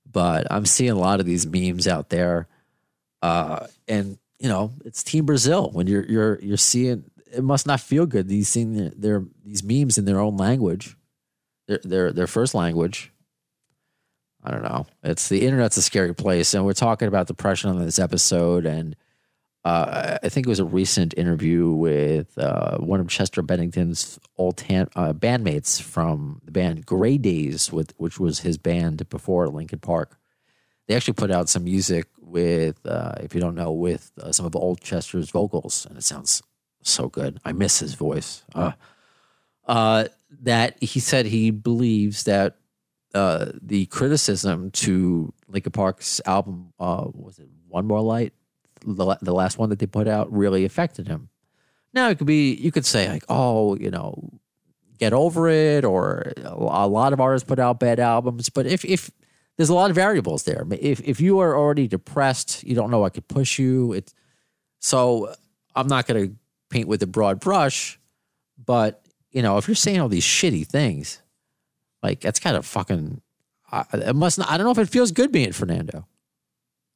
but 0.10 0.48
I'm 0.52 0.66
seeing 0.66 0.92
a 0.92 0.96
lot 0.96 1.20
of 1.20 1.26
these 1.26 1.46
memes 1.46 1.88
out 1.88 2.10
there, 2.10 2.48
uh, 3.22 3.68
and 3.88 4.18
you 4.40 4.50
know 4.50 4.72
it's 4.86 5.04
Team 5.04 5.26
Brazil 5.26 5.70
when 5.72 5.88
you're 5.88 6.06
you're 6.06 6.40
you're 6.42 6.58
seeing 6.58 7.06
it 7.32 7.44
must 7.44 7.68
not 7.68 7.80
feel 7.80 8.06
good. 8.06 8.28
These 8.28 8.50
seeing 8.50 8.74
their, 8.74 8.90
their 8.96 9.26
these 9.44 9.64
memes 9.64 9.98
in 9.98 10.06
their 10.06 10.20
own 10.20 10.38
language, 10.38 10.98
their 11.68 11.80
their 11.84 12.12
their 12.12 12.28
first 12.28 12.54
language. 12.54 13.12
I 14.42 14.52
don't 14.52 14.64
know. 14.64 14.88
It's 15.04 15.28
the 15.28 15.46
internet's 15.46 15.78
a 15.78 15.82
scary 15.82 16.16
place, 16.16 16.54
and 16.54 16.66
we're 16.66 16.74
talking 16.74 17.08
about 17.08 17.28
depression 17.28 17.70
on 17.70 17.84
this 17.84 18.00
episode. 18.00 18.66
And 18.66 18.96
uh, 19.66 20.18
I 20.24 20.30
think 20.30 20.47
it 20.47 20.49
was 20.49 20.60
a 20.60 20.66
recent 20.66 21.14
interview 21.18 21.70
with 21.70 22.38
uh, 22.38 22.78
one 22.78 23.01
of 23.01 23.10
Chester 23.10 23.41
Bennington's 23.41 24.18
old 24.38 24.57
tan- 24.57 24.89
uh, 24.95 25.12
bandmates 25.12 25.82
from 25.82 26.41
the 26.45 26.51
band 26.51 26.86
Grey 26.86 27.18
Daze, 27.18 27.72
with 27.72 27.93
which 27.97 28.20
was 28.20 28.39
his 28.39 28.57
band 28.57 29.10
before 29.10 29.49
Linkin 29.49 29.80
Park. 29.80 30.18
They 30.88 30.95
actually 30.95 31.16
put 31.16 31.30
out 31.30 31.49
some 31.49 31.66
music 31.66 32.07
with, 32.22 32.86
uh, 32.86 33.16
if 33.20 33.36
you 33.36 33.41
don't 33.41 33.55
know, 33.55 33.72
with 33.72 34.12
uh, 34.22 34.32
some 34.32 34.45
of 34.45 34.55
old 34.55 34.80
Chester's 34.80 35.30
vocals, 35.30 35.86
and 35.86 35.97
it 35.97 36.03
sounds 36.03 36.41
so 36.82 37.10
good. 37.10 37.39
I 37.43 37.51
miss 37.51 37.80
his 37.80 37.95
voice. 37.95 38.43
Uh, 39.68 40.05
that 40.41 40.82
he 40.82 40.99
said 40.99 41.26
he 41.26 41.51
believes 41.51 42.24
that 42.24 42.55
the 43.14 43.88
criticism 43.91 44.72
to 44.72 45.34
Linkin 45.47 45.74
Park's 45.74 46.22
album, 46.26 46.72
was 46.80 47.39
it 47.39 47.49
One 47.68 47.86
More 47.86 48.01
Light, 48.01 48.34
the, 48.86 49.18
the 49.22 49.34
last 49.34 49.58
one 49.58 49.70
that 49.70 49.80
they 49.80 49.86
put 49.86 50.08
out, 50.08 50.32
really 50.32 50.66
affected 50.66 51.08
him. 51.08 51.30
Now 51.94 52.10
it 52.10 52.18
could 52.18 52.28
be, 52.28 52.54
you 52.54 52.72
could 52.72 52.86
say 52.86 53.10
like, 53.10 53.24
oh, 53.30 53.76
you 53.76 53.90
know, 53.90 54.40
get 55.00 55.14
over 55.14 55.48
it, 55.48 55.86
or 55.86 56.34
a 56.46 56.88
lot 56.88 57.14
of 57.14 57.20
artists 57.20 57.48
put 57.48 57.58
out 57.58 57.80
bad 57.80 58.00
albums. 58.00 58.50
But 58.50 58.68
if 58.68 58.86
if 58.86 59.10
there's 59.58 59.70
a 59.70 59.74
lot 59.74 59.90
of 59.90 59.96
variables 59.96 60.44
there, 60.44 60.68
if 60.72 61.00
if 61.02 61.20
you 61.20 61.40
are 61.40 61.58
already 61.58 61.88
depressed, 61.88 62.64
you 62.64 62.76
don't 62.76 62.92
know 62.92 63.00
what 63.00 63.14
could 63.14 63.28
push 63.28 63.58
you. 63.58 63.94
It's 63.94 64.14
so 64.80 65.34
I'm 65.76 65.88
not 65.88 66.06
going 66.06 66.28
to 66.28 66.36
paint 66.70 66.88
with 66.88 67.02
a 67.02 67.08
broad 67.08 67.40
brush, 67.40 68.00
but 68.64 69.02
you 69.32 69.42
know, 69.42 69.58
if 69.58 69.68
you're 69.68 69.76
saying 69.76 70.00
all 70.00 70.10
these 70.10 70.26
shitty 70.26 70.68
things, 70.68 71.22
like 72.04 72.20
that's 72.20 72.40
kind 72.40 72.58
of 72.58 72.66
fucking. 72.66 73.22
I, 73.72 73.86
it 73.94 74.16
must 74.16 74.38
not. 74.40 74.50
I 74.50 74.58
don't 74.58 74.66
know 74.66 74.72
if 74.72 74.80
it 74.80 74.90
feels 74.90 75.12
good 75.12 75.32
being 75.32 75.52
Fernando. 75.52 76.08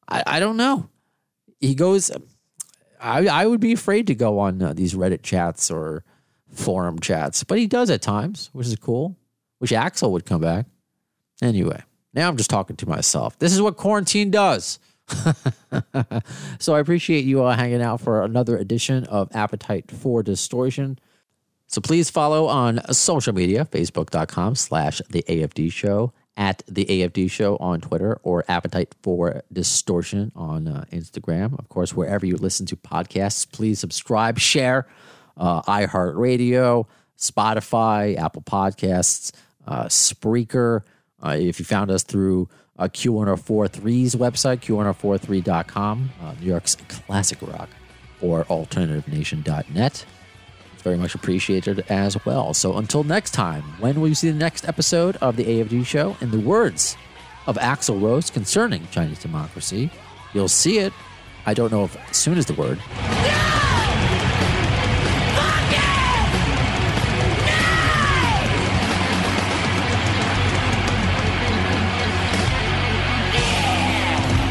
I 0.07 0.23
I 0.25 0.39
don't 0.39 0.57
know. 0.57 0.89
He 1.63 1.75
goes. 1.75 2.11
I 2.99 3.27
I 3.27 3.45
would 3.45 3.61
be 3.61 3.71
afraid 3.71 4.07
to 4.07 4.15
go 4.15 4.39
on 4.39 4.61
uh, 4.61 4.73
these 4.73 4.93
Reddit 4.93 5.23
chats 5.23 5.71
or 5.71 6.03
forum 6.49 6.99
chats, 6.99 7.43
but 7.43 7.57
he 7.57 7.67
does 7.67 7.89
at 7.89 8.01
times, 8.01 8.49
which 8.53 8.67
is 8.67 8.75
cool. 8.75 9.17
Wish 9.59 9.71
Axl 9.71 10.11
would 10.11 10.25
come 10.25 10.41
back. 10.41 10.65
Anyway, 11.41 11.81
now 12.13 12.27
I'm 12.27 12.35
just 12.35 12.49
talking 12.49 12.75
to 12.75 12.87
myself. 12.87 13.39
This 13.39 13.53
is 13.53 13.61
what 13.61 13.77
quarantine 13.77 14.29
does. 14.29 14.77
so 16.59 16.75
I 16.75 16.79
appreciate 16.79 17.23
you 17.23 17.41
all 17.41 17.51
hanging 17.51 17.81
out 17.81 18.01
for 18.01 18.23
another 18.23 18.57
edition 18.57 19.05
of 19.05 19.33
Appetite 19.33 19.89
for 19.89 20.21
Distortion. 20.21 20.99
So 21.67 21.79
please 21.81 22.09
follow 22.09 22.47
on 22.47 22.81
social 22.93 23.33
media, 23.33 23.65
facebook.com 23.65 24.55
slash 24.55 25.01
the 25.09 25.23
AFD 25.23 25.71
show, 25.71 26.13
at 26.35 26.63
the 26.67 26.85
AFD 26.85 27.29
show 27.29 27.57
on 27.57 27.81
Twitter, 27.81 28.19
or 28.23 28.43
Appetite 28.47 28.95
for 29.03 29.43
Distortion 29.51 30.31
on 30.35 30.67
uh, 30.67 30.85
Instagram. 30.91 31.57
Of 31.59 31.69
course, 31.69 31.93
wherever 31.93 32.25
you 32.25 32.37
listen 32.37 32.65
to 32.67 32.75
podcasts, 32.75 33.49
please 33.49 33.79
subscribe, 33.79 34.39
share, 34.39 34.87
uh, 35.37 35.61
iHeartRadio, 35.63 36.87
Spotify, 37.17 38.17
Apple 38.17 38.41
Podcasts, 38.41 39.31
uh, 39.67 39.85
Spreaker. 39.85 40.81
Uh, 41.23 41.37
if 41.39 41.59
you 41.59 41.65
found 41.65 41.91
us 41.91 42.03
through 42.03 42.49
uh, 42.77 42.85
Q1043's 42.85 44.15
website, 44.15 44.59
q1043.com, 44.61 46.09
uh, 46.21 46.33
New 46.39 46.47
York's 46.47 46.75
classic 46.75 47.41
rock, 47.41 47.69
or 48.21 48.43
alternativenation.net. 48.45 50.05
Very 50.83 50.97
much 50.97 51.15
appreciated 51.15 51.85
as 51.89 52.23
well. 52.25 52.53
So 52.53 52.77
until 52.77 53.05
next 53.05 53.31
time, 53.31 53.63
when 53.79 54.01
will 54.01 54.09
you 54.09 54.15
see 54.15 54.29
the 54.29 54.37
next 54.37 54.67
episode 54.67 55.15
of 55.17 55.37
the 55.37 55.45
AFD 55.45 55.85
show? 55.85 56.17
In 56.19 56.31
the 56.31 56.39
words 56.39 56.97
of 57.47 57.55
Axl 57.57 58.01
Rose 58.01 58.29
concerning 58.29 58.85
Chinese 58.91 59.19
democracy, 59.19 59.89
you'll 60.33 60.49
see 60.49 60.79
it. 60.79 60.91
I 61.45 61.53
don't 61.53 61.71
know 61.71 61.85
if 61.85 62.15
soon 62.15 62.37
is 62.37 62.47
the 62.47 62.53
word. 62.53 62.79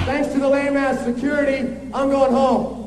Thanks 0.06 0.32
to 0.32 0.40
the 0.40 0.48
lame 0.48 0.76
ass 0.78 1.04
security, 1.04 1.76
I'm 1.92 2.10
going 2.10 2.32
home. 2.32 2.81